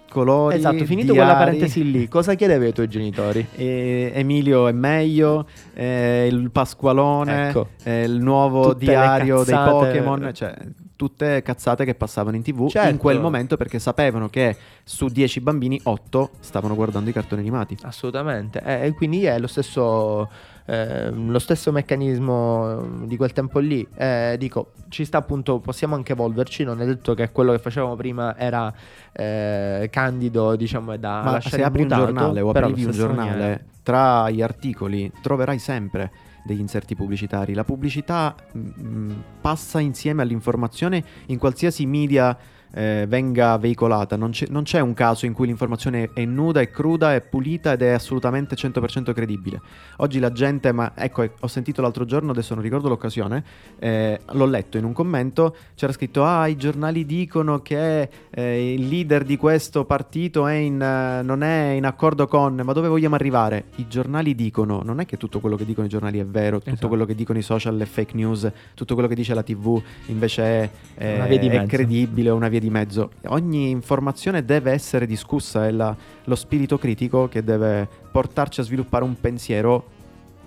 portacolori, 0.08 0.56
Esatto, 0.56 0.86
finito 0.86 1.14
quella 1.14 1.34
diari, 1.34 1.46
parentesi 1.46 1.92
lì, 1.92 2.08
cosa 2.08 2.34
chiedevi 2.36 2.66
ai 2.66 2.74
tuoi 2.74 2.88
genitori? 2.88 3.46
e 3.56 4.12
Emilio 4.16 4.68
è 4.68 4.72
meglio, 4.72 5.48
eh, 5.74 6.28
il 6.32 6.50
Pasqualone, 6.52 7.50
Ecco. 7.50 7.70
eh, 7.84 8.04
il 8.04 8.20
nuovo 8.22 8.70
Tutte 8.74 8.86
diario 8.86 9.44
dei. 9.44 9.56
Pokémon, 9.56 10.32
cioè 10.34 10.54
tutte 10.96 11.44
cazzate 11.44 11.86
che 11.86 11.94
passavano 11.94 12.38
in 12.38 12.42
tv 12.42 12.70
Certo. 12.70 12.90
in 12.90 12.98
quel 12.98 13.20
momento 13.20 13.56
perché 13.56 13.78
sapevano 13.78 14.30
che 14.30 14.56
su 14.84 15.06
10 15.10 15.42
bambini 15.42 15.80
8 15.84 16.32
stavano 16.40 16.74
guardando 16.74 17.10
i 17.10 17.14
cartoni 17.14 17.42
animati. 17.42 17.78
Assolutamente, 17.84 18.62
Eh, 18.66 18.88
e 18.88 18.94
quindi 18.94 19.24
è 19.26 19.38
lo 19.38 19.46
stesso, 19.46 20.28
eh, 20.70 21.12
lo 21.12 21.40
stesso 21.40 21.72
meccanismo 21.72 23.02
eh, 23.04 23.08
di 23.08 23.16
quel 23.16 23.32
tempo 23.32 23.60
lì. 23.60 23.88
Eh, 23.96 24.36
dico, 24.38 24.74
ci 24.90 25.06
sta 25.06 25.18
appunto, 25.18 25.60
possiamo 25.60 25.96
anche 25.96 26.12
evolverci, 26.12 26.66
non 26.66 26.82
è 26.82 26.86
detto 26.86 27.14
che 27.14 27.32
quello 27.32 27.54
che 27.54 27.60
facevamo 27.60 27.96
prima 27.96 28.38
era 28.38 28.72
eh, 29.14 29.88
candido, 29.90 30.58
diciamo, 30.58 30.92
e 30.94 31.00
da 31.00 31.22
Ma 31.24 31.32
lasciare 31.32 31.56
se 31.56 31.64
apri 31.64 31.84
un 31.84 31.88
giornale 31.88 32.42
o 32.42 32.50
aprivi 32.50 32.84
un 32.84 32.92
giornale, 32.92 33.30
maniera- 33.30 33.60
tra 33.82 34.30
gli 34.30 34.42
articoli 34.42 35.10
troverai 35.22 35.58
sempre 35.58 36.12
degli 36.44 36.60
inserti 36.60 36.96
pubblicitari. 36.96 37.54
La 37.54 37.64
pubblicità 37.64 38.36
mm, 38.58 39.12
passa 39.40 39.80
insieme 39.80 40.22
all'informazione 40.22 41.02
in 41.28 41.38
qualsiasi 41.38 41.86
media 41.86 42.38
eh, 42.74 43.06
venga 43.08 43.58
veicolata. 43.58 44.16
Non 44.16 44.32
c'è, 44.32 44.48
non 44.50 44.64
c'è 44.64 44.80
un 44.80 44.94
caso 44.94 45.26
in 45.26 45.34
cui 45.34 45.48
l'informazione 45.48 46.10
è 46.14 46.26
nuda, 46.26 46.62
è 46.62 46.70
cruda, 46.70 47.14
è 47.14 47.22
pulita 47.22 47.74
ed 47.74 47.82
è 47.82 47.90
assolutamente 47.90 48.56
100% 48.56 49.14
credibile. 49.14 49.62
Oggi 49.98 50.20
la 50.20 50.32
gente, 50.32 50.72
ma 50.72 50.92
ecco, 50.96 51.24
eh, 51.24 51.32
ho 51.40 51.48
sentito 51.48 51.82
l'altro 51.82 52.06
giorno, 52.06 52.32
adesso 52.32 52.54
non 52.54 52.64
ricordo 52.64 52.90
l'occasione, 52.90 53.44
eh, 53.80 54.20
l'ho 54.32 54.46
letto 54.46 54.78
in 54.78 54.84
un 54.84 54.94
commento, 54.94 55.56
c'era 55.76 55.92
scritto, 55.92 56.26
ah, 56.26 56.48
i 56.48 56.56
giornali 56.56 57.06
dicono 57.06 57.62
che 57.62 58.10
eh, 58.30 58.74
il 58.74 58.88
leader 58.88 59.24
di 59.24 59.38
questo 59.38 59.86
partito 59.86 60.48
è 60.48 60.54
in, 60.54 60.82
eh, 60.82 61.22
non 61.24 61.44
è 61.44 61.72
in 61.72 61.86
accordo 61.86 62.28
con, 62.28 62.56
ma 62.64 62.74
dove 62.74 62.88
vogliamo 62.88 63.16
arrivare? 63.16 63.66
I 63.76 63.88
giornali 63.88 64.36
dicono, 64.36 64.82
non 64.84 65.00
è 65.00 65.06
che 65.06 65.18
tutto 65.18 65.40
quello 65.40 65.56
che 65.56 65.66
dicono 65.66 65.86
i 65.86 65.90
giornali 65.90 66.20
è 66.20 66.26
vero, 66.26 66.58
tutto 66.58 66.72
Esatto. 66.72 66.88
quello 66.88 67.06
che 67.06 67.16
dicono 67.16 67.40
i 67.40 67.42
social 67.42 67.78
è 67.80 67.86
fake 67.86 68.16
news, 68.16 68.50
tutto 68.74 68.94
quello 68.94 69.10
che 69.10 69.16
dice 69.16 69.34
la 69.34 69.44
tv 69.44 69.82
invece 70.08 70.44
è, 70.44 70.70
eh, 70.98 71.16
Una 71.16 71.26
via 71.26 71.40
di 71.40 71.48
è 71.48 71.66
credibile, 71.66 72.30
è 72.30 72.34
una 72.34 72.48
via 72.48 72.57
di 72.60 72.70
mezzo. 72.70 73.12
Ogni 73.28 73.70
informazione 73.70 74.44
deve 74.44 74.72
essere 74.72 75.06
discussa, 75.06 75.68
è 75.68 75.72
la- 75.72 75.96
lo 76.24 76.36
spirito 76.36 76.78
critico 76.78 77.28
che 77.28 77.44
deve 77.44 77.88
portarci 78.12 78.62
a 78.62 78.64
sviluppare 78.64 79.04
un 79.04 79.20
pensiero 79.20 79.84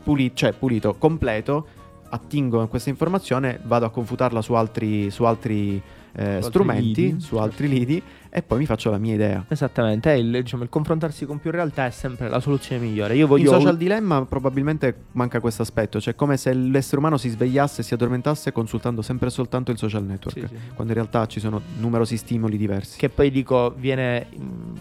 pulito, 0.03 0.35
cioè 0.35 0.53
pulito, 0.53 0.95
completo. 0.95 1.67
Attingo 2.13 2.67
questa 2.67 2.91
informazione, 2.91 3.61
vado 3.65 3.87
a 3.87 3.91
confutarla 3.91 4.43
su 4.43 4.55
altri, 4.55 5.11
su 5.11 5.25
altri 5.25 5.81
eh, 6.13 6.35
altri 6.35 6.43
strumenti, 6.43 7.03
lidi. 7.03 7.21
su 7.21 7.37
altri 7.37 7.69
lidi 7.69 8.03
e 8.33 8.43
poi 8.43 8.59
mi 8.59 8.66
faccio 8.66 8.91
la 8.91 8.99
mia 8.99 9.14
idea. 9.14 9.45
Esattamente, 9.49 10.12
il, 10.12 10.31
diciamo, 10.31 10.62
il 10.62 10.68
confrontarsi 10.68 11.26
con 11.26 11.39
più 11.41 11.51
realtà 11.51 11.87
è 11.87 11.91
sempre 11.91 12.28
la 12.28 12.39
soluzione 12.41 12.81
migliore. 12.81 13.14
Io 13.14 13.22
In 13.22 13.28
voglio 13.28 13.51
social 13.51 13.76
dilemma 13.76 14.24
probabilmente 14.24 14.95
manca 15.12 15.41
questo 15.41 15.62
aspetto, 15.62 16.01
cioè 16.01 16.14
come 16.14 16.37
se 16.37 16.53
l'essere 16.53 16.99
umano 16.99 17.16
si 17.16 17.28
svegliasse 17.28 17.81
e 17.81 17.85
si 17.85 17.93
addormentasse 17.95 18.53
consultando 18.53 19.03
sempre 19.03 19.26
e 19.28 19.31
soltanto 19.31 19.70
il 19.72 19.78
social 19.78 20.05
network, 20.05 20.39
Sì, 20.39 20.47
sì, 20.47 20.55
quando 20.74 20.93
in 20.93 20.99
realtà 20.99 21.26
ci 21.26 21.41
sono 21.41 21.61
numerosi 21.78 22.16
stimoli 22.16 22.57
diversi. 22.57 22.99
Che 22.99 23.09
poi 23.09 23.31
dico, 23.31 23.74
viene, 23.76 24.26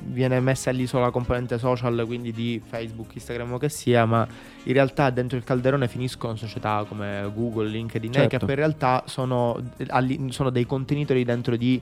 viene 0.06 0.39
messa 0.39 0.70
lì 0.72 0.86
solo 0.86 1.04
la 1.06 1.12
componente 1.12 1.58
social, 1.58 2.04
quindi 2.06 2.32
di 2.32 2.62
Facebook, 2.64 3.16
Instagram 3.16 3.54
o 3.54 3.58
che 3.58 3.70
sia, 3.70 4.06
ma 4.06 4.28
in 4.64 4.74
realtà 4.74 5.10
dentro 5.10 5.38
il 5.38 5.43
calderone 5.43 5.88
finiscono 5.88 6.36
società 6.36 6.86
come 6.88 7.30
Google, 7.34 7.68
LinkedIn, 7.70 8.12
eh, 8.12 8.14
Certo. 8.14 8.30
che 8.30 8.38
poi 8.39 8.50
in 8.50 8.56
realtà 8.56 9.04
sono, 9.08 9.60
alli- 9.88 10.28
sono 10.32 10.50
dei 10.52 10.66
contenitori 10.68 11.24
dentro 11.26 11.56
di 11.56 11.82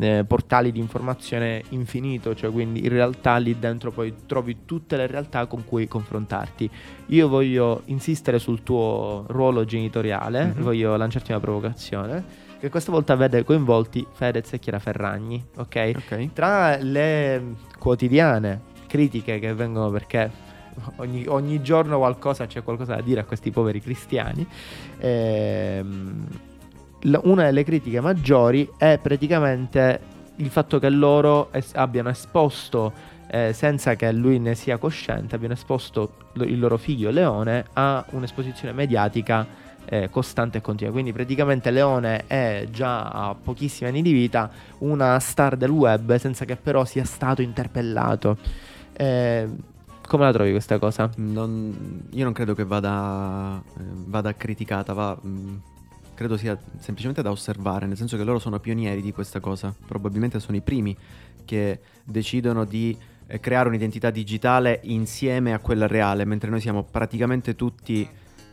eh, 0.00 0.24
portali 0.26 0.70
di 0.72 0.78
informazione 0.78 1.62
infinito, 1.70 2.34
cioè 2.34 2.50
quindi 2.50 2.82
in 2.84 2.90
realtà 2.90 3.36
lì 3.36 3.58
dentro 3.58 3.90
poi 3.90 4.14
trovi 4.26 4.58
tutte 4.64 4.96
le 4.96 5.06
realtà 5.06 5.46
con 5.46 5.64
cui 5.64 5.88
confrontarti. 5.88 6.70
Io 7.06 7.28
voglio 7.28 7.82
insistere 7.86 8.38
sul 8.38 8.62
tuo 8.62 9.24
ruolo 9.28 9.64
genitoriale, 9.64 10.52
Mhm. 10.56 10.62
voglio 10.62 10.96
lanciarti 10.96 11.30
una 11.32 11.40
provocazione 11.40 12.46
che 12.60 12.70
questa 12.70 12.90
volta 12.90 13.14
vede 13.14 13.44
coinvolti 13.44 14.04
Fedez 14.10 14.52
e 14.52 14.58
Chiara 14.58 14.80
Ferragni, 14.80 15.42
ok? 15.56 15.92
Ok? 15.96 16.32
Tra 16.32 16.76
le 16.76 17.54
quotidiane 17.78 18.60
critiche 18.88 19.38
che 19.38 19.54
vengono 19.54 19.90
perché 19.90 20.28
ogni, 20.96 21.24
ogni 21.28 21.62
giorno 21.62 21.98
qualcosa 21.98 22.46
c'è 22.46 22.62
qualcosa 22.64 22.96
da 22.96 23.00
dire 23.00 23.20
a 23.20 23.24
questi 23.24 23.50
poveri 23.52 23.80
cristiani, 23.80 24.44
ehm, 24.98 26.26
una 27.22 27.44
delle 27.44 27.64
critiche 27.64 28.00
maggiori 28.00 28.68
è 28.76 28.98
praticamente 29.00 30.00
il 30.36 30.48
fatto 30.50 30.78
che 30.78 30.88
loro 30.90 31.52
es- 31.52 31.74
abbiano 31.74 32.08
esposto, 32.10 32.92
eh, 33.30 33.52
senza 33.52 33.94
che 33.94 34.10
lui 34.12 34.38
ne 34.38 34.54
sia 34.54 34.78
cosciente, 34.78 35.34
abbiano 35.34 35.54
esposto 35.54 36.12
lo- 36.34 36.44
il 36.44 36.58
loro 36.58 36.76
figlio 36.76 37.10
Leone 37.10 37.64
a 37.74 38.04
un'esposizione 38.10 38.72
mediatica 38.72 39.66
eh, 39.90 40.10
costante 40.10 40.58
e 40.58 40.60
continua. 40.60 40.92
Quindi 40.92 41.12
praticamente 41.14 41.70
Leone 41.70 42.24
è 42.26 42.66
già 42.70 43.08
a 43.08 43.34
pochissimi 43.34 43.88
anni 43.88 44.02
di 44.02 44.12
vita 44.12 44.50
una 44.80 45.18
star 45.18 45.56
del 45.56 45.70
web 45.70 46.14
senza 46.16 46.44
che 46.44 46.56
però 46.56 46.84
sia 46.84 47.04
stato 47.04 47.40
interpellato. 47.40 48.36
Eh, 48.92 49.48
come 50.06 50.24
la 50.24 50.32
trovi 50.32 50.50
questa 50.50 50.78
cosa? 50.78 51.10
Non- 51.16 52.02
io 52.10 52.24
non 52.24 52.34
credo 52.34 52.54
che 52.54 52.64
vada, 52.64 53.62
eh, 53.78 53.82
vada 54.06 54.34
criticata, 54.34 54.92
va, 54.92 55.16
mm, 55.26 55.56
credo 56.18 56.36
sia 56.36 56.58
semplicemente 56.78 57.22
da 57.22 57.30
osservare, 57.30 57.86
nel 57.86 57.96
senso 57.96 58.16
che 58.16 58.24
loro 58.24 58.40
sono 58.40 58.58
pionieri 58.58 59.00
di 59.00 59.12
questa 59.12 59.38
cosa, 59.38 59.72
probabilmente 59.86 60.40
sono 60.40 60.56
i 60.56 60.60
primi 60.60 60.96
che 61.44 61.78
decidono 62.02 62.64
di 62.64 62.98
eh, 63.28 63.38
creare 63.38 63.68
un'identità 63.68 64.10
digitale 64.10 64.80
insieme 64.82 65.52
a 65.52 65.60
quella 65.60 65.86
reale, 65.86 66.24
mentre 66.24 66.50
noi 66.50 66.60
siamo 66.60 66.82
praticamente 66.82 67.54
tutti 67.54 68.08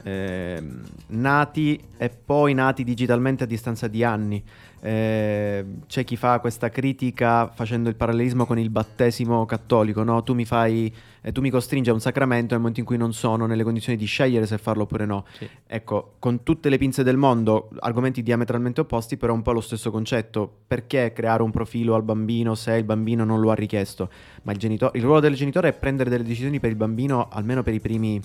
eh, 0.05 0.61
nati 1.07 1.81
e 1.97 2.09
poi 2.09 2.53
nati 2.53 2.83
digitalmente 2.83 3.45
a 3.45 3.47
distanza 3.47 3.87
di 3.87 4.03
anni. 4.03 4.43
Eh, 4.79 5.65
c'è 5.87 6.03
chi 6.03 6.15
fa 6.15 6.39
questa 6.39 6.69
critica 6.69 7.47
facendo 7.47 7.89
il 7.89 7.95
parallelismo 7.95 8.45
con 8.45 8.59
il 8.59 8.69
battesimo 8.69 9.43
cattolico, 9.47 10.03
no? 10.03 10.21
tu, 10.21 10.35
mi 10.35 10.45
fai, 10.45 10.93
eh, 11.21 11.31
tu 11.31 11.41
mi 11.41 11.49
costringi 11.49 11.89
a 11.89 11.93
un 11.93 11.99
sacramento 11.99 12.49
nel 12.49 12.59
momento 12.59 12.81
in 12.81 12.85
cui 12.85 12.97
non 12.97 13.13
sono 13.13 13.47
nelle 13.47 13.63
condizioni 13.63 13.97
di 13.97 14.05
scegliere 14.05 14.45
se 14.45 14.59
farlo 14.59 14.83
oppure 14.83 15.07
no. 15.07 15.25
Sì. 15.39 15.49
Ecco, 15.65 16.13
con 16.19 16.43
tutte 16.43 16.69
le 16.69 16.77
pinze 16.77 17.01
del 17.01 17.17
mondo, 17.17 17.69
argomenti 17.79 18.21
diametralmente 18.21 18.81
opposti, 18.81 19.17
però 19.17 19.33
un 19.33 19.41
po' 19.41 19.53
lo 19.53 19.61
stesso 19.61 19.89
concetto. 19.89 20.57
Perché 20.67 21.13
creare 21.13 21.41
un 21.41 21.49
profilo 21.49 21.95
al 21.95 22.03
bambino 22.03 22.53
se 22.53 22.73
il 22.73 22.83
bambino 22.83 23.23
non 23.23 23.39
lo 23.39 23.49
ha 23.49 23.55
richiesto? 23.55 24.11
Ma 24.43 24.51
il, 24.51 24.59
genito- 24.59 24.91
il 24.93 25.01
ruolo 25.01 25.19
del 25.19 25.33
genitore 25.33 25.69
è 25.69 25.73
prendere 25.73 26.11
delle 26.11 26.23
decisioni 26.23 26.59
per 26.59 26.69
il 26.69 26.75
bambino 26.75 27.27
almeno 27.31 27.63
per 27.63 27.73
i 27.73 27.79
primi 27.79 28.21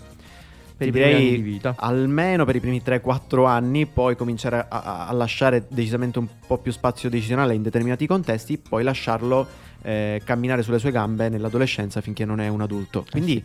Per 0.81 0.89
i 0.89 0.93
primi 0.93 1.12
anni 1.12 1.31
di 1.37 1.43
vita. 1.43 1.74
almeno 1.76 2.47
per 2.47 2.57
i 2.57 2.61
primi 2.61 2.81
3-4 2.85 3.47
anni, 3.47 3.85
poi 3.85 4.16
cominciare 4.16 4.64
a, 4.66 5.07
a- 5.09 5.12
lasciare 5.12 5.66
decisamente 5.68 6.18
un 6.18 6.26
po' 6.47 6.57
più 6.57 6.72
spazio 6.72 7.11
decisionale 7.11 7.55
in 7.55 7.62
determinati 7.62 8.07
contesti, 8.07 8.57
poi 8.57 8.83
lasciarlo 8.83 9.47
eh, 9.83 10.22
camminare 10.24 10.62
sulle 10.62 10.78
sue 10.78 10.91
gambe 10.91 11.28
nell'adolescenza 11.28 12.01
finché 12.01 12.24
non 12.24 12.41
è 12.41 12.49
un 12.49 12.62
adulto. 12.62 13.05
Quindi 13.11 13.45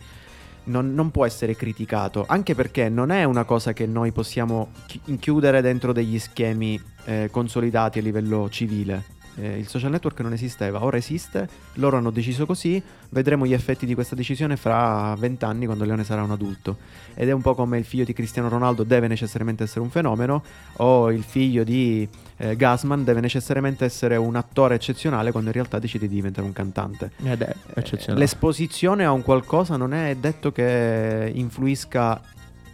non, 0.64 0.94
non 0.94 1.10
può 1.10 1.26
essere 1.26 1.54
criticato, 1.54 2.24
anche 2.26 2.54
perché 2.54 2.88
non 2.88 3.10
è 3.10 3.24
una 3.24 3.44
cosa 3.44 3.72
che 3.74 3.86
noi 3.86 4.12
possiamo 4.12 4.70
chi- 4.86 5.00
chiudere 5.18 5.60
dentro 5.60 5.92
degli 5.92 6.18
schemi 6.18 6.80
eh, 7.04 7.28
consolidati 7.30 7.98
a 7.98 8.02
livello 8.02 8.48
civile. 8.48 9.04
Eh, 9.38 9.58
il 9.58 9.68
social 9.68 9.90
network 9.90 10.18
non 10.20 10.32
esisteva, 10.32 10.82
ora 10.82 10.96
esiste, 10.96 11.48
loro 11.74 11.98
hanno 11.98 12.10
deciso 12.10 12.46
così, 12.46 12.82
vedremo 13.10 13.46
gli 13.46 13.52
effetti 13.52 13.84
di 13.84 13.94
questa 13.94 14.14
decisione 14.14 14.56
fra 14.56 15.14
vent'anni 15.18 15.66
quando 15.66 15.84
Leone 15.84 16.04
sarà 16.04 16.22
un 16.22 16.30
adulto. 16.30 16.78
Ed 17.14 17.28
è 17.28 17.32
un 17.32 17.42
po' 17.42 17.54
come 17.54 17.76
il 17.78 17.84
figlio 17.84 18.04
di 18.04 18.12
Cristiano 18.14 18.48
Ronaldo 18.48 18.82
deve 18.82 19.08
necessariamente 19.08 19.64
essere 19.64 19.80
un 19.80 19.90
fenomeno, 19.90 20.42
o 20.78 21.10
il 21.12 21.22
figlio 21.22 21.64
di 21.64 22.08
eh, 22.38 22.56
Gasman 22.56 23.04
deve 23.04 23.20
necessariamente 23.20 23.84
essere 23.84 24.16
un 24.16 24.36
attore 24.36 24.74
eccezionale 24.74 25.30
quando 25.32 25.50
in 25.50 25.54
realtà 25.54 25.78
decide 25.78 26.08
di 26.08 26.14
diventare 26.14 26.46
un 26.46 26.52
cantante. 26.52 27.10
Ed 27.22 27.42
è 27.42 27.48
Eh, 27.48 27.80
eccezionale. 27.80 28.20
L'esposizione 28.20 29.04
a 29.04 29.12
un 29.12 29.22
qualcosa 29.22 29.76
non 29.76 29.92
è 29.92 30.14
detto 30.16 30.50
che 30.52 31.30
influisca 31.34 32.20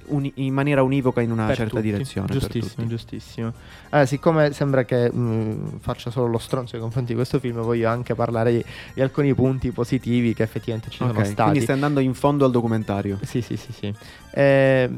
uni- 0.07 0.33
in 0.37 0.53
maniera 0.55 0.83
univoca 0.83 1.21
in 1.21 1.31
una 1.31 1.47
Per 1.47 1.57
certa 1.57 1.77
tutti. 1.77 1.91
direzione. 1.91 2.27
per 2.27 2.37
Giustissimo, 2.39 2.75
tutti. 2.75 2.89
giustissimo. 2.89 3.53
Eh, 3.91 4.07
siccome 4.07 4.53
sembra 4.53 4.85
che 4.85 5.11
mh, 5.13 5.79
faccia 5.81 6.11
solo 6.11 6.27
lo 6.27 6.39
stronzo 6.39 6.73
nei 6.73 6.83
confronti 6.83 7.11
di 7.11 7.17
questo 7.17 7.39
film, 7.39 7.61
voglio 7.61 7.89
anche 7.89 8.15
parlare 8.15 8.53
di, 8.53 8.65
di 8.95 9.01
alcuni 9.01 9.35
punti 9.35 9.71
positivi 9.71 10.35
che 10.35 10.43
effettivamente 10.43 10.91
ci 10.91 11.03
Ok, 11.03 11.11
sono 11.13 11.25
stati. 11.25 11.43
quindi 11.43 11.61
stai 11.61 11.75
andando 11.75 12.01
in 12.01 12.15
fondo 12.15 12.45
al 12.45 12.51
documentario. 12.51 13.19
Sì, 13.23 13.41
sì, 13.41 13.57
sì, 13.57 13.73
sì. 13.73 13.95
Che 14.33 14.91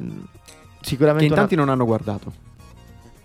sicuramente 0.80 1.24
in 1.26 1.32
una- 1.32 1.40
tanti 1.40 1.54
non 1.56 1.68
hanno 1.68 1.84
guardato. 1.84 2.32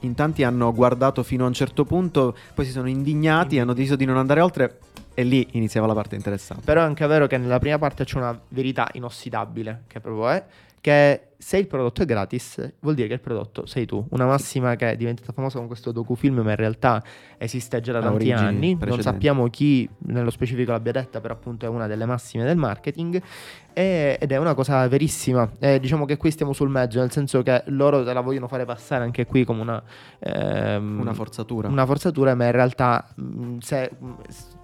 In 0.02 0.16
tanti 0.16 0.44
hanno 0.44 0.74
guardato 0.74 1.24
fino 1.24 1.44
a 1.44 1.48
un 1.48 1.54
certo 1.54 1.84
punto, 1.84 2.36
poi 2.54 2.64
si 2.66 2.72
sono 2.72 2.88
indignati, 2.88 3.60
hanno 3.60 3.74
deciso 3.74 3.98
di 3.98 4.06
non 4.06 4.16
andare 4.16 4.40
oltre 4.40 4.80
e 5.14 5.24
lì 5.24 5.46
iniziava 5.52 5.86
la 5.88 5.94
parte 5.94 6.16
interessante. 6.16 6.64
Però 6.64 6.80
è 6.82 6.86
anche 6.86 7.06
vero 7.06 7.28
che 7.28 7.38
nella 7.38 7.60
prima 7.60 7.78
parte 7.78 8.06
c'è 8.06 8.18
una 8.18 8.40
verità 8.50 8.88
inossidabile, 8.94 9.84
che 9.88 10.00
proprio 10.00 10.30
è, 10.30 10.44
che 10.82 11.24
se 11.42 11.58
il 11.58 11.68
prodotto 11.68 12.02
è 12.02 12.06
gratis, 12.06 12.74
vuol 12.82 12.96
dire 12.96 13.08
che 13.08 13.14
il 13.14 13.22
prodotto 13.22 13.66
sei 13.66 13.86
tu. 13.86 14.06
Una 14.10 14.26
massima 14.26 14.76
che 14.76 14.92
è 14.92 14.98
diventata 14.98 15.32
famosa 15.32 15.58
con 15.58 15.68
questo 15.68 15.94
docufilm, 15.94 16.40
ma 16.42 16.50
in 16.50 16.58
realtà 16.58 17.02
esiste 17.38 17.80
già 17.80 17.94
da 17.94 18.02
tanti 18.02 18.16
origini 18.16 18.40
anni. 18.40 18.70
Non 18.72 18.78
precedenti. 18.80 19.04
sappiamo 19.10 19.48
chi 19.50 19.90
nello 20.00 20.32
specifico 20.32 20.72
l'abbia 20.72 20.92
detta, 20.92 21.22
però 21.22 21.34
appunto 21.36 21.66
è 21.66 21.70
una 21.70 21.88
delle 21.88 22.06
massime 22.06 22.44
del 22.44 22.58
marketing. 22.58 23.22
e- 23.72 24.18
ed 24.20 24.32
è 24.34 24.36
una 24.38 24.54
cosa 24.54 24.86
verissima. 24.90 25.50
Eh, 25.60 25.80
diciamo 25.80 26.04
che 26.04 26.18
qui 26.18 26.32
stiamo 26.32 26.52
sul 26.52 26.68
mezzo, 26.70 27.00
nel 27.00 27.12
senso 27.12 27.42
che 27.44 27.64
loro 27.68 28.04
te 28.04 28.12
la 28.12 28.20
vogliono 28.20 28.50
fare 28.50 28.66
passare 28.66 29.06
anche 29.06 29.26
qui 29.26 29.46
come 29.46 29.62
una... 29.62 29.82
ehm, 30.20 31.00
Una 31.00 31.14
forzatura. 31.14 31.70
una 31.70 31.86
forzatura, 31.86 32.36
ma 32.36 32.46
in 32.48 32.52
realtà 32.52 33.08
mh, 33.16 33.58
se, 33.60 33.92
mh, 33.98 34.14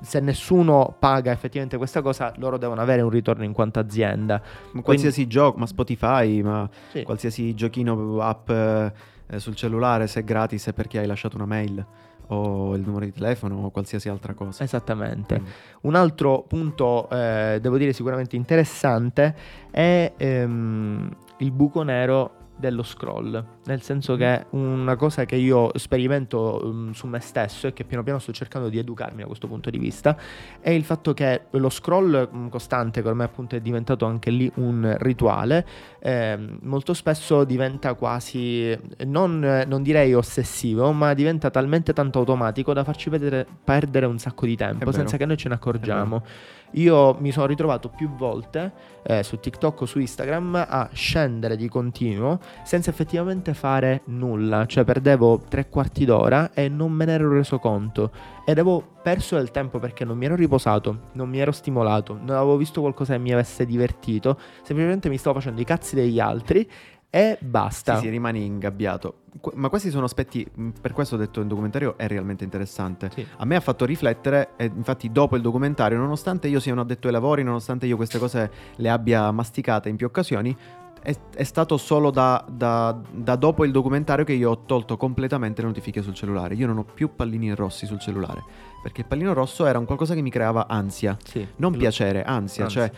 se 0.06 0.20
nessuno 0.20 0.96
paga 0.98 1.32
effettivamente 1.32 1.78
questa 1.78 2.02
cosa, 2.02 2.32
loro 2.38 2.58
devono 2.58 2.80
avere 2.82 3.02
un 3.02 3.10
ritorno 3.10 3.44
in 3.44 3.52
quanto 3.52 3.80
azienda. 3.80 4.42
Qualsiasi 4.82 5.28
gioco, 5.28 5.58
ma 5.58 5.66
Spotify, 5.66 6.42
ma 6.42 6.70
Sì. 6.92 7.04
qualsiasi 7.04 7.54
giochino 7.54 8.20
app 8.22 8.50
eh, 8.50 8.94
sul 9.38 9.56
cellulare, 9.56 10.08
se 10.08 10.22
è 10.22 10.24
gratis 10.24 10.68
è 10.68 10.74
perché 10.74 11.00
hai 11.00 11.08
lasciato 11.08 11.36
una 11.36 11.46
mail 11.46 11.86
o 12.28 12.76
il 12.76 12.82
numero 12.82 13.06
di 13.06 13.12
telefono 13.12 13.66
o 13.66 13.70
qualsiasi 13.70 14.10
altra 14.10 14.34
cosa. 14.34 14.64
Esattamente. 14.64 15.40
Mm. 15.40 15.46
Un 15.82 15.96
altro 15.96 16.44
punto, 16.48 17.10
eh, 17.10 17.60
devo 17.62 17.78
dire 17.78 17.94
sicuramente 17.94 18.36
interessante, 18.36 19.36
è 19.70 20.14
ehm, 20.16 21.10
il 21.38 21.52
buco 21.52 21.84
nero 21.84 22.44
dello 22.58 22.84
scroll, 22.84 23.44
nel 23.66 23.82
senso 23.82 24.16
che 24.16 24.46
una 24.52 24.96
cosa 24.96 25.26
che 25.26 25.36
io 25.36 25.72
sperimento 25.76 26.62
mm, 26.64 26.92
su 26.92 27.08
me 27.08 27.20
stesso 27.20 27.68
e 27.68 27.74
che 27.74 27.84
piano 27.84 28.04
piano 28.04 28.20
sto 28.20 28.32
cercando 28.32 28.70
di 28.70 28.78
educarmi 28.78 29.22
da 29.22 29.28
questo 29.28 29.48
punto 29.48 29.70
di 29.70 29.78
vista 29.78 30.18
è 30.62 30.70
il 30.70 30.84
fatto 30.84 31.14
che 31.14 31.44
lo 31.52 31.70
scroll 31.70 32.30
mm, 32.34 32.48
costante, 32.48 33.02
che 33.02 33.08
ormai 33.08 33.26
appunto 33.26 33.56
è 33.56 33.60
diventato 33.60 34.06
anche 34.06 34.30
lì 34.30 34.50
un 34.56 34.96
rituale, 35.00 35.66
ehm, 36.00 36.60
molto 36.62 36.94
spesso 36.94 37.44
diventa 37.44 37.94
quasi, 37.96 38.70
eh, 38.70 38.80
non, 39.06 39.44
eh, 39.44 39.66
non 39.66 39.84
direi 39.84 40.14
ossessivo, 40.14 40.92
ma 40.92 41.14
diventa 41.14 41.50
talmente 41.50 41.94
tanto 41.94 42.20
automatico 42.20 42.74
da 42.74 42.84
farci 42.84 43.10
vedere- 43.10 43.46
perdere 43.64 44.06
un 44.06 44.18
sacco 44.18 44.46
di 44.46 44.56
tempo 44.56 44.92
senza 44.92 45.18
che 45.18 45.26
noi 45.26 45.38
ce 45.38 45.50
ne 45.50 45.56
accorgiamo. 45.56 46.24
Io 46.72 47.16
mi 47.20 47.32
sono 47.32 47.46
ritrovato 47.46 47.90
più 47.90 48.10
volte 48.10 48.72
eh, 49.04 49.24
su 49.24 49.40
TikTok 49.40 49.82
o 49.82 49.86
su 49.86 50.00
Instagram 50.00 50.66
a 50.68 50.90
scendere 50.92 51.56
di 51.56 51.70
continuo 51.70 52.40
senza 52.64 52.90
effettivamente 52.90 53.54
fare 53.54 54.02
nulla, 54.06 54.66
cioè 54.66 54.84
perdevo 54.84 55.44
tre 55.48 55.70
quarti 55.70 56.06
d'ora 56.06 56.52
e 56.54 56.68
non 56.68 56.92
me 56.92 57.06
ne 57.06 57.14
ero 57.14 57.32
reso 57.32 57.60
conto. 57.60 58.12
Ed 58.46 58.60
avevo 58.60 58.94
perso 59.02 59.36
del 59.36 59.52
tempo 59.52 59.80
perché 59.80 60.04
non 60.04 60.18
mi 60.18 60.26
ero 60.26 60.36
riposato, 60.36 61.10
non 61.14 61.30
mi 61.30 61.40
ero 61.40 61.52
stimolato, 61.52 62.14
non 62.14 62.36
avevo 62.36 62.58
visto 62.58 62.82
qualcosa 62.82 63.14
che 63.14 63.20
mi 63.20 63.32
avesse 63.32 63.66
divertito, 63.66 64.38
semplicemente 64.64 65.10
mi 65.10 65.18
stavo 65.18 65.40
facendo 65.40 65.62
i 65.62 65.66
cazzi 65.66 65.96
degli 65.96 66.20
altri 66.20 66.70
e 67.16 67.38
basta. 67.40 67.96
Sì, 67.96 68.02
sì, 68.04 68.10
rimani 68.10 68.44
ingabbiato. 68.44 69.20
Qu- 69.40 69.54
ma 69.56 69.70
questi 69.70 69.90
sono 69.90 70.04
aspetti, 70.04 70.46
per 70.82 70.92
questo 70.92 71.16
ho 71.16 71.18
detto 71.18 71.40
il 71.40 71.48
documentario 71.48 71.98
è 71.98 72.08
realmente 72.08 72.44
interessante. 72.44 73.10
Sì. 73.14 73.26
A 73.38 73.46
me 73.46 73.56
ha 73.56 73.62
fatto 73.62 73.86
riflettere, 73.86 74.50
e 74.58 74.66
infatti 74.66 75.10
dopo 75.10 75.38
il 75.38 75.42
documentario, 75.42 75.98
nonostante 75.98 76.50
io 76.50 76.60
sia 76.60 76.74
un 76.74 76.80
addetto 76.80 77.08
ai 77.08 77.14
lavori, 77.14 77.42
nonostante 77.44 77.86
io 77.86 77.96
queste 77.96 78.20
cose 78.20 78.52
le 78.76 78.90
abbia 78.90 79.32
masticate 79.32 79.88
in 79.88 79.96
più 79.96 80.08
occasioni, 80.08 80.54
è, 81.02 81.16
è 81.36 81.44
stato 81.44 81.78
solo 81.78 82.12
da, 82.12 82.44
da- 82.50 83.00
da 83.12 83.36
dopo 83.38 83.64
il 83.64 83.72
documentario 83.72 84.26
che 84.26 84.34
io 84.34 84.50
ho 84.50 84.64
tolto 84.66 84.98
completamente 84.98 85.62
le 85.62 85.68
notifiche 85.68 86.02
sul 86.02 86.14
cellulare. 86.16 86.56
Io 86.56 86.68
non 86.68 86.80
ho 86.80 86.84
più 86.84 87.16
pallini 87.16 87.56
rossi 87.56 87.86
sul 87.86 88.00
cellulare, 88.00 88.44
perché 88.84 89.02
il 89.02 89.08
pallino 89.08 89.32
rosso 89.32 89.66
era 89.66 89.80
un 89.80 89.86
qualcosa 89.86 90.16
che 90.16 90.22
mi 90.22 90.32
creava 90.32 90.68
ansia, 90.68 91.16
Sì. 91.24 91.48
non 91.58 91.78
piacere, 91.78 92.24
ansia, 92.26 92.64
Ansia. 92.66 92.88
cioè 92.88 92.92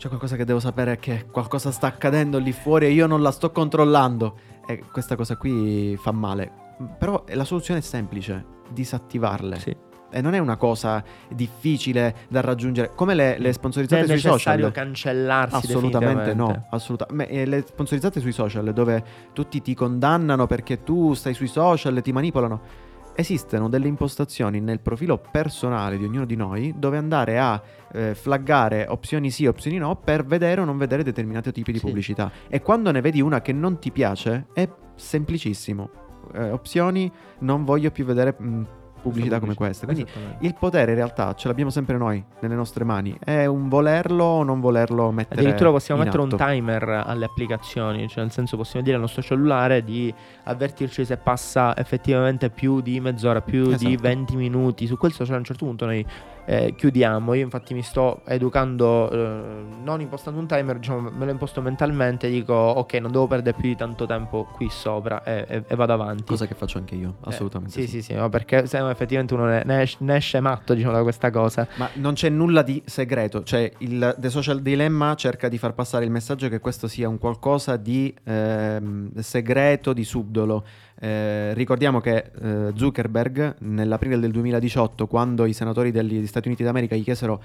c'è 0.00 0.08
qualcosa 0.08 0.34
che 0.34 0.46
devo 0.46 0.60
sapere 0.60 0.96
che 0.96 1.26
qualcosa 1.30 1.70
sta 1.70 1.86
accadendo 1.86 2.38
lì 2.38 2.52
fuori 2.52 2.86
e 2.86 2.90
io 2.90 3.06
non 3.06 3.20
la 3.20 3.30
sto 3.30 3.52
controllando. 3.52 4.34
E 4.66 4.82
questa 4.90 5.14
cosa 5.14 5.36
qui 5.36 5.94
fa 6.00 6.10
male. 6.10 6.50
Però 6.98 7.22
la 7.28 7.44
soluzione 7.44 7.80
è 7.80 7.82
semplice, 7.82 8.42
disattivarle. 8.70 9.58
Sì. 9.58 9.76
E 10.10 10.22
non 10.22 10.32
è 10.32 10.38
una 10.38 10.56
cosa 10.56 11.04
difficile 11.28 12.16
da 12.30 12.40
raggiungere. 12.40 12.92
Come 12.94 13.12
le, 13.12 13.36
le 13.36 13.44
Non 13.44 13.52
sponsorizzate 13.52 14.00
è 14.00 14.04
sui 14.06 14.14
necessario 14.14 14.68
social. 14.68 14.72
cancellarsi 14.72 15.54
Assolutamente 15.56 16.32
no, 16.32 16.66
assolutamente. 16.70 17.44
Le 17.44 17.64
sponsorizzate 17.66 18.20
sui 18.20 18.32
social 18.32 18.72
dove 18.72 19.04
tutti 19.34 19.60
ti 19.60 19.74
condannano 19.74 20.46
perché 20.46 20.82
tu 20.82 21.12
stai 21.12 21.34
sui 21.34 21.46
social 21.46 21.94
e 21.94 22.00
ti 22.00 22.12
manipolano. 22.12 22.88
Esistono 23.20 23.68
delle 23.68 23.86
impostazioni 23.86 24.60
nel 24.60 24.80
profilo 24.80 25.18
personale 25.18 25.98
di 25.98 26.04
ognuno 26.04 26.24
di 26.24 26.36
noi 26.36 26.72
dove 26.78 26.96
andare 26.96 27.38
a 27.38 27.62
eh, 27.92 28.14
flaggare 28.14 28.86
opzioni 28.88 29.30
sì, 29.30 29.44
opzioni 29.44 29.76
no 29.76 29.94
per 29.96 30.24
vedere 30.24 30.62
o 30.62 30.64
non 30.64 30.78
vedere 30.78 31.02
determinati 31.02 31.52
tipi 31.52 31.70
di 31.72 31.78
Sì. 31.78 31.84
pubblicità. 31.84 32.32
E 32.48 32.62
quando 32.62 32.90
ne 32.90 33.02
vedi 33.02 33.20
una 33.20 33.42
che 33.42 33.52
non 33.52 33.78
ti 33.78 33.90
piace 33.90 34.46
è 34.54 34.66
semplicissimo. 34.94 35.90
Eh, 36.32 36.50
opzioni, 36.50 37.12
non 37.40 37.64
voglio 37.64 37.90
più 37.90 38.06
vedere 38.06 38.34
mh, 38.38 38.66
pubblicità 39.00 39.40
come 39.40 39.54
queste. 39.54 39.86
Quindi 39.86 40.06
il 40.40 40.54
potere 40.54 40.92
in 40.92 40.96
realtà 40.96 41.34
ce 41.34 41.48
l'abbiamo 41.48 41.70
sempre 41.70 41.96
noi 41.96 42.22
nelle 42.40 42.54
nostre 42.54 42.84
mani. 42.84 43.16
È 43.18 43.46
un 43.46 43.68
volerlo 43.68 44.24
o 44.24 44.42
non 44.42 44.60
volerlo 44.60 45.10
mettere 45.10 45.40
Addirittura 45.40 45.70
possiamo 45.70 46.02
mettere 46.02 46.22
un 46.22 46.32
atto. 46.32 46.44
timer 46.44 47.02
alle 47.06 47.24
applicazioni, 47.24 48.08
cioè 48.08 48.22
nel 48.22 48.32
senso 48.32 48.56
possiamo 48.56 48.84
dire 48.84 48.96
al 48.96 49.02
nostro 49.02 49.22
cellulare 49.22 49.82
di 49.82 50.12
avvertirci 50.44 51.04
se 51.04 51.16
passa 51.16 51.76
effettivamente 51.76 52.50
più 52.50 52.80
di 52.80 53.00
mezz'ora, 53.00 53.40
più 53.40 53.74
di 53.74 53.94
Esatto. 53.94 54.02
20 54.02 54.36
minuti. 54.36 54.86
Su 54.86 54.96
quel 54.96 55.12
social 55.12 55.34
a 55.36 55.38
un 55.38 55.44
certo 55.44 55.64
punto 55.64 55.86
noi 55.86 56.04
eh, 56.44 56.74
chiudiamo. 56.76 57.34
Io 57.34 57.44
infatti 57.44 57.74
mi 57.74 57.82
sto 57.82 58.22
educando, 58.26 59.10
eh, 59.10 59.64
non 59.82 60.00
impostando 60.00 60.38
un 60.38 60.46
timer, 60.46 60.78
diciamo, 60.78 61.10
me 61.10 61.24
lo 61.24 61.30
imposto 61.30 61.60
mentalmente, 61.60 62.28
dico 62.28 62.54
ok, 62.54 62.94
non 62.94 63.12
devo 63.12 63.26
perdere 63.26 63.56
più 63.58 63.68
di 63.68 63.76
tanto 63.76 64.06
tempo 64.06 64.48
qui 64.52 64.68
sopra 64.68 65.22
e, 65.22 65.44
e, 65.48 65.64
e 65.66 65.74
vado 65.74 65.92
avanti. 65.92 66.24
Cosa 66.24 66.46
che 66.46 66.54
faccio 66.54 66.78
anche 66.78 66.94
io, 66.94 67.16
assolutamente. 67.22 67.78
Eh, 67.78 67.82
sì, 67.82 67.88
sì, 67.88 68.02
sì, 68.02 68.14
no, 68.14 68.28
perché 68.28 68.66
se 68.66 68.78
no 68.78 68.90
effettivamente 68.90 69.34
uno 69.34 69.46
ne, 69.46 69.62
ne, 69.64 69.82
esce, 69.82 69.96
ne, 70.00 70.16
esce, 70.16 70.40
matto 70.40 70.74
diciamo, 70.74 70.92
da 70.92 71.02
questa 71.02 71.30
cosa. 71.30 71.66
Ma 71.76 71.88
non 71.94 72.14
c'è 72.14 72.28
nulla 72.28 72.62
di 72.62 72.82
segreto, 72.84 73.42
cioè 73.42 73.70
il 73.78 74.16
The 74.18 74.30
Social 74.30 74.60
Dilemma 74.60 75.14
cerca 75.14 75.48
di 75.48 75.58
far 75.58 75.74
passare 75.74 76.04
il 76.04 76.10
messaggio 76.10 76.48
che 76.48 76.58
questo 76.58 76.88
sia 76.88 77.08
un 77.08 77.18
qualcosa 77.18 77.76
di 77.76 78.14
ehm, 78.24 79.18
segreto, 79.20 79.92
di 79.92 80.04
subdolo. 80.04 80.64
Eh, 81.02 81.54
ricordiamo 81.54 81.98
che 82.00 82.30
eh, 82.40 82.72
Zuckerberg 82.74 83.56
nell'aprile 83.60 84.18
del 84.18 84.30
2018, 84.30 85.06
quando 85.06 85.46
i 85.46 85.54
senatori 85.54 85.90
degli 85.90 86.26
Stati 86.26 86.48
Uniti 86.48 86.62
d'America 86.62 86.94
gli 86.94 87.02
chiesero 87.02 87.42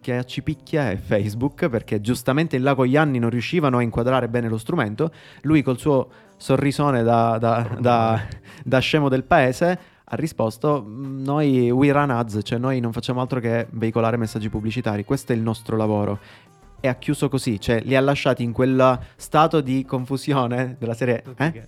che 0.00 0.24
ci 0.26 0.42
picchia 0.42 0.90
è 0.90 0.96
Facebook, 0.96 1.68
perché 1.68 2.02
giustamente 2.02 2.58
là 2.58 2.74
con 2.74 2.86
gli 2.86 2.96
anni 2.96 3.18
non 3.18 3.30
riuscivano 3.30 3.78
a 3.78 3.82
inquadrare 3.82 4.28
bene 4.28 4.48
lo 4.48 4.58
strumento, 4.58 5.10
lui 5.42 5.62
col 5.62 5.78
suo 5.78 6.08
sorrisone 6.36 7.02
da, 7.02 7.38
da, 7.38 7.76
da, 7.80 8.22
da 8.62 8.78
scemo 8.78 9.08
del 9.08 9.24
paese 9.24 9.78
ha 10.08 10.14
risposto 10.14 10.84
noi 10.86 11.70
we 11.70 11.90
run 11.90 12.10
ads, 12.10 12.40
cioè 12.42 12.58
noi 12.58 12.78
non 12.78 12.92
facciamo 12.92 13.20
altro 13.20 13.40
che 13.40 13.66
veicolare 13.70 14.16
messaggi 14.16 14.48
pubblicitari, 14.48 15.04
questo 15.04 15.32
è 15.32 15.34
il 15.34 15.42
nostro 15.42 15.76
lavoro 15.76 16.18
e 16.86 16.88
ha 16.88 16.94
chiuso 16.94 17.28
così, 17.28 17.60
cioè 17.60 17.80
li 17.82 17.96
ha 17.96 18.00
lasciati 18.00 18.42
in 18.42 18.52
quel 18.52 18.98
stato 19.16 19.60
di 19.60 19.84
confusione 19.84 20.76
della 20.78 20.94
serie. 20.94 21.22
Eh? 21.36 21.62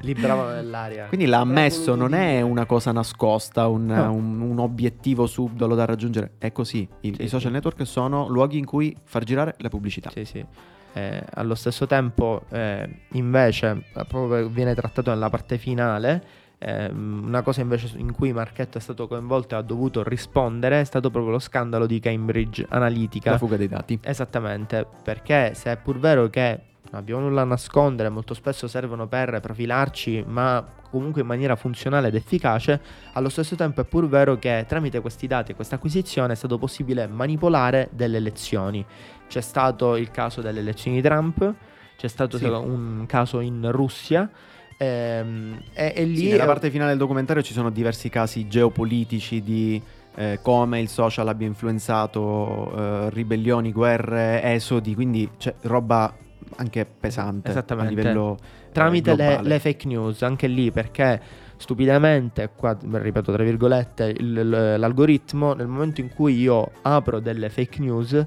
Libravano 0.00 0.50
nell'aria. 0.50 1.06
Quindi 1.06 1.26
l'ha 1.26 1.40
ammesso, 1.40 1.94
non 1.94 2.14
è 2.14 2.40
una 2.42 2.66
cosa 2.66 2.92
nascosta, 2.92 3.66
un, 3.66 3.86
no. 3.86 4.12
un, 4.12 4.40
un, 4.40 4.58
obiettivo 4.58 5.26
subdolo 5.26 5.74
da 5.74 5.86
raggiungere, 5.86 6.32
è 6.38 6.52
così. 6.52 6.86
I, 7.00 7.14
sì, 7.14 7.22
i 7.22 7.28
social 7.28 7.48
sì. 7.48 7.54
network 7.54 7.86
sono 7.86 8.28
luoghi 8.28 8.58
in 8.58 8.66
cui 8.66 8.94
far 9.04 9.24
girare 9.24 9.54
la 9.58 9.68
pubblicità. 9.68 10.10
Sì, 10.10 10.24
sì. 10.24 10.44
Eh, 10.92 11.22
allo 11.34 11.54
stesso 11.54 11.86
tempo, 11.86 12.42
eh, 12.50 12.88
invece, 13.12 13.84
proprio 14.06 14.48
viene 14.48 14.74
trattato 14.74 15.10
nella 15.10 15.30
parte 15.30 15.56
finale 15.56 16.22
eh, 16.58 16.90
una 16.90 17.42
cosa 17.42 17.60
invece 17.60 17.96
in 17.96 18.12
cui 18.12 18.32
Marchetto 18.32 18.78
è 18.78 18.80
stato 18.80 19.06
coinvolto 19.06 19.54
e 19.54 19.58
ha 19.58 19.62
dovuto 19.62 20.02
rispondere 20.02 20.80
è 20.80 20.84
stato 20.84 21.10
proprio 21.10 21.32
lo 21.32 21.38
scandalo 21.38 21.86
di 21.86 22.00
Cambridge 22.00 22.66
Analytica. 22.68 23.32
La 23.32 23.38
fuga 23.38 23.56
dei 23.56 23.68
dati. 23.68 23.98
Esattamente, 24.02 24.86
perché 25.02 25.54
se 25.54 25.72
è 25.72 25.76
pur 25.76 25.98
vero 25.98 26.28
che 26.28 26.60
non 26.90 27.00
abbiamo 27.00 27.20
nulla 27.20 27.42
da 27.42 27.48
nascondere, 27.48 28.08
molto 28.08 28.34
spesso 28.34 28.66
servono 28.66 29.06
per 29.06 29.40
profilarci, 29.40 30.24
ma 30.26 30.64
comunque 30.90 31.20
in 31.20 31.26
maniera 31.26 31.54
funzionale 31.54 32.08
ed 32.08 32.14
efficace, 32.14 32.80
allo 33.12 33.28
stesso 33.28 33.54
tempo 33.54 33.82
è 33.82 33.84
pur 33.84 34.08
vero 34.08 34.38
che 34.38 34.64
tramite 34.66 35.00
questi 35.00 35.26
dati 35.26 35.52
e 35.52 35.54
questa 35.54 35.76
acquisizione 35.76 36.32
è 36.32 36.36
stato 36.36 36.58
possibile 36.58 37.06
manipolare 37.06 37.90
delle 37.92 38.16
elezioni. 38.16 38.84
C'è 39.28 39.42
stato 39.42 39.96
il 39.96 40.10
caso 40.10 40.40
delle 40.40 40.60
elezioni 40.60 40.96
di 41.00 41.02
Trump, 41.06 41.54
c'è 41.96 42.08
stato 42.08 42.38
sì. 42.38 42.44
un 42.44 43.04
caso 43.06 43.40
in 43.40 43.70
Russia 43.70 44.30
Ehm, 44.78 45.60
e, 45.72 45.92
e, 45.96 46.04
lì 46.04 46.16
sì, 46.16 46.28
nella 46.30 46.44
parte 46.46 46.70
finale 46.70 46.90
del 46.90 46.98
documentario 46.98 47.42
ci 47.42 47.52
sono 47.52 47.70
diversi 47.70 48.08
casi 48.08 48.46
geopolitici 48.46 49.42
di 49.42 49.82
eh, 50.14 50.38
come 50.40 50.80
il 50.80 50.88
social 50.88 51.26
abbia 51.28 51.46
influenzato 51.46 52.72
eh, 52.76 53.10
ribellioni, 53.10 53.72
guerre, 53.72 54.42
esodi, 54.42 54.94
quindi 54.94 55.28
c'è 55.36 55.54
roba 55.62 56.14
anche 56.56 56.86
pesante 56.86 57.52
a 57.52 57.82
livello 57.84 58.38
tramite 58.72 59.14
le, 59.14 59.40
le, 59.42 59.58
fake 59.58 59.86
news, 59.86 60.22
anche 60.22 60.46
lì 60.46 60.70
perché 60.70 61.20
stupidamente, 61.56 62.50
qua 62.54 62.76
ripeto 62.80 63.32
tra 63.32 63.42
virgolette, 63.42 64.14
il, 64.16 64.76
l'algoritmo 64.78 65.54
nel 65.54 65.66
momento 65.66 66.00
in 66.00 66.08
cui 66.14 66.38
io 66.38 66.70
apro 66.82 67.18
delle 67.18 67.48
fake 67.48 67.80
news 67.80 68.26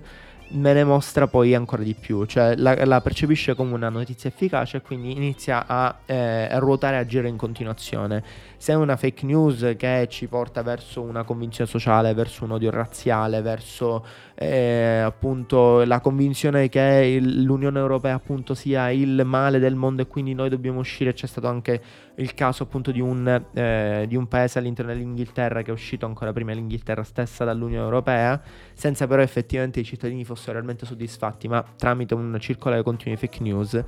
me 0.51 0.73
ne 0.73 0.83
mostra 0.83 1.27
poi 1.27 1.53
ancora 1.55 1.83
di 1.83 1.93
più, 1.93 2.25
cioè 2.25 2.55
la, 2.55 2.85
la 2.85 3.01
percepisce 3.01 3.55
come 3.55 3.73
una 3.73 3.89
notizia 3.89 4.29
efficace 4.29 4.77
e 4.77 4.81
quindi 4.81 5.11
inizia 5.11 5.65
a, 5.67 5.95
eh, 6.05 6.59
ruotare 6.59 6.97
e 6.97 6.99
a 6.99 7.05
girare 7.05 7.29
in 7.29 7.37
continuazione. 7.37 8.23
Se 8.61 8.73
è 8.73 8.75
una 8.75 8.95
fake 8.95 9.25
news 9.25 9.73
che 9.75 10.05
ci 10.07 10.27
porta 10.27 10.61
verso 10.61 11.01
una 11.01 11.23
convinzione 11.23 11.67
sociale, 11.67 12.13
verso 12.13 12.43
un 12.43 12.51
odio 12.51 12.69
razziale, 12.69 13.41
verso 13.41 14.05
eh, 14.35 14.99
appunto 15.03 15.83
la 15.83 15.99
convinzione 15.99 16.69
che 16.69 17.15
il, 17.19 17.41
l'Unione 17.41 17.79
Europea 17.79 18.13
appunto 18.13 18.53
sia 18.53 18.91
il 18.91 19.23
male 19.25 19.57
del 19.57 19.73
mondo 19.73 20.03
e 20.03 20.07
quindi 20.07 20.35
noi 20.35 20.49
dobbiamo 20.49 20.77
uscire, 20.77 21.11
c'è 21.13 21.25
stato 21.25 21.47
anche 21.47 21.81
il 22.17 22.35
caso 22.35 22.61
appunto 22.61 22.91
di 22.91 22.99
un, 22.99 23.45
eh, 23.51 24.05
di 24.07 24.15
un 24.15 24.27
paese 24.27 24.59
all'interno 24.59 24.93
dell'Inghilterra 24.93 25.63
che 25.63 25.71
è 25.71 25.73
uscito 25.73 26.05
ancora 26.05 26.31
prima 26.31 26.53
l'Inghilterra 26.53 27.01
stessa 27.01 27.43
dall'Unione 27.43 27.83
Europea, 27.83 28.39
senza 28.73 29.07
però 29.07 29.23
effettivamente 29.23 29.79
i 29.79 29.83
cittadini 29.83 30.23
fossero 30.23 30.53
realmente 30.53 30.85
soddisfatti, 30.85 31.47
ma 31.47 31.65
tramite 31.75 32.13
un 32.13 32.37
circolare 32.39 32.83
continuo 32.83 33.15
di 33.15 33.19
fake 33.19 33.41
news. 33.41 33.83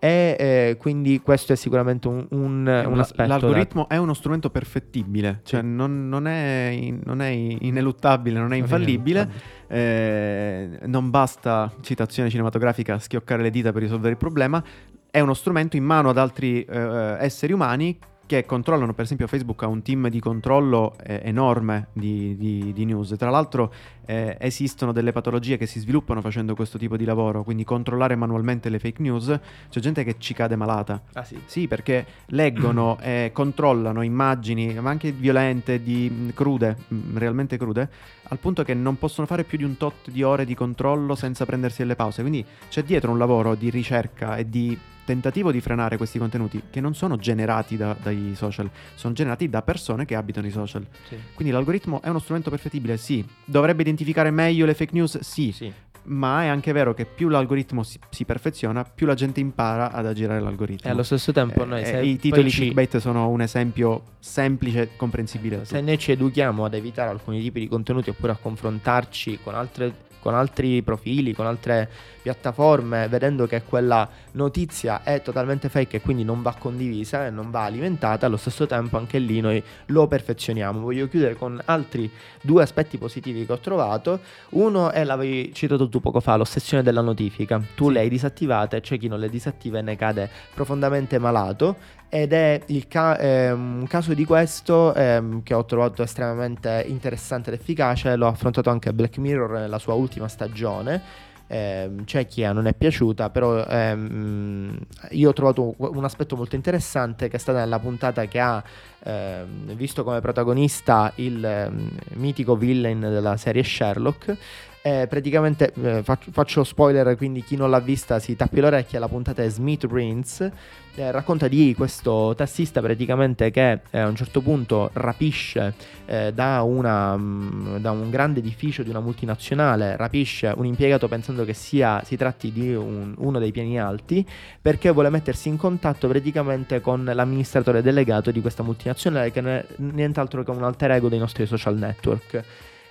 E 0.00 0.36
eh, 0.38 0.76
quindi 0.78 1.20
questo 1.20 1.52
è 1.52 1.56
sicuramente 1.56 2.06
un, 2.06 2.26
un, 2.30 2.84
un 2.86 2.98
aspetto. 2.98 3.28
L'algoritmo 3.28 3.86
da... 3.88 3.96
è 3.96 3.98
uno 3.98 4.14
strumento 4.14 4.48
perfettibile, 4.48 5.40
cioè 5.42 5.60
non, 5.62 6.08
non, 6.08 6.26
è, 6.26 6.68
in, 6.72 7.00
non, 7.04 7.20
è, 7.20 7.28
ineluttabile, 7.28 8.38
non 8.38 8.52
è 8.52 8.56
infallibile. 8.56 9.56
Eh, 9.66 10.78
non 10.86 11.10
basta, 11.10 11.72
citazione 11.80 12.30
cinematografica, 12.30 12.98
schioccare 12.98 13.42
le 13.42 13.50
dita 13.50 13.72
per 13.72 13.82
risolvere 13.82 14.12
il 14.12 14.18
problema 14.18 14.62
è 15.10 15.20
uno 15.20 15.34
strumento 15.34 15.76
in 15.76 15.84
mano 15.84 16.10
ad 16.10 16.18
altri 16.18 16.62
eh, 16.62 17.16
esseri 17.18 17.52
umani 17.52 17.98
che 18.28 18.44
controllano, 18.44 18.92
per 18.92 19.06
esempio 19.06 19.26
Facebook 19.26 19.62
ha 19.62 19.68
un 19.68 19.80
team 19.80 20.08
di 20.08 20.20
controllo 20.20 20.96
eh, 21.02 21.22
enorme 21.24 21.88
di, 21.94 22.36
di, 22.36 22.74
di, 22.74 22.84
news. 22.84 23.14
Tra 23.16 23.30
l'altro 23.30 23.72
eh, 24.04 24.36
esistono 24.38 24.92
delle 24.92 25.12
patologie 25.12 25.56
che 25.56 25.64
si 25.64 25.80
sviluppano 25.80 26.20
facendo 26.20 26.54
questo 26.54 26.76
tipo 26.76 26.98
di 26.98 27.06
lavoro, 27.06 27.42
quindi 27.42 27.64
controllare 27.64 28.16
manualmente 28.16 28.68
le 28.68 28.78
fake 28.78 29.00
news. 29.00 29.40
C'è 29.70 29.80
gente 29.80 30.04
che 30.04 30.16
ci 30.18 30.34
cade 30.34 30.56
malata. 30.56 31.02
Ah 31.14 31.24
sì? 31.24 31.40
Sì, 31.46 31.68
perché 31.68 32.04
leggono 32.26 32.98
e 33.00 33.30
controllano 33.32 34.02
immagini, 34.02 34.78
ma 34.78 34.90
anche 34.90 35.10
violente, 35.10 35.82
di, 35.82 36.10
mh, 36.10 36.34
crude, 36.34 36.76
mh, 36.86 37.16
realmente 37.16 37.56
crude, 37.56 37.88
al 38.24 38.38
punto 38.38 38.62
che 38.62 38.74
non 38.74 38.98
possono 38.98 39.26
fare 39.26 39.44
più 39.44 39.56
di 39.56 39.64
un 39.64 39.78
tot 39.78 40.10
di 40.10 40.22
ore 40.22 40.44
di 40.44 40.54
controllo 40.54 41.14
senza 41.14 41.46
prendersi 41.46 41.78
delle 41.78 41.96
pause. 41.96 42.20
Quindi 42.20 42.44
c'è 42.68 42.82
dietro 42.82 43.10
un 43.10 43.16
lavoro 43.16 43.54
di 43.54 43.70
ricerca 43.70 44.36
e 44.36 44.50
di 44.50 44.78
tentativo 45.08 45.50
di 45.50 45.62
frenare 45.62 45.96
questi 45.96 46.18
contenuti 46.18 46.64
che 46.68 46.82
non 46.82 46.94
sono 46.94 47.16
generati 47.16 47.78
da, 47.78 47.96
dai 47.98 48.34
social, 48.34 48.68
sono 48.94 49.14
generati 49.14 49.48
da 49.48 49.62
persone 49.62 50.04
che 50.04 50.14
abitano 50.14 50.46
i 50.46 50.50
social. 50.50 50.86
Sì. 51.08 51.16
Quindi 51.32 51.50
l'algoritmo 51.50 52.02
è 52.02 52.10
uno 52.10 52.18
strumento 52.18 52.50
perfettibile, 52.50 52.98
sì. 52.98 53.24
Dovrebbe 53.46 53.80
identificare 53.80 54.30
meglio 54.30 54.66
le 54.66 54.74
fake 54.74 54.92
news, 54.92 55.18
sì. 55.20 55.50
sì. 55.50 55.72
Ma 56.02 56.42
è 56.42 56.46
anche 56.46 56.72
vero 56.72 56.92
che 56.92 57.06
più 57.06 57.28
l'algoritmo 57.28 57.82
si, 57.82 57.98
si, 58.10 58.26
perfeziona, 58.26 58.84
più 58.84 59.06
la 59.06 59.14
gente 59.14 59.40
impara 59.40 59.92
ad 59.92 60.06
aggirare 60.06 60.40
l'algoritmo. 60.40 60.88
E 60.88 60.92
allo 60.92 61.02
stesso 61.02 61.32
tempo 61.32 61.64
noi 61.64 61.82
eh, 61.82 62.04
I 62.04 62.18
titoli 62.18 62.50
ci... 62.50 62.60
clickbait 62.60 62.98
sono 62.98 63.28
un 63.28 63.40
esempio 63.40 64.02
semplice, 64.18 64.82
e 64.82 64.88
comprensibile. 64.96 65.64
Se 65.64 65.80
noi 65.80 65.98
ci 65.98 66.12
educhiamo 66.12 66.66
ad 66.66 66.74
evitare 66.74 67.08
alcuni 67.08 67.40
tipi 67.40 67.60
di 67.60 67.68
contenuti 67.68 68.10
oppure 68.10 68.32
a 68.32 68.36
confrontarci 68.36 69.38
con 69.42 69.54
altre 69.54 70.06
con 70.20 70.34
altri 70.34 70.82
profili, 70.82 71.32
con 71.32 71.46
altre 71.46 71.88
piattaforme, 72.22 73.08
vedendo 73.08 73.46
che 73.46 73.62
quella 73.62 74.08
notizia 74.32 75.02
è 75.02 75.22
totalmente 75.22 75.68
fake 75.68 75.96
e 75.96 76.00
quindi 76.00 76.24
non 76.24 76.42
va 76.42 76.54
condivisa 76.58 77.26
e 77.26 77.30
non 77.30 77.50
va 77.50 77.64
alimentata, 77.64 78.26
allo 78.26 78.36
stesso 78.36 78.66
tempo 78.66 78.98
anche 78.98 79.18
lì 79.18 79.40
noi 79.40 79.62
lo 79.86 80.06
perfezioniamo. 80.06 80.80
Voglio 80.80 81.08
chiudere 81.08 81.34
con 81.36 81.60
altri 81.64 82.10
due 82.40 82.62
aspetti 82.62 82.98
positivi 82.98 83.46
che 83.46 83.52
ho 83.52 83.58
trovato. 83.58 84.20
Uno 84.50 84.90
è, 84.90 85.04
l'avevi 85.04 85.52
citato 85.54 85.88
tu 85.88 86.00
poco 86.00 86.20
fa, 86.20 86.36
l'ossessione 86.36 86.82
della 86.82 87.00
notifica. 87.00 87.60
Tu 87.74 87.86
sì. 87.86 87.92
le 87.92 88.00
hai 88.00 88.08
disattivate, 88.08 88.80
c'è 88.80 88.98
chi 88.98 89.08
non 89.08 89.20
le 89.20 89.30
disattiva 89.30 89.78
e 89.78 89.82
ne 89.82 89.96
cade 89.96 90.30
profondamente 90.52 91.18
malato 91.18 91.96
ed 92.08 92.32
è 92.32 92.62
ca- 92.88 93.18
eh, 93.18 93.52
un 93.52 93.84
caso 93.86 94.14
di 94.14 94.24
questo 94.24 94.94
eh, 94.94 95.40
che 95.42 95.54
ho 95.54 95.64
trovato 95.64 96.02
estremamente 96.02 96.84
interessante 96.88 97.50
ed 97.52 97.60
efficace, 97.60 98.16
l'ho 98.16 98.28
affrontato 98.28 98.70
anche 98.70 98.92
Black 98.92 99.18
Mirror 99.18 99.52
nella 99.52 99.78
sua 99.78 99.94
ultima 99.94 100.28
stagione. 100.28 101.26
Eh, 101.50 101.90
c'è 102.04 102.26
chi 102.26 102.42
non 102.42 102.66
è 102.66 102.74
piaciuta, 102.74 103.30
però 103.30 103.64
ehm, 103.64 104.78
io 105.12 105.30
ho 105.30 105.32
trovato 105.32 105.74
un 105.78 106.04
aspetto 106.04 106.36
molto 106.36 106.56
interessante 106.56 107.28
che 107.28 107.36
è 107.36 107.38
stata 107.38 107.60
nella 107.60 107.78
puntata 107.78 108.26
che 108.26 108.38
ha 108.38 108.62
ehm, 109.02 109.72
visto 109.74 110.04
come 110.04 110.20
protagonista 110.20 111.10
il 111.16 111.42
ehm, 111.42 111.90
mitico 112.16 112.54
villain 112.54 113.00
della 113.00 113.38
serie 113.38 113.64
Sherlock 113.64 114.36
eh, 114.82 115.06
praticamente 115.08 115.72
eh, 115.82 116.02
faccio, 116.02 116.30
faccio, 116.30 116.64
spoiler, 116.64 117.16
quindi 117.16 117.42
chi 117.42 117.56
non 117.56 117.70
l'ha 117.70 117.80
vista 117.80 118.18
si 118.18 118.36
tappi 118.36 118.60
l'orecchia. 118.60 118.98
La 118.98 119.08
puntata 119.08 119.42
è 119.42 119.48
Smith 119.48 119.86
Prince. 119.86 120.52
Eh, 120.94 121.12
racconta 121.12 121.46
di 121.46 121.74
questo 121.76 122.34
tassista 122.36 122.80
praticamente 122.80 123.52
che 123.52 123.80
eh, 123.90 123.98
a 124.00 124.08
un 124.08 124.16
certo 124.16 124.40
punto 124.40 124.90
rapisce 124.94 125.74
eh, 126.06 126.32
da, 126.32 126.62
una, 126.62 127.16
mm, 127.16 127.76
da, 127.76 127.92
un 127.92 128.10
grande 128.10 128.40
edificio 128.40 128.82
di 128.82 128.90
una 128.90 128.98
multinazionale, 128.98 129.96
rapisce 129.96 130.52
un 130.56 130.66
impiegato 130.66 131.06
pensando 131.06 131.44
che 131.44 131.54
sia, 131.54 132.02
si 132.04 132.16
tratti 132.16 132.50
di 132.50 132.74
un, 132.74 133.14
uno 133.18 133.38
dei 133.38 133.52
piani 133.52 133.78
alti 133.78 134.26
perché 134.60 134.90
vuole 134.90 135.08
mettersi 135.08 135.48
in 135.48 135.56
contatto 135.56 136.08
praticamente 136.08 136.80
con 136.80 137.04
l'amministratore 137.04 137.80
delegato 137.80 138.32
di 138.32 138.40
questa 138.40 138.64
multinazionale 138.64 139.30
che 139.30 139.40
non 139.40 139.52
è 139.52 139.64
nient'altro 139.76 140.42
che 140.42 140.50
un 140.50 140.64
alter 140.64 140.90
ego 140.92 141.08
dei 141.08 141.20
nostri 141.20 141.46
social 141.46 141.76
network. 141.76 142.44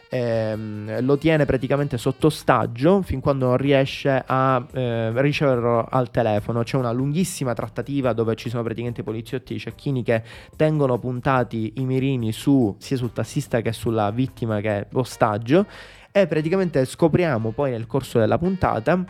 Ehm, 0.09 1.03
lo 1.03 1.17
tiene 1.17 1.45
praticamente 1.45 1.97
sotto 1.97 2.27
ostaggio 2.27 3.01
fin 3.01 3.19
quando 3.19 3.47
non 3.47 3.57
riesce 3.57 4.23
a 4.25 4.65
eh, 4.71 5.11
riceverlo 5.21 5.85
al 5.89 6.09
telefono. 6.11 6.63
C'è 6.63 6.77
una 6.77 6.91
lunghissima 6.91 7.53
trattativa 7.53 8.13
dove 8.13 8.35
ci 8.35 8.49
sono 8.49 8.63
praticamente 8.63 9.03
poliziotti 9.03 9.55
e 9.55 9.59
cecchini 9.59 10.03
che 10.03 10.23
tengono 10.55 10.97
puntati 10.97 11.73
i 11.77 11.85
mirini 11.85 12.31
su, 12.31 12.75
sia 12.79 12.97
sul 12.97 13.13
tassista 13.13 13.61
che 13.61 13.71
sulla 13.71 14.11
vittima 14.11 14.59
che 14.61 14.69
è 14.69 14.87
ostaggio 14.93 15.65
e 16.11 16.25
praticamente 16.25 16.83
scopriamo 16.83 17.51
poi 17.51 17.71
nel 17.71 17.85
corso 17.85 18.19
della 18.19 18.37
puntata 18.37 19.03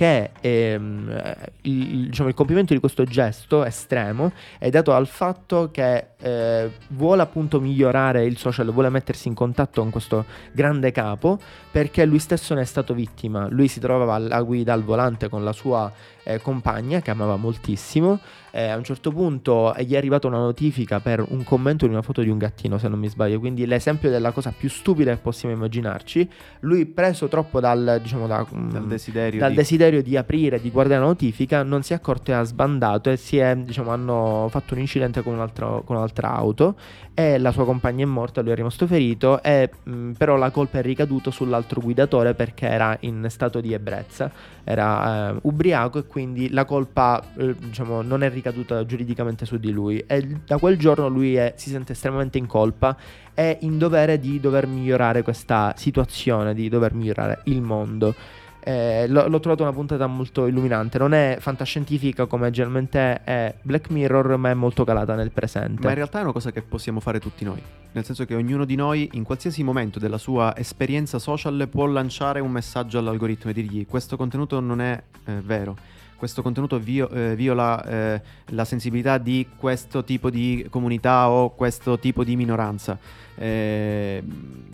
che 0.00 0.30
ehm, 0.40 1.42
il, 1.60 2.06
diciamo, 2.06 2.30
il, 2.30 2.34
compimento 2.34 2.72
di 2.72 2.80
questo 2.80 3.04
gesto 3.04 3.66
estremo 3.66 4.32
è 4.58 4.70
dato 4.70 4.92
dal 4.92 5.06
fatto 5.06 5.68
che 5.70 6.12
eh, 6.18 6.70
vuole 6.88 7.20
appunto 7.20 7.60
migliorare 7.60 8.24
il 8.24 8.38
social, 8.38 8.72
vuole 8.72 8.88
mettersi 8.88 9.28
in 9.28 9.34
contatto 9.34 9.82
con 9.82 9.90
questo 9.90 10.24
grande 10.52 10.90
capo 10.90 11.38
perché 11.70 12.06
lui 12.06 12.18
stesso 12.18 12.54
ne 12.54 12.62
è 12.62 12.64
stato 12.64 12.94
vittima. 12.94 13.46
Lui 13.50 13.68
si 13.68 13.78
trovava 13.78 14.14
alla 14.14 14.40
guida 14.40 14.72
al 14.72 14.84
volante 14.84 15.28
con 15.28 15.44
la 15.44 15.52
sua 15.52 15.92
eh, 16.22 16.40
compagna 16.40 17.00
che 17.00 17.10
amava 17.10 17.36
moltissimo. 17.36 18.20
Eh, 18.52 18.68
a 18.68 18.76
un 18.76 18.84
certo 18.84 19.10
punto 19.10 19.74
gli 19.78 19.92
è 19.92 19.96
arrivata 19.96 20.26
una 20.26 20.38
notifica 20.38 21.00
per 21.00 21.24
un 21.28 21.44
commento 21.44 21.86
di 21.86 21.92
una 21.92 22.02
foto 22.02 22.22
di 22.22 22.28
un 22.28 22.38
gattino, 22.38 22.78
se 22.78 22.88
non 22.88 22.98
mi 22.98 23.08
sbaglio. 23.08 23.38
Quindi 23.38 23.66
l'esempio 23.66 24.10
della 24.10 24.32
cosa 24.32 24.52
più 24.56 24.68
stupida 24.68 25.12
che 25.12 25.20
possiamo 25.20 25.54
immaginarci. 25.54 26.28
Lui, 26.60 26.86
preso 26.86 27.28
troppo 27.28 27.60
dal, 27.60 28.00
diciamo, 28.02 28.26
da, 28.26 28.46
dal, 28.50 28.86
desiderio, 28.86 29.40
dal 29.40 29.50
di... 29.50 29.56
desiderio, 29.56 30.02
di... 30.02 30.16
aprire, 30.16 30.60
di 30.60 30.70
guardare 30.70 31.00
la 31.00 31.06
notifica, 31.06 31.62
non 31.62 31.82
si 31.82 31.92
è 31.92 31.96
accorto 31.96 32.30
e 32.30 32.34
ha 32.34 32.42
sbandato. 32.42 33.10
E 33.10 33.16
si 33.16 33.38
è, 33.38 33.56
diciamo, 33.56 33.90
hanno 33.90 34.48
fatto 34.50 34.74
un 34.74 34.80
incidente 34.80 35.22
con, 35.22 35.34
un 35.34 35.40
altro, 35.40 35.82
con 35.84 35.96
un'altra 35.96 36.34
auto. 36.34 36.76
E 37.14 37.38
la 37.38 37.52
sua 37.52 37.64
compagna 37.64 38.04
è 38.04 38.06
morta, 38.06 38.40
lui 38.40 38.52
è 38.52 38.54
rimasto 38.54 38.86
ferito. 38.86 39.42
E, 39.42 39.70
mh, 39.82 40.12
però 40.12 40.36
la 40.36 40.50
colpa 40.50 40.78
è 40.78 40.82
ricaduta 40.82 41.30
sull'altro 41.30 41.80
guidatore 41.80 42.34
perché 42.34 42.68
era 42.68 42.96
in 43.00 43.26
stato 43.28 43.60
di 43.60 43.72
ebbrezza, 43.72 44.30
era 44.64 45.30
eh, 45.30 45.38
ubriaco 45.42 45.98
e 45.98 46.06
quindi 46.06 46.50
la 46.50 46.64
colpa 46.64 47.22
eh, 47.36 47.54
diciamo, 47.58 48.02
non 48.02 48.22
è 48.22 48.30
ricaduta 48.30 48.84
giuridicamente 48.84 49.44
su 49.46 49.58
di 49.58 49.70
lui 49.70 50.02
e 50.06 50.38
da 50.44 50.58
quel 50.58 50.78
giorno 50.78 51.08
lui 51.08 51.34
è, 51.34 51.54
si 51.56 51.70
sente 51.70 51.92
estremamente 51.92 52.38
in 52.38 52.46
colpa 52.46 52.96
e 53.34 53.58
in 53.60 53.78
dovere 53.78 54.18
di 54.18 54.40
dover 54.40 54.66
migliorare 54.66 55.22
questa 55.22 55.74
situazione, 55.76 56.54
di 56.54 56.68
dover 56.68 56.94
migliorare 56.94 57.40
il 57.44 57.60
mondo. 57.62 58.14
Eh, 58.62 59.06
l'ho, 59.08 59.26
l'ho 59.28 59.40
trovato 59.40 59.62
una 59.62 59.72
puntata 59.72 60.06
molto 60.06 60.46
illuminante. 60.46 60.98
Non 60.98 61.12
è 61.12 61.38
fantascientifica 61.40 62.26
come 62.26 62.50
generalmente 62.50 63.22
è 63.24 63.54
Black 63.62 63.90
Mirror, 63.90 64.36
ma 64.36 64.50
è 64.50 64.54
molto 64.54 64.84
calata 64.84 65.14
nel 65.14 65.30
presente. 65.30 65.82
Ma 65.82 65.88
in 65.88 65.94
realtà 65.94 66.20
è 66.20 66.22
una 66.22 66.32
cosa 66.32 66.50
che 66.52 66.62
possiamo 66.62 67.00
fare 67.00 67.20
tutti 67.20 67.44
noi. 67.44 67.62
Nel 67.92 68.04
senso 68.04 68.24
che 68.24 68.34
ognuno 68.34 68.64
di 68.64 68.76
noi, 68.76 69.08
in 69.12 69.24
qualsiasi 69.24 69.62
momento 69.62 69.98
della 69.98 70.18
sua 70.18 70.56
esperienza 70.56 71.18
social, 71.18 71.68
può 71.70 71.86
lanciare 71.86 72.40
un 72.40 72.50
messaggio 72.50 72.98
all'algoritmo 72.98 73.50
e 73.50 73.54
dirgli: 73.54 73.86
Questo 73.86 74.16
contenuto 74.16 74.60
non 74.60 74.80
è 74.80 75.02
eh, 75.24 75.40
vero 75.42 75.76
questo 76.20 76.42
contenuto 76.42 76.78
vio- 76.78 77.08
eh, 77.08 77.34
viola 77.34 77.82
eh, 77.82 78.20
la 78.48 78.66
sensibilità 78.66 79.16
di 79.16 79.48
questo 79.56 80.04
tipo 80.04 80.28
di 80.28 80.66
comunità 80.68 81.30
o 81.30 81.54
questo 81.54 81.98
tipo 81.98 82.24
di 82.24 82.36
minoranza. 82.36 82.98
Eh, 83.40 84.22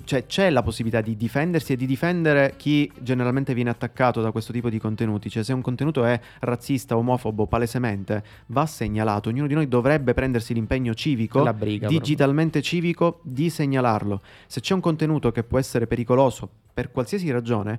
cioè 0.03 0.27
c'è 0.27 0.51
la 0.51 0.63
possibilità 0.63 1.01
di 1.01 1.17
difendersi 1.17 1.73
e 1.73 1.77
di 1.77 1.87
difendere 1.87 2.55
chi 2.57 2.91
generalmente 2.99 3.55
viene 3.55 3.71
attaccato 3.71 4.21
da 4.21 4.33
questo 4.33 4.53
tipo 4.53 4.69
di 4.69 4.79
contenuti. 4.79 5.31
Cioè 5.31 5.45
se 5.45 5.53
un 5.53 5.61
contenuto 5.61 6.05
è 6.05 6.19
razzista, 6.41 6.97
omofobo, 6.97 7.47
palesemente, 7.47 8.25
va 8.47 8.67
segnalato. 8.67 9.29
Ognuno 9.29 9.47
di 9.47 9.55
noi 9.55 9.69
dovrebbe 9.69 10.15
prendersi 10.15 10.53
l'impegno 10.53 10.95
civico, 10.95 11.45
briga, 11.53 11.87
digitalmente 11.87 12.59
proprio. 12.59 12.71
civico, 12.71 13.21
di 13.23 13.51
segnalarlo. 13.51 14.21
Se 14.47 14.61
c'è 14.61 14.75
un 14.75 14.81
contenuto 14.81 15.31
che 15.31 15.45
può 15.45 15.59
essere 15.59 15.87
pericoloso 15.87 16.49
per 16.75 16.91
qualsiasi 16.91 17.31
ragione, 17.31 17.79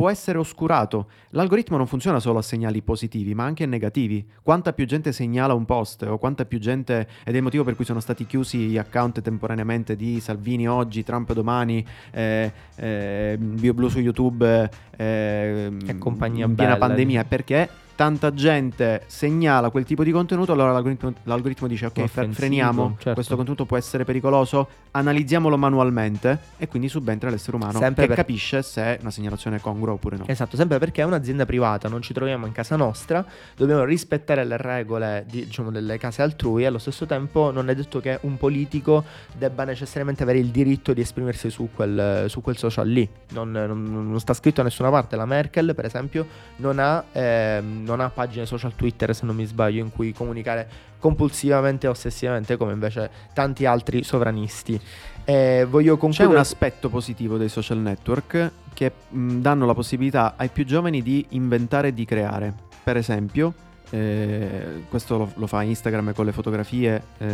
può 0.00 0.08
essere 0.08 0.38
oscurato. 0.38 1.10
L'algoritmo 1.32 1.76
non 1.76 1.86
funziona 1.86 2.20
solo 2.20 2.38
a 2.38 2.42
segnali 2.42 2.80
positivi, 2.80 3.34
ma 3.34 3.44
anche 3.44 3.66
negativi. 3.66 4.26
Quanta 4.42 4.72
più 4.72 4.86
gente 4.86 5.12
segnala 5.12 5.52
un 5.52 5.66
post 5.66 6.04
o 6.04 6.16
quanta 6.16 6.46
più 6.46 6.58
gente, 6.58 7.06
ed 7.22 7.34
è 7.34 7.36
il 7.36 7.42
motivo 7.42 7.64
per 7.64 7.76
cui 7.76 7.84
sono 7.84 8.00
stati 8.00 8.24
chiusi 8.24 8.60
gli 8.60 8.78
account 8.78 9.20
temporaneamente 9.20 9.96
di 9.96 10.18
Salvini 10.20 10.66
oggi, 10.66 11.02
Trump 11.02 11.34
domani, 11.34 11.84
eh, 12.12 12.50
eh, 12.76 13.36
BioBlu 13.38 13.88
su 13.88 13.98
YouTube 13.98 14.70
eh, 14.96 15.70
e 15.86 15.98
compagnia 15.98 16.46
in 16.46 16.54
piena 16.54 16.76
bella, 16.76 16.86
pandemia, 16.86 17.24
perché 17.24 17.68
tanta 18.00 18.32
gente 18.32 19.02
segnala 19.08 19.68
quel 19.68 19.84
tipo 19.84 20.02
di 20.02 20.10
contenuto, 20.10 20.52
allora 20.52 20.72
l'algoritmo, 20.72 21.12
l'algoritmo 21.24 21.68
dice 21.68 21.84
ok, 21.84 21.98
Offensivo, 21.98 22.32
freniamo, 22.32 22.94
certo. 22.96 23.12
questo 23.12 23.36
contenuto 23.36 23.66
può 23.66 23.76
essere 23.76 24.04
pericoloso, 24.06 24.66
analizziamolo 24.92 25.58
manualmente 25.58 26.38
e 26.56 26.66
quindi 26.66 26.88
subentra 26.88 27.28
l'essere 27.28 27.56
umano 27.58 27.78
Sempre 27.78 28.04
che 28.04 28.14
per- 28.14 28.16
capisce 28.16 28.62
se 28.62 28.80
è 28.82 28.98
una 29.02 29.10
segnalazione 29.10 29.56
è 29.56 29.60
congrua 29.60 29.92
oppure 29.92 30.16
no. 30.16 30.24
Esatto, 30.28 30.56
sempre 30.56 30.78
perché 30.78 31.02
è 31.02 31.04
un'azienda 31.04 31.44
privata, 31.44 31.90
non 31.90 32.00
ci 32.00 32.14
troviamo 32.14 32.46
in 32.46 32.52
casa 32.52 32.74
nostra, 32.74 33.22
dobbiamo 33.54 33.84
rispettare 33.84 34.44
le 34.46 34.56
regole 34.56 35.26
di- 35.28 35.44
diciamo, 35.44 35.70
delle 35.70 35.98
case 35.98 36.22
altrui 36.22 36.62
e 36.62 36.66
allo 36.66 36.78
stesso 36.78 37.04
tempo 37.04 37.50
non 37.50 37.68
è 37.68 37.74
detto 37.74 38.00
che 38.00 38.18
un 38.22 38.38
politico 38.38 39.04
debba 39.36 39.64
necessariamente 39.64 40.22
avere 40.22 40.38
il 40.38 40.46
diritto 40.48 40.94
di 40.94 41.02
esprimersi 41.02 41.50
su 41.50 41.68
quel, 41.74 42.30
su 42.30 42.40
quel 42.40 42.56
social 42.56 42.88
lì. 42.88 43.06
Non, 43.32 43.50
non- 43.50 44.08
non 44.08 44.18
sta 44.20 44.32
scritto 44.32 44.62
da 44.62 44.68
nessuna 44.68 44.88
parte. 44.88 45.16
La 45.16 45.26
Merkel, 45.26 45.74
per 45.74 45.84
esempio, 45.84 46.26
non 46.56 46.78
ha, 46.78 47.04
ehm, 47.12 47.88
non 47.90 48.00
ha 48.00 48.10
pagine 48.10 48.46
social 48.46 48.74
Twitter, 48.74 49.14
se 49.14 49.26
non 49.26 49.36
mi 49.36 49.44
sbaglio, 49.44 49.82
in 49.82 49.90
cui 49.90 50.12
comunicare 50.12 50.68
compulsivamente 50.98 51.86
e 51.86 51.90
ossessivamente 51.90 52.56
come 52.56 52.72
invece 52.72 53.10
tanti 53.32 53.66
altri 53.66 54.02
sovranisti. 54.02 54.80
E 55.24 55.66
voglio 55.68 55.94
C'è 55.94 56.00
concludere... 56.00 56.34
un 56.34 56.40
aspetto 56.40 56.88
positivo 56.88 57.36
dei 57.36 57.48
social 57.48 57.78
network 57.78 58.50
che 58.72 58.92
mh, 59.08 59.38
danno 59.38 59.66
la 59.66 59.74
possibilità 59.74 60.34
ai 60.36 60.48
più 60.48 60.64
giovani 60.64 61.02
di 61.02 61.26
inventare 61.30 61.88
e 61.88 61.94
di 61.94 62.04
creare. 62.04 62.54
Per 62.82 62.96
esempio, 62.96 63.52
eh, 63.90 64.84
questo 64.88 65.18
lo, 65.18 65.32
lo 65.34 65.46
fa 65.46 65.62
Instagram 65.62 66.14
con 66.14 66.24
le 66.24 66.32
fotografie, 66.32 67.02
eh, 67.18 67.28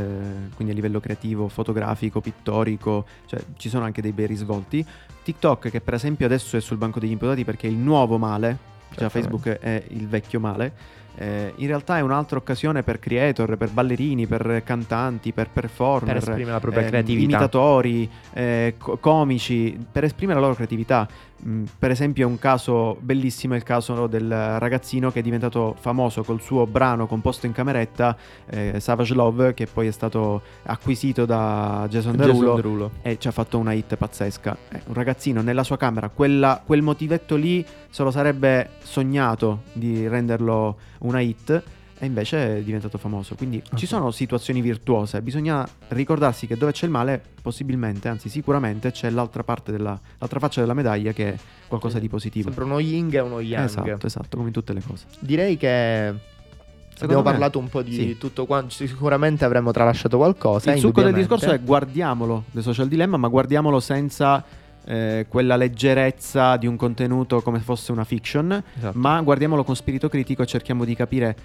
quindi 0.54 0.72
a 0.72 0.74
livello 0.74 1.00
creativo, 1.00 1.48
fotografico, 1.48 2.20
pittorico, 2.20 3.04
cioè 3.26 3.40
ci 3.56 3.68
sono 3.68 3.84
anche 3.84 4.02
dei 4.02 4.12
bei 4.12 4.26
risvolti. 4.26 4.84
TikTok, 5.22 5.70
che 5.70 5.80
per 5.80 5.94
esempio 5.94 6.26
adesso 6.26 6.56
è 6.56 6.60
sul 6.60 6.76
banco 6.76 7.00
degli 7.00 7.10
imputati 7.10 7.44
perché 7.44 7.66
è 7.66 7.70
il 7.70 7.76
nuovo 7.76 8.16
male, 8.16 8.74
Certamente. 8.90 9.10
Facebook 9.10 9.58
è 9.60 9.82
il 9.88 10.06
vecchio 10.08 10.40
male. 10.40 10.72
eh, 11.18 11.52
in 11.56 11.66
realtà 11.66 11.96
è 11.96 12.00
un'altra 12.02 12.36
occasione 12.36 12.82
per 12.82 12.98
creator, 12.98 13.56
per 13.56 13.70
ballerini, 13.70 14.26
per 14.26 14.60
cantanti, 14.64 15.32
per 15.32 15.48
performer, 15.50 16.12
Per 16.12 16.16
esprimere 16.28 16.52
la 16.52 16.60
propria 16.60 16.82
eh, 16.82 16.88
creatività. 16.88 17.22
imitatori, 17.24 18.10
eh, 18.34 18.74
co- 18.76 18.98
comici, 18.98 19.78
per 19.90 20.04
esprimere 20.04 20.38
la 20.38 20.44
loro 20.44 20.56
creatività. 20.56 21.08
Mm, 21.44 21.64
per 21.78 21.90
esempio, 21.90 22.26
un 22.26 22.38
caso 22.38 22.96
bellissimo 23.00 23.54
è 23.54 23.56
il 23.56 23.62
caso 23.62 24.06
del 24.06 24.58
ragazzino 24.58 25.10
che 25.10 25.18
è 25.20 25.22
diventato 25.22 25.76
famoso 25.78 26.22
col 26.22 26.40
suo 26.40 26.66
brano 26.66 27.06
composto 27.06 27.46
in 27.46 27.52
cameretta, 27.52 28.16
eh, 28.46 28.80
Savage 28.80 29.14
Love, 29.14 29.54
che 29.54 29.66
poi 29.66 29.86
è 29.86 29.90
stato 29.90 30.42
acquisito 30.64 31.26
da 31.26 31.86
Jason 31.90 32.14
Jason 32.14 32.16
Derulo 32.16 32.54
Derulo. 32.54 32.90
e 33.02 33.18
ci 33.18 33.28
ha 33.28 33.32
fatto 33.32 33.58
una 33.58 33.72
hit 33.72 33.96
pazzesca. 33.96 34.56
Eh, 34.70 34.80
un 34.86 34.94
ragazzino 34.94 35.42
nella 35.42 35.62
sua 35.62 35.76
camera, 35.76 36.08
quella- 36.08 36.62
quel 36.64 36.82
motivetto 36.82 37.36
lì 37.36 37.64
se 37.90 38.02
lo 38.02 38.10
sarebbe 38.10 38.70
sognato 38.82 39.62
di 39.72 40.08
renderlo 40.08 40.76
una 41.00 41.20
hit. 41.20 41.62
E 41.98 42.04
invece 42.06 42.58
è 42.58 42.60
diventato 42.62 42.98
famoso. 42.98 43.34
Quindi 43.36 43.62
Ok. 43.70 43.78
ci 43.78 43.86
sono 43.86 44.10
situazioni 44.10 44.60
virtuose. 44.60 45.22
Bisogna 45.22 45.66
ricordarsi 45.88 46.46
che 46.46 46.56
dove 46.56 46.72
c'è 46.72 46.84
il 46.84 46.90
male, 46.90 47.22
possibilmente, 47.40 48.08
anzi, 48.08 48.28
sicuramente 48.28 48.90
c'è 48.92 49.08
l'altra 49.08 49.42
parte 49.44 49.72
della 49.72 49.98
l'altra 50.18 50.38
faccia 50.38 50.60
della 50.60 50.74
medaglia 50.74 51.12
che 51.12 51.32
è 51.32 51.36
qualcosa 51.68 51.98
di 51.98 52.08
positivo. 52.08 52.48
Sempre 52.48 52.64
uno 52.64 52.78
yin 52.80 53.08
e 53.12 53.20
uno 53.20 53.40
yang. 53.40 53.64
Esatto, 53.64 54.06
esatto, 54.06 54.36
come 54.36 54.48
in 54.48 54.52
tutte 54.52 54.74
le 54.74 54.82
cose. 54.86 55.06
Direi 55.20 55.56
che 55.56 56.12
Secondo 56.98 57.04
abbiamo 57.04 57.22
me- 57.22 57.30
parlato 57.30 57.58
un 57.58 57.68
po' 57.68 57.80
di 57.82 57.92
sì. 57.94 58.18
tutto 58.18 58.44
quanto. 58.44 58.70
Sicuramente 58.74 59.44
avremo 59.46 59.70
tralasciato 59.70 60.18
qualcosa. 60.18 60.72
Il 60.72 60.80
succo 60.80 61.02
del 61.02 61.14
discorso 61.14 61.50
è 61.50 61.60
guardiamolo, 61.60 62.44
The 62.52 62.60
Social 62.62 62.88
Dilemma, 62.88 63.16
ma 63.16 63.28
guardiamolo 63.28 63.80
senza 63.80 64.44
eh, 64.84 65.24
quella 65.28 65.56
leggerezza 65.56 66.56
di 66.58 66.66
un 66.66 66.76
contenuto 66.76 67.40
come 67.42 67.58
fosse 67.60 67.90
una 67.92 68.04
fiction, 68.04 68.62
Esatto. 68.76 68.98
ma 68.98 69.20
guardiamolo 69.20 69.64
con 69.64 69.74
spirito 69.74 70.08
critico 70.08 70.42
e 70.42 70.46
cerchiamo 70.46 70.84
di 70.84 70.94
capire 70.94 71.36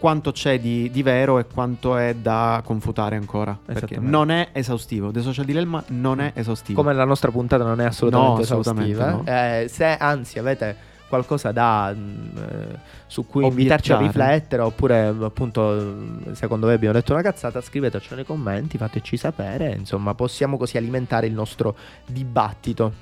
quanto 0.00 0.32
c'è 0.32 0.58
di, 0.58 0.90
di 0.90 1.02
vero 1.02 1.38
e 1.38 1.44
quanto 1.44 1.96
è 1.96 2.14
da 2.14 2.62
confutare 2.64 3.14
ancora. 3.16 3.56
Perché 3.64 3.98
non 4.00 4.30
è 4.30 4.48
esaustivo. 4.52 5.10
The 5.12 5.20
Social 5.20 5.44
Dilemma 5.44 5.84
non 5.88 6.20
è 6.20 6.32
esaustivo. 6.34 6.80
Come 6.82 6.94
la 6.94 7.04
nostra 7.04 7.30
puntata 7.30 7.62
non 7.62 7.80
è 7.80 7.84
assolutamente 7.84 8.34
No, 8.36 8.40
assolutamente 8.42 8.92
esaustiva. 8.92 9.60
eh, 9.60 9.68
se 9.68 9.96
anzi 9.96 10.38
avete 10.38 10.88
qualcosa 11.10 11.50
da 11.52 11.92
mm, 11.94 12.36
eh, 12.38 12.78
su 13.08 13.26
cui 13.26 13.44
invitarci 13.44 13.90
a 13.92 13.96
Obiettare. 13.96 14.30
riflettere 14.30 14.62
oppure 14.62 15.06
appunto 15.08 15.60
mm, 15.72 16.32
secondo 16.32 16.66
voi 16.66 16.76
abbiamo 16.76 16.94
detto 16.94 17.12
una 17.12 17.20
cazzata 17.22 17.60
scrivetecelo 17.60 18.14
nei 18.14 18.24
commenti 18.24 18.78
fateci 18.78 19.16
sapere 19.16 19.72
insomma 19.76 20.14
possiamo 20.14 20.56
così 20.56 20.76
alimentare 20.76 21.26
il 21.26 21.32
nostro 21.32 21.74
dibattito 22.06 22.92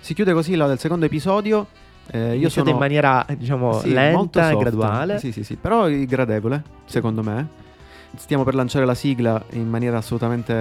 Si 0.00 0.14
chiude 0.14 0.32
così 0.32 0.54
la 0.54 0.66
del 0.66 0.78
secondo 0.78 1.04
episodio. 1.04 1.66
Eh, 2.10 2.36
io 2.36 2.48
sono 2.48 2.70
in 2.70 2.76
maniera 2.78 3.26
diciamo 3.36 3.80
Sì, 3.80 3.92
lenta 3.92 4.50
e 4.50 4.56
graduale 4.56 5.18
Sì, 5.18 5.30
sì, 5.30 5.44
sì, 5.44 5.56
però 5.56 5.88
gradevole, 5.90 6.62
secondo 6.86 7.22
me. 7.22 7.46
stiamo 8.16 8.44
per 8.44 8.54
lanciare 8.54 8.86
la 8.86 8.94
sigla 8.94 9.42
in 9.50 9.68
maniera 9.68 9.98
assolutamente 9.98 10.52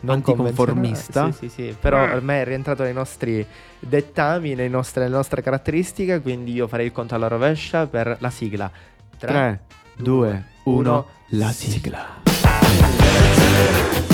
Non 0.00 0.16
anticonformista. 0.16 1.22
convenzionale. 1.22 1.32
Sì, 1.32 1.48
sì, 1.48 1.68
sì. 1.68 1.76
Però 1.80 2.02
ormai 2.02 2.40
è 2.40 2.44
rientrato 2.44 2.82
nei 2.82 2.92
nostri 2.92 3.44
dettami, 3.78 4.54
nei 4.54 4.68
nostre- 4.68 5.04
nelle 5.04 5.14
nostre 5.14 5.40
caratteristiche. 5.42 6.20
Quindi 6.20 6.52
io 6.52 6.66
farei 6.68 6.86
il 6.86 6.92
conto 6.92 7.14
alla 7.14 7.28
rovescia 7.28 7.86
per 7.86 8.16
la 8.20 8.30
sigla. 8.30 8.70
3, 9.18 9.60
2, 9.96 10.44
1, 10.64 10.78
uno, 10.78 11.06
la 11.28 11.50
sigla. 11.50 12.22
sigla. 12.22 14.13